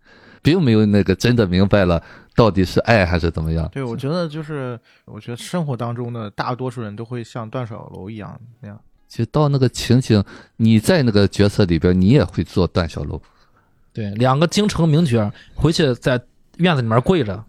[0.47, 2.01] 并没有那个真的明白了
[2.33, 3.67] 到底是爱还是怎么样。
[3.69, 8.79] 对，我觉得就是，我觉得生活当中的大多数人都会像段小楼一样那样。
[9.09, 10.23] 其实到那个情景，
[10.55, 13.21] 你在那个角色里边，你也会做段小楼。
[13.91, 16.21] 对，两个京城名角回去在
[16.59, 17.43] 院子里面跪着，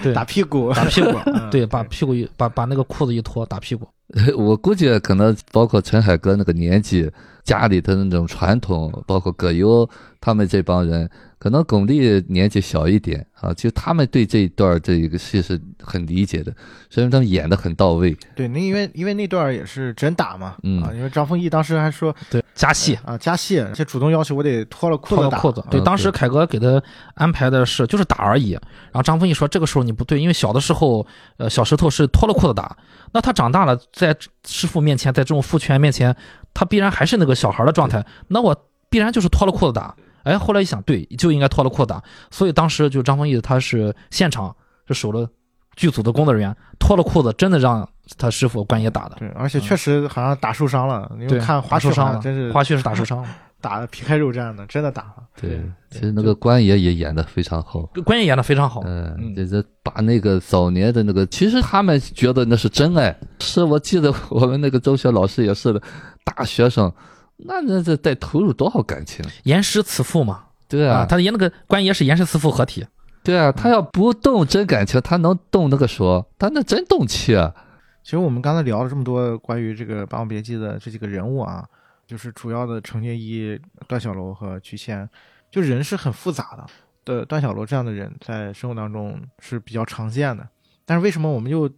[0.00, 3.88] 对，打屁股，打屁股， 嗯对，把屁股一把把那个裤子一脱，打屁股。
[4.36, 7.10] 我估计可能包括陈海哥那个年纪，
[7.44, 9.88] 家里的那种传统，包括葛优
[10.20, 11.08] 他们这帮人，
[11.38, 16.52] 可能巩俐年纪小一点啊，其实他们对这一段这一个戏是很理解的，
[16.90, 18.16] 所以他们演的很到位。
[18.34, 22.98] 对，那因为因为那段也是真打嘛，嗯啊，因为张丰毅当时还说对，加戏。
[23.04, 26.82] 啊加戏，而且主动要求我得脱了裤子打，脱了裤子，对，嗯当时凯哥给他
[27.14, 28.52] 安排的是就是打而已。
[28.52, 31.06] 然后张丰毅说这个时候你不对，因为小的时候，
[31.38, 32.76] 呃，小石头是脱了裤子打，
[33.12, 34.16] 那他长大了，在
[34.46, 36.14] 师傅面前，在这种父权面前，
[36.54, 38.54] 他必然还是那个小孩的状态，那我
[38.88, 39.94] 必然就是脱了裤子打。
[40.22, 42.02] 哎，后来一想，对，就应该脱了裤子打。
[42.30, 44.54] 所以当时就张丰毅他是现场
[44.86, 45.28] 是守了
[45.76, 47.88] 剧组的工作人员，脱了裤子，真的让
[48.18, 49.16] 他师傅关爷打的。
[49.18, 53.28] 对，而且确实好像打受伤了，因为对，看花絮好打受伤了，真是花絮是打受伤了。
[53.60, 55.24] 打的皮开肉绽的，真的打了。
[55.40, 55.60] 对，
[55.90, 57.82] 其实那个关爷也演的非常好。
[58.04, 63.16] 关爷演的非常好，嗯，这这把那个早年的那个，其实他们觉得那是真爱。
[63.40, 65.82] 是我记得我们那个中学老师也是的，
[66.24, 66.92] 大学生，
[67.36, 69.24] 那那这得投入多少感情？
[69.44, 72.86] 严师慈父嘛，对啊，他演那个关爷是严师慈父合体。
[73.22, 76.26] 对啊，他要不动真感情，他能动那个手？
[76.38, 77.54] 他那真动气啊！
[78.02, 81.62] 其实我们刚才聊了这么多关于这个《霸王别姬》的这几个人物啊，
[82.10, 83.56] 就是主要的程蝶衣、
[83.86, 85.08] 段小楼和菊仙，
[85.48, 86.66] 就人是很复杂的。
[87.04, 90.48] 的段小楼这样的人在生活当中是比较常见的，
[90.84, 91.70] 但是为什么我们又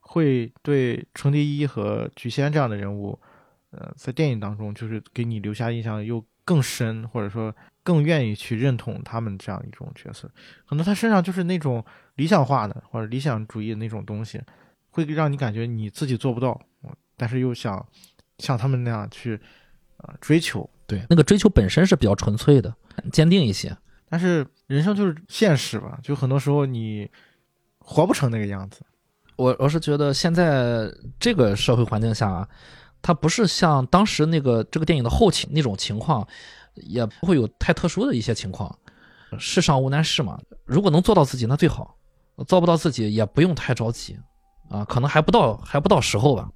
[0.00, 3.18] 会对程蝶衣和菊仙这样的人物，
[3.70, 7.50] 呃，在电影当中就是给你留下印象又更深，或者说
[7.82, 10.30] 更愿意去认同他们这样一种角色？
[10.66, 11.82] 可能他身上就是那种
[12.16, 14.38] 理想化的或者理想主义的那种东西。
[14.92, 16.60] 会让你感觉你自己做不到，
[17.16, 17.86] 但是又想
[18.38, 19.40] 像他们那样去
[20.02, 20.68] 啊、呃追求。
[20.86, 22.74] 对，那个追求本身是比较纯粹的，
[23.12, 23.76] 坚定一些。
[24.08, 27.08] 但是人生就是现实吧，就很多时候你
[27.78, 28.80] 活不成那个样子。
[29.36, 32.48] 我我是觉得现在这个社会环境下啊，
[33.00, 36.26] 它不是像当时那个这个电影的后期那种情况，
[36.74, 38.76] 也不会有太特殊的一些情况。
[39.38, 41.96] 世上无难事嘛，如果能做到自己那最好，
[42.48, 44.18] 做不到自己也不用太着急
[44.68, 46.50] 啊，可能还不到还不到时候吧。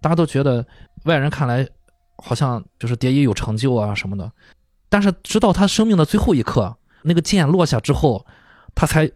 [0.00, 0.64] 大家都觉得
[1.04, 1.68] 外人看来
[2.16, 4.30] 好像就是蝶衣有成就啊什么的，
[4.88, 8.24] 但是直到他生命的最后一刻，那个剑落下之后，
[8.74, 9.10] 他才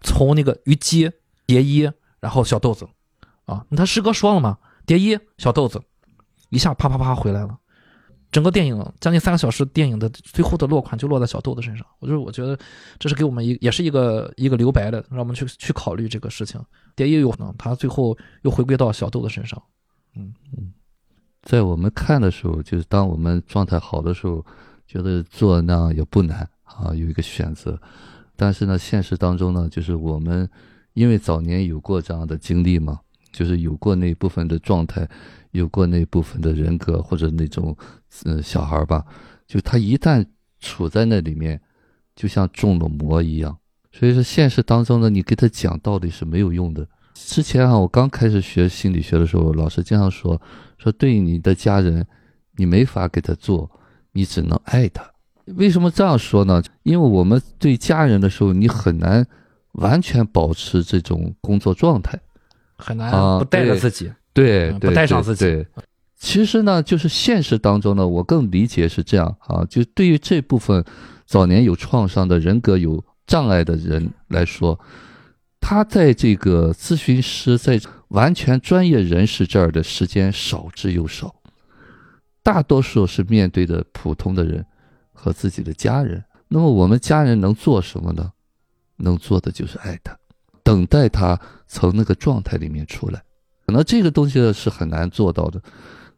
[0.00, 1.10] 从那个虞姬、
[1.46, 1.90] 蝶衣，
[2.20, 2.86] 然后小豆子
[3.44, 5.82] 啊，他师哥说了嘛，蝶衣、小豆子
[6.50, 7.58] 一下啪啪啪回来了。
[8.30, 11.86] 整个电影将近三个小时，电影的最后的落款就落在小豆子身上。
[12.00, 12.58] 我就是我觉得
[12.98, 16.60] 这是给我们一也是一个一个留白的，让我们去去考虑这个事情。
[16.96, 19.62] 蝶衣有可能他最后又回归到小豆子身上。
[20.16, 20.72] 嗯嗯，
[21.44, 24.44] 在我们看的时候，就是当我们状态好的时候，
[24.88, 27.80] 觉得做那样也不难啊，有一个选择。
[28.34, 30.48] 但是呢，现实当中呢，就是我们
[30.94, 32.98] 因为早年有过这样的经历嘛，
[33.30, 35.08] 就是有过那部分的状态。
[35.54, 37.76] 有过那部分的人格或者那种，
[38.24, 39.06] 呃，小孩吧，
[39.46, 40.26] 就他一旦
[40.58, 41.60] 处在那里面，
[42.16, 43.56] 就像中了魔一样。
[43.92, 46.88] 所以说，现实当中呢，你给他讲道理是没有用的。
[47.14, 50.40] 之前啊，我刚开始学心理学的时候，老师经常说，
[50.76, 52.04] 说对你的家人，
[52.56, 53.70] 你没法给他做，
[54.12, 55.02] 你只能爱他。
[55.56, 56.62] 为什么这样说呢？
[56.82, 59.24] 因为我们对家人的时候，你很难
[59.72, 62.18] 完全保持这种工作状态，
[62.76, 64.12] 很难不带着自己。
[64.32, 65.64] 对，不带上自己。
[66.16, 69.64] 其实呢，就是现实当中呢，我更理解是这样啊。
[69.68, 70.84] 就对于这部分
[71.26, 74.78] 早年有创伤的人格有障碍的人来说，
[75.66, 81.36] 他在这个咨询师在完全专业人士这儿的时间少之又少，
[82.42, 84.66] 大多数是面对的普通的人
[85.14, 86.22] 和自己的家人。
[86.48, 88.30] 那么我们家人能做什么呢？
[88.96, 90.14] 能做的就是爱他，
[90.62, 93.24] 等待他从那个状态里面出来。
[93.66, 95.58] 可能这个东西是很难做到的，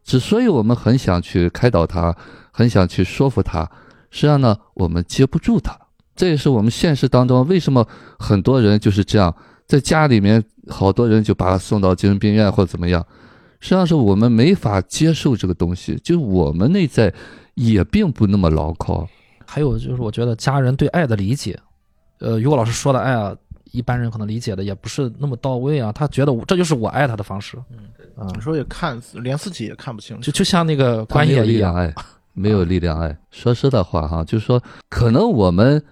[0.03, 2.17] 之所以我们很想去开导他，
[2.51, 3.71] 很想去说服他，
[4.11, 5.86] 实际上呢，我们接不住他。
[6.17, 7.87] 这也是我们现实当中为什么
[8.19, 9.35] 很多人就是这样，
[9.67, 13.05] 在家里面好多人就把他送到精神病院或者怎么样，
[13.61, 17.13] 实际上是我们没法接受这个东西，就我们内在
[17.55, 19.09] 也并不那么牢靠。
[19.45, 21.57] 还有就是，我觉得家人对爱的理解，
[22.19, 23.37] 呃，于果老师说的爱啊。
[23.73, 27.59] 一般人可能理解的也不是那么到位啊，他觉得这就是我爱他的方式。
[28.17, 31.93] 嗯，有时候也看连自己也看不清楚，就就像那个关系一样，爱
[32.33, 33.15] 没有力量爱。
[33.31, 35.85] 说实的话哈，就是说，可能我们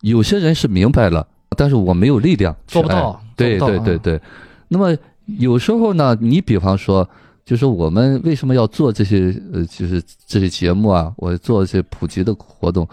[0.00, 3.20] 有些人是明白了，但是我没有力量做不到。
[3.36, 4.20] 对对对对。
[4.68, 4.96] 那么
[5.26, 7.08] 有时候呢，你比方说，
[7.44, 12.88] 就是我们为什么要做这些呃，就是这些节目啊，我做一些普及的活动，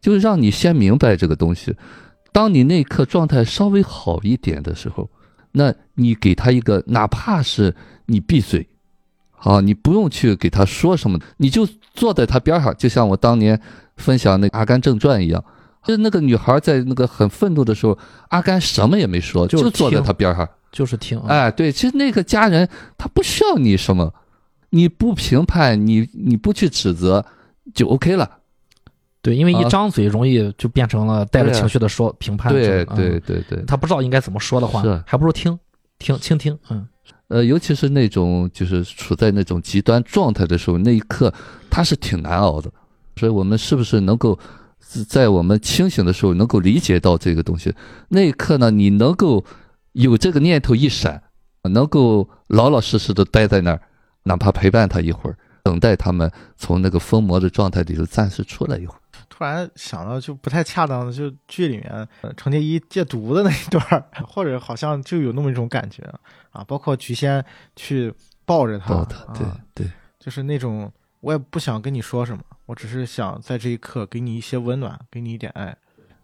[0.00, 1.74] 就是让你先明白这个东西。
[2.32, 5.08] 当你那一刻状态稍微好一点的时候，
[5.52, 7.74] 那你给他一个，哪怕是
[8.06, 8.68] 你闭嘴，
[9.38, 13.60] 啊，你不用去给他说什么，你就坐在他边上，就像我当年
[13.96, 15.42] 分享那《阿甘正传》一样，
[15.88, 17.96] 就是那个女孩在那个很愤怒的时候，
[18.28, 21.18] 阿甘什么也没说，就坐在她边上，就是听。
[21.20, 24.12] 哎，对，其实那个家人他不需要你什么，
[24.68, 27.24] 你不评判，你你不去指责，
[27.72, 28.30] 就 OK 了。
[29.22, 32.52] 对，因为一张嘴容易就变成了带着情绪的说评判。
[32.52, 35.58] 对对对对，他不知道应该怎么说的话，还不如听
[35.98, 36.58] 听倾听。
[36.68, 36.86] 嗯，
[37.28, 41.32] 呃，尤其是那种就是处在那种极端状态的时候，那一刻
[41.70, 42.70] 他是挺难熬的。
[43.16, 44.38] 所以我们是不是能够
[45.08, 47.74] 在我们清醒的时候能够理解到这个东西？
[48.08, 49.44] 那一刻呢，你能够
[49.92, 51.22] 有这个念头一闪，
[51.64, 53.82] 能够老老实实的待在那儿，
[54.22, 59.00] 哪怕陪伴他一会儿，等待他们从那个疯魔的状态里头暂时出来一会儿。
[59.28, 66.02] 突然想到就不太恰当的，就剧里面程蝶衣戒毒的那一段， 或者好像就有那么一种感觉
[66.50, 67.44] 啊，包括菊仙
[67.76, 68.12] 去
[68.44, 69.04] 抱着他，
[69.34, 70.90] 对对，就是那种
[71.20, 75.76] 我也不想跟你说什么，我只是想在这一刻给你一些温暖，给你一点爱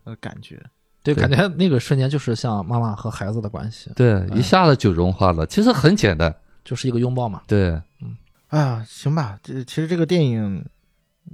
[0.05, 0.63] 呃感觉。
[1.03, 5.47] 对，感觉那个瞬间就是像妈妈和孩子的关系，对，一下子就融化了。
[5.47, 7.43] 其实很简单，就是一个拥抱嘛。
[7.47, 8.17] 对，嗯，
[8.49, 10.65] 哎呀，行吧，这其实这个电影。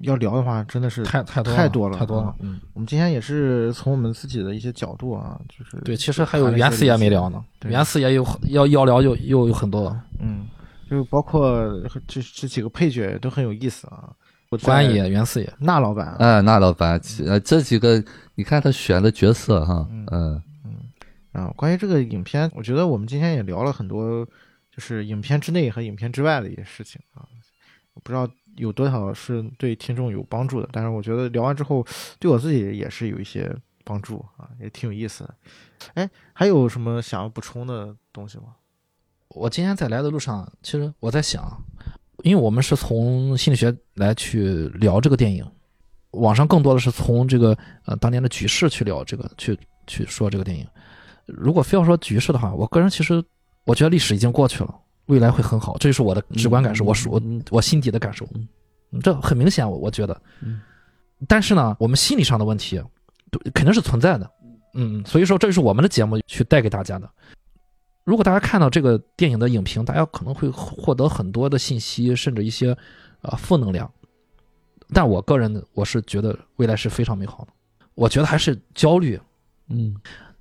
[0.03, 2.33] 要聊的话，真的是太太多太多了，太多了。
[2.39, 9.95] 嗯，我们今天也是从我们自己的一些角度啊，就是对，其实还有原四爷没聊呢，原四爷有要要聊，又又有很多。
[10.21, 10.47] 嗯，
[10.89, 11.53] 就包括
[12.07, 14.09] 这这几个配角都很有意思啊。
[14.59, 18.03] 关爷、袁四爷、那老板，哎，那老板，呃，这几个
[18.35, 20.43] 你看他选的角色哈，嗯嗯
[21.33, 24.25] 啊，关于这个影片，我觉得我们今天也聊了很多，
[24.71, 27.27] 就是影片之内和影片之外的一些事情啊。
[27.95, 28.29] 我不知道。
[28.57, 30.69] 有多少是对听众有帮助的？
[30.73, 31.87] 但是我觉得聊完之后，
[32.19, 35.35] 对我自己也是有一些帮助啊，也挺有意思的。
[35.95, 38.57] 哎，还有什么想要补充的东西吗？
[39.29, 41.63] 我今天在来的路上，其实我在想，
[42.23, 45.45] 因为我们是从心理学来去聊这个电影，
[46.13, 50.67] 网上更多的是从这个呃当年的局势去聊这个，去去说这个电影。
[51.27, 53.23] 如果非要说局势的话，我个人其实
[53.65, 54.75] 我觉得历史已经过去了，
[55.07, 58.27] 未来会很好，这就是我的直观感受，嗯我说我心底的感受。
[58.93, 60.21] 嗯这很明显，我我觉得。
[60.41, 60.61] 嗯
[61.29, 62.83] 但是呢，我们心理上的问题
[63.31, 64.29] 都肯定是存在的。
[64.73, 67.11] 嗯，所以说这就是我们的节目去带给大家的。
[68.11, 72.77] 如果大家看到这个电影的影评，大家可能会获得很多的信息，甚至一些
[73.23, 73.89] 呃负能量。
[74.93, 77.53] 但我个人我是觉得未来是非常美好的。
[77.95, 79.17] 我觉得还是焦虑。
[79.69, 79.95] 嗯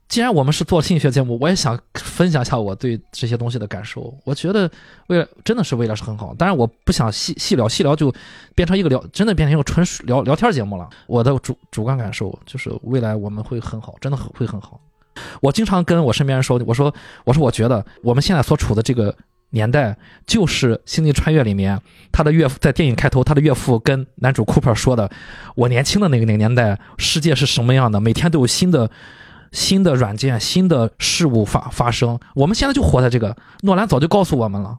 [0.07, 4.11] 既然我们是做心理学节目，我也想分享一下我对这些东西的感受。
[4.23, 4.67] 我觉得
[5.05, 8.11] 未来真的是未来是很好，当然我不想细细聊，细聊就
[8.55, 10.89] 变成一个聊，真的变成一个纯属聊聊天节目了。
[11.05, 14.81] 我的主主观感受就是未来我们会很好，真的很会很好。
[15.41, 16.93] 我经常跟我身边人说，我说
[17.25, 19.15] 我说我觉得我们现在所处的这个
[19.51, 21.81] 年代，就是《星际穿越》里面
[22.11, 25.09] 他的岳父在电影开头，他的岳父跟男主 Cooper 说的
[25.55, 27.99] ：“我年轻的那个那个年代，世界是什么样的？
[27.99, 28.89] 每天都有新的。”
[29.51, 33.35] 新的软件、新的事物发发生，我们现在就活在这个。
[33.63, 34.77] 诺兰早就告诉我们了，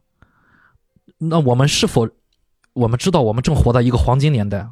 [1.18, 2.08] 那我们是否
[2.74, 4.68] 我们知道我们正活在一个黄金年代？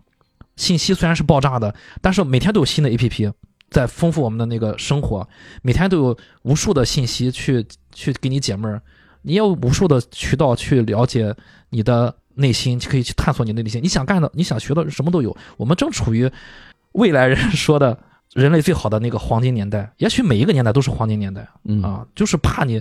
[0.55, 3.33] 信息虽然是爆炸的，但是每天都有新的 APP
[3.71, 5.29] 在丰富我们的那个生活，
[5.63, 8.83] 每天都有无数的信息去去给你解闷儿，
[9.23, 11.35] 你也有无数的渠道去了解
[11.71, 13.83] 你的内心，可以去探索你的内心。
[13.83, 15.37] 你想干的、你想学的什么都有。
[15.57, 16.31] 我们正处于
[16.93, 17.99] 未来人说的。
[18.35, 22.81] 人类最好的那个黄金年代，也许每一个年代都是黄金年代嗯啊，就是怕你，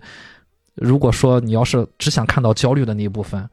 [0.75, 3.49] 如果说你要是只想看到焦虑的那一部分，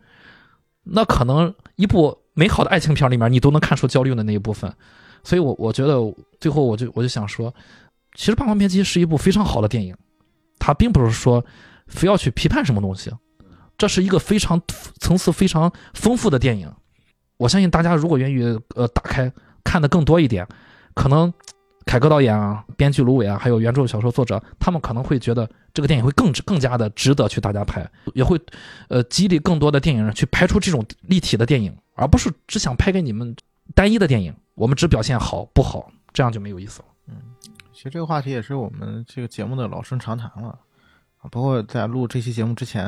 [0.82, 4.74] 那可能一部美好的爱情片里面你都能看出焦虑的那一部分，
[5.24, 5.98] 所以我我觉得
[6.38, 7.52] 最后我就我就想说，
[8.14, 9.96] 其实《霸王别姬》是一部非常好的电影，
[10.58, 11.44] 它并不是说
[11.88, 13.10] 非要去批判什么东西，
[13.76, 14.60] 这是一个非常
[15.00, 16.70] 层次非常丰富的电影，
[17.38, 19.32] 我相信大家如果愿意呃打开
[19.64, 20.46] 看的更多一点，
[20.94, 21.32] 可能。
[21.86, 28.40] 凯歌导演啊，编剧芦苇啊，还有原著小说作者，他们可能会觉得这个电影会更更加的值得去大家拍，也会，
[28.88, 33.36] 呃，激励更多的电影人去拍出这种立体的电影，而不是只想拍给你们
[33.74, 36.88] 单一的电影，我们只表现好不好，这样就没有意思了。
[37.08, 37.16] 嗯
[37.72, 40.48] 其实这个话题也是我们这个节目的老生常谈了
[41.18, 42.86] 啊，包括在录这期节目之前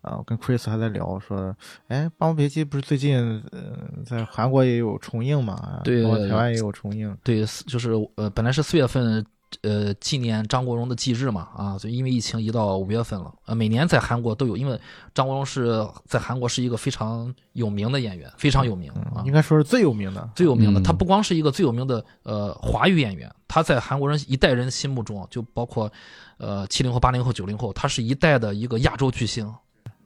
[0.00, 5.80] 啊，我跟 Chris 还在聊说，哎，《霸王别姬》不是最近呃在韩国也有重映嘛？
[5.84, 7.16] 对台湾也有重映。
[7.22, 9.24] 对，就是呃，本来是四月份，
[9.62, 13.32] 呃，纪念张国荣的忌日嘛，啊，就因为疫情移到五月份了。
[13.46, 14.78] 呃，每年在韩国都有，因为
[15.14, 20.28] 张国荣是在韩国是一个非常有名的演员，非常有名啊嗯，应，该说是最有名的。
[20.34, 20.80] 最有名的。
[20.80, 25.90] 嗯他不光是一个最有名的呃华语演员，他在韩国人一代人心目中，就包括
[26.38, 29.52] 呃七零后、八零后、九零后，他是一代的一个亚洲巨星。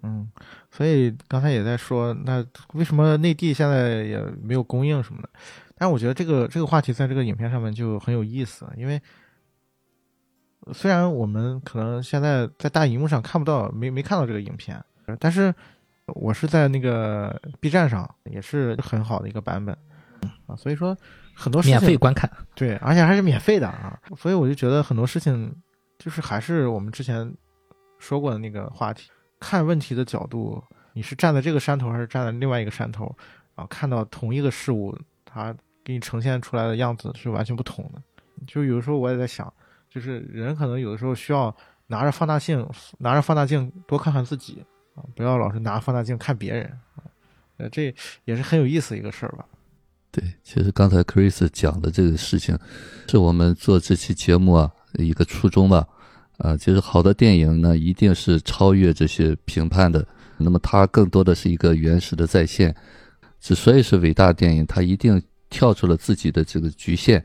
[0.02, 0.30] 嗯，
[0.70, 2.44] 所以刚才也在说，那
[2.74, 5.28] 为什么内地现在也没有公映什么的？
[5.76, 9.00] 但是我觉得这个这个话题在这个影片上面就很有意思，因为
[10.72, 14.82] 虽然我们可能现在在大荧幕上看不到，没没看到这个影片，
[15.18, 15.54] 但是
[16.06, 19.76] 我是在那个 B 站上也是很好的一个版本
[20.46, 20.96] 啊，所以说
[21.34, 25.54] 很多事情免费观看，对，而且还是免费的啊，所以我就觉得很多事情
[25.98, 27.32] 就是还是我们之前
[27.98, 30.62] 说过的那个话题，看问题的角度，
[30.92, 33.14] 你是站在这个山头还是站在另外一个山头
[33.54, 33.66] 啊？
[33.66, 35.54] 看到同一个事物，它
[35.84, 38.02] 给你呈现出来的样子是完全不同的。
[38.46, 39.52] 就有的时候我也在想，
[39.98, 41.54] 就是人可能有的时候需要
[41.88, 42.64] 拿着放大镜，
[42.98, 44.62] 拿着放大镜多看看自己
[44.94, 46.64] 啊，不要老是拿放大镜看别人
[46.94, 47.02] 啊。
[47.56, 47.92] 呃，这
[48.24, 49.44] 也是很有意思一个事儿吧。
[50.12, 52.56] 对，其实刚才 Chris 讲的这个事情，
[53.08, 55.84] 是我们做这期节目啊一个初衷吧。
[56.38, 60.06] 啊，其实好的电影呢，一定是超越这些评判的。
[60.36, 62.72] 那么它更多的是一个原始的再现。
[63.40, 65.20] 之所以是伟大电影，它一定
[65.50, 67.24] 跳出了自己的这个局限，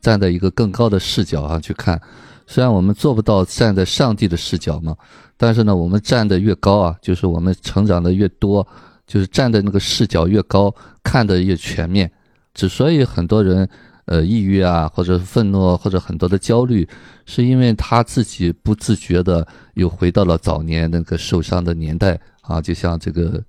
[0.00, 2.00] 站在一个更高的视角上去看。
[2.46, 4.96] 虽然我们做不到站在上帝的视角嘛，
[5.36, 8.66] 但是呢，我们站得越高啊，就是我们成长的越多，
[9.06, 12.10] 就是站的那个视角越高，看得越全面。
[12.54, 13.68] 之所以很多人
[14.06, 16.88] 呃抑郁啊，或者愤怒，或者很多的焦虑，
[17.26, 23.40] 是因为他自己不自觉的又回到了早年那个受伤的年代啊，就像这个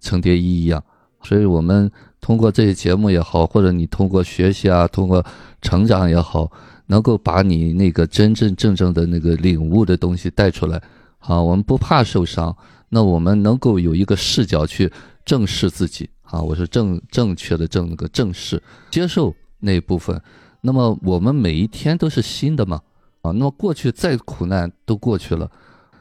[0.00, 0.84] 程蝶衣一样。
[1.22, 1.90] 所以我们
[2.24, 5.22] 通过这些节目也好，或者你通过学习啊，通过
[5.60, 6.50] 成长也好，
[6.86, 10.82] 能够把你那个真真正正的那个领悟的东西带出来
[11.18, 11.38] 啊。
[11.38, 12.56] 我们不怕受伤，
[12.88, 14.90] 那我们能够有一个视角去
[15.22, 16.40] 正视自己啊。
[16.40, 20.18] 我是正正确的正那个正视接受那一部分。
[20.62, 22.80] 那么我们每一天都是新的嘛
[23.20, 23.32] 啊。
[23.32, 25.50] 那么过去再苦难都过去了。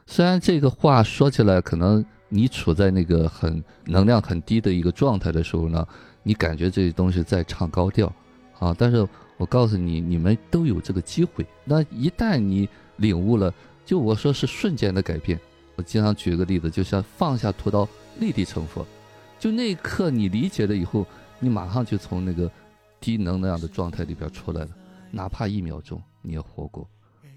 [0.07, 5.85] 虽然这个话说起来，可能你处在那个很能量很低的一个状态的时候呢，
[6.23, 8.11] 你感觉这些东西在唱高调。
[8.57, 8.75] 啊。
[8.77, 11.45] 但是我告诉你，你们都有这个机会。
[11.63, 12.67] 那一旦你
[12.97, 13.53] 领悟了，
[13.85, 15.39] 就我说是瞬间的改变。
[15.75, 17.87] 我经常举个例子，就像放下屠刀，
[18.19, 18.85] 立地成佛。
[19.39, 21.05] 就那一刻你理解了以后，
[21.39, 22.49] 你马上就从那个
[23.01, 24.69] 低能那样的状态里边出来了，
[25.11, 26.87] 哪怕一秒钟你也活过。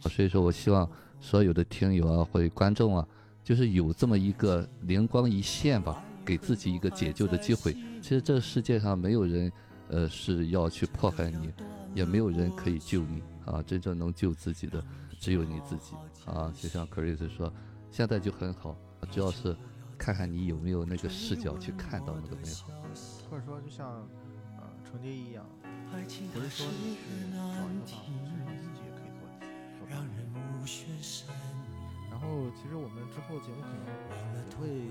[0.02, 0.88] 所以说我希望
[1.18, 3.08] 所有的听友啊或者观众啊，
[3.42, 7.73] 就是有这么一个灵光一现吧，给自己一个解救的机会。
[8.03, 9.51] 其实这世界上没有人，
[9.89, 11.53] 呃，是要去迫害你，
[11.94, 13.62] 也没有人可以救你啊！
[13.62, 14.85] 真正能救自己的
[15.20, 15.94] 只有你自己
[16.27, 16.53] 啊！
[16.61, 17.53] 就像 Chris 说，
[17.90, 18.77] 现在就很好，
[19.11, 19.57] 主要是
[19.97, 22.69] 看看你有没有那个视角去看到那个美好。
[23.31, 24.07] 或者说，就像
[24.57, 25.47] 呃程蝶衣一样，
[25.93, 29.23] 爱情不是说你去个找一个题方，是你自己也可以做
[29.78, 30.12] 做让到。
[30.15, 31.35] 人目眩神迷。
[32.11, 33.69] 然后，其实我们之后节目可
[34.32, 34.90] 能会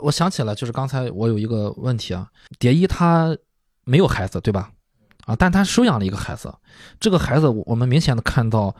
[0.00, 2.28] 我想起来，就是刚才我有一个问题啊，
[2.58, 3.36] 蝶衣他
[3.84, 4.70] 没有孩子，对吧？
[5.26, 6.52] 啊，但他收养了一个孩子，
[6.98, 8.74] 这个孩子我们明显的看到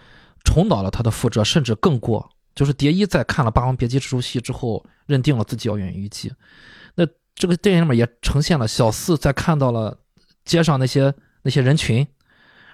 [0.44, 2.28] 重蹈了他的覆辙，甚至更过。
[2.55, 6.30] 就是蝶衣在看了《霸王别姬》这出戏之后，认定了自己要远离姬。
[6.94, 9.97] 那这个电影里面也呈现了小四在看到了
[10.44, 12.06] 街上那些那些人群，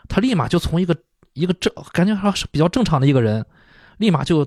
[0.09, 0.97] 他立马就从一个
[1.35, 3.47] 一个正感觉还是比较正常的一个人，
[3.98, 4.44] 立马就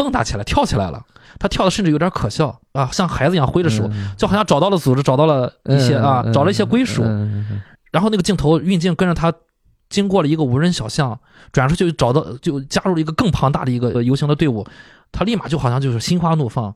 [0.00, 1.04] 蹦跶起来，跳起来了。
[1.38, 7.02] 他跳的甚至有点可笑啊，像孩子一样挥着手，就好像找到了组织，找到了一些啊，找了一些归属。
[7.92, 9.30] 然后那个镜头运镜跟着他，
[9.90, 11.20] 经过了一个无人小巷，
[11.52, 14.66] 转出去找到就加入了一个更庞大的一个游行的队伍，
[15.12, 16.74] 他立马就好像就是心花怒放。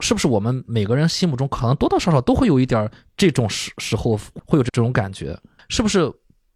[0.00, 5.38] 是不是我们每个人心目中可能多多少少都会有一点这种时时候会有这种感觉？
[5.68, 6.12] 是不是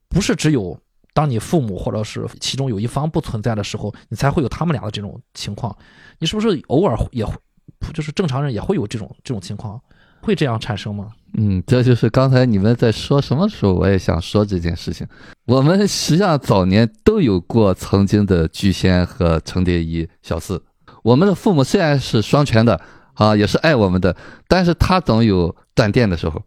[0.09, 0.77] 不是只有
[1.19, 5.77] 当你父母或者是其中有一方不存在的时候，你才会有他们俩的这种情况？
[6.21, 7.35] 你是不是偶尔也会，
[7.93, 9.81] 就是正常人也会有这种这种情况，
[10.21, 11.09] 会这样产生吗？
[11.37, 15.05] 嗯，这就是刚才你们在说什么时候，我也想说这件事情。
[15.47, 20.63] 我们实际上早年都有过曾经的巨仙和程蝶衣、小四。
[21.03, 22.81] 我们的父母虽然是双全的，
[23.15, 24.15] 啊，也是爱我们的，
[24.47, 26.41] 但是他总有断电的时候，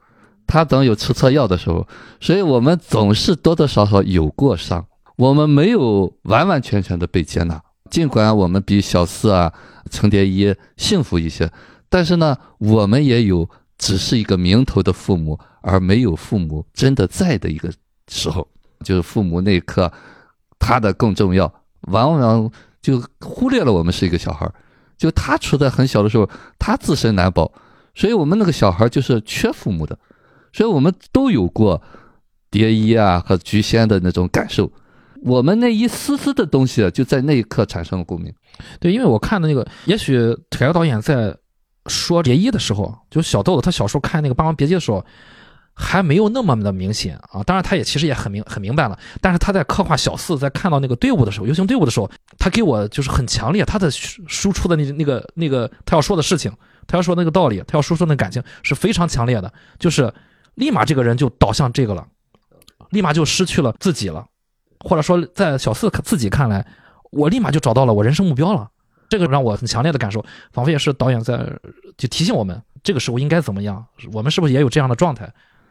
[0.47, 1.88] 他总有吃错药的时候，
[2.19, 4.85] 所以我们总是多多少少有过伤，
[5.15, 7.61] 我们没有完完全全的被接纳。
[7.89, 9.51] 尽管我们比小四啊、
[9.89, 11.51] 程蝶衣幸福一些，
[11.89, 17.69] 但是呢，我们也有只是一个名头的父母，而没有父母真的在的一个
[18.07, 18.47] 时候，
[18.84, 19.91] 就是父母那一刻，
[20.57, 21.53] 他的更重要，
[21.88, 22.49] 往往
[22.81, 24.53] 就忽略了我们是一个小孩儿，
[24.97, 27.51] 就他处在很小的时候，他自身难保，
[27.93, 29.99] 所以我们那个小孩就是缺父母的，
[30.53, 31.81] 所以我们都有过
[32.49, 34.71] 蝶衣啊和菊仙的那种感受。
[35.23, 38.33] 我们那一丝丝的东西，就在那一刻产生了共鸣。
[38.79, 41.35] 对，因为我看的那个，也许凯歌导演在
[41.85, 45.05] 说蝶衣的时候，就小豆子他小时候看那个《霸王别姬》的时候，
[45.75, 47.43] 还没有那么的明显啊。
[47.43, 48.97] 当然，他也其实也很明很明白了。
[49.21, 52.09] 但是他在刻画小四在看到那个队伍的时候，游行队伍的时候，
[52.39, 56.51] 他给我就是很强烈，他的输出的那那个那个他要说的事情，
[56.87, 60.11] 他要说那个道理，他要输出的感情是非常强烈的，就是
[60.55, 62.07] 立马这个人就导向这个了，
[62.89, 64.25] 立马就失去了自己了。
[64.79, 66.65] 或者说，在小四自己看来，
[67.11, 68.69] 我立马就找到了我人生目标了。
[69.09, 70.23] 这个让我很强烈的感受，
[70.53, 71.45] 仿佛也是导演在
[71.97, 73.85] 就提醒我们，这个时候应该怎么样。
[74.13, 75.25] 我们是不是也有这样的状态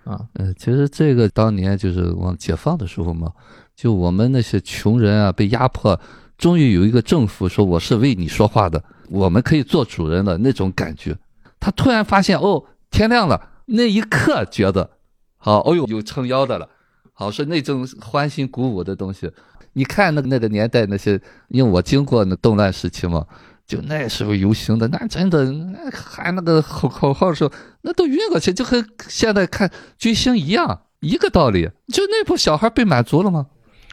[0.05, 0.20] 啊？
[0.35, 3.32] 嗯，其实这个当年就是往解放的时候嘛，
[3.74, 5.98] 就我们那些穷人啊，被压迫，
[6.36, 11.16] 终于有一个政府说我是为你说话的，我们可以做主人的那种感觉。
[11.59, 14.91] 他突然发现哦，天亮了，那一刻觉得，
[15.39, 16.69] 好，哦呦，有撑腰的了。
[17.13, 19.31] 好，是那种欢欣鼓舞的东西。
[19.75, 23.27] 你看那个那个年代那些，因为我经过那动乱时期嘛，
[23.67, 25.47] 就那时候游行的，那真的
[25.93, 27.53] 喊那个口口号的时候，
[27.83, 31.71] 那都晕过去，就和现在看追星一样，一个道理。
[31.89, 33.47] 就那波小孩被满足了吗？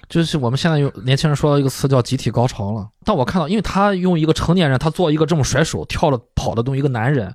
[0.09, 2.89] 就是我们现在有年轻人说到一个词叫集体高潮了。
[3.03, 7.33] 但我看到，因为他用一个成年人，他做一个这么甩手跳了跑的东西一个男人，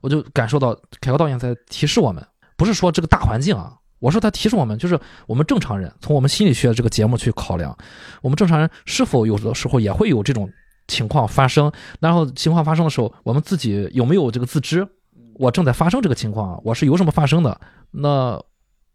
[0.00, 2.24] 我就感受到凯歌导演在提示我们，
[2.56, 3.74] 不是说这个大环境啊。
[3.98, 7.76] 我说他提示我们，就是我们正常人，从我们心理学这个节目去考量，
[8.20, 10.50] 我们正常人是否有的时候也会有这种
[10.88, 11.70] 情况发生。
[12.00, 14.84] 然后情况发生的时候，我们自己有没有这个自知？
[15.34, 17.60] 我正在发生这个情况，我是由什么发生的？
[17.92, 18.42] 那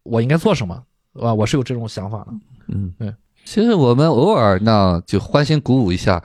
[0.03, 0.83] 我应该做什么？
[1.21, 2.33] 啊，我是有这种想法的。
[2.67, 3.13] 嗯，对。
[3.45, 6.21] 其实我们偶尔呢，就欢欣鼓舞一下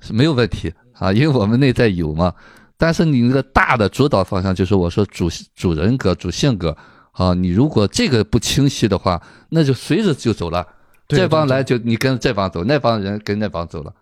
[0.00, 2.32] 是没有问题啊，因为我们内在有嘛。
[2.76, 6.76] 但是你那个大的主导方向，就是我说主主人格、主性格。
[7.12, 10.64] 啊，你如果这个不清晰的话，那就随着就走了。
[11.08, 13.92] 这帮来就你跟这帮走，那帮人跟那帮走了。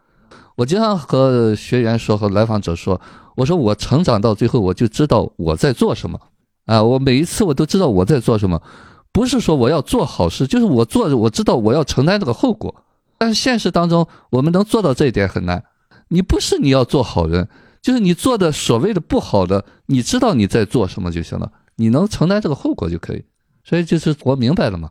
[0.55, 3.01] 我经常和学员说，和来访者说，
[3.35, 6.21] 我说我成长到最后，我就知道我在做什么。
[6.67, 8.61] 啊，我每一次我都知道我在做什么，
[9.17, 12.85] 不是说我要做好事，就是我做，我知道我要承担这个后果。
[13.17, 15.65] 但是现实当中，我们能做到这一点很难。
[16.09, 17.49] 你不是你要做好人，
[17.81, 21.51] 就是你做的所谓的不好的，你知道你在做什么就行了。
[21.77, 23.25] 你能承担这个后果就可以，
[23.65, 24.91] 所以就是我明白了嘛。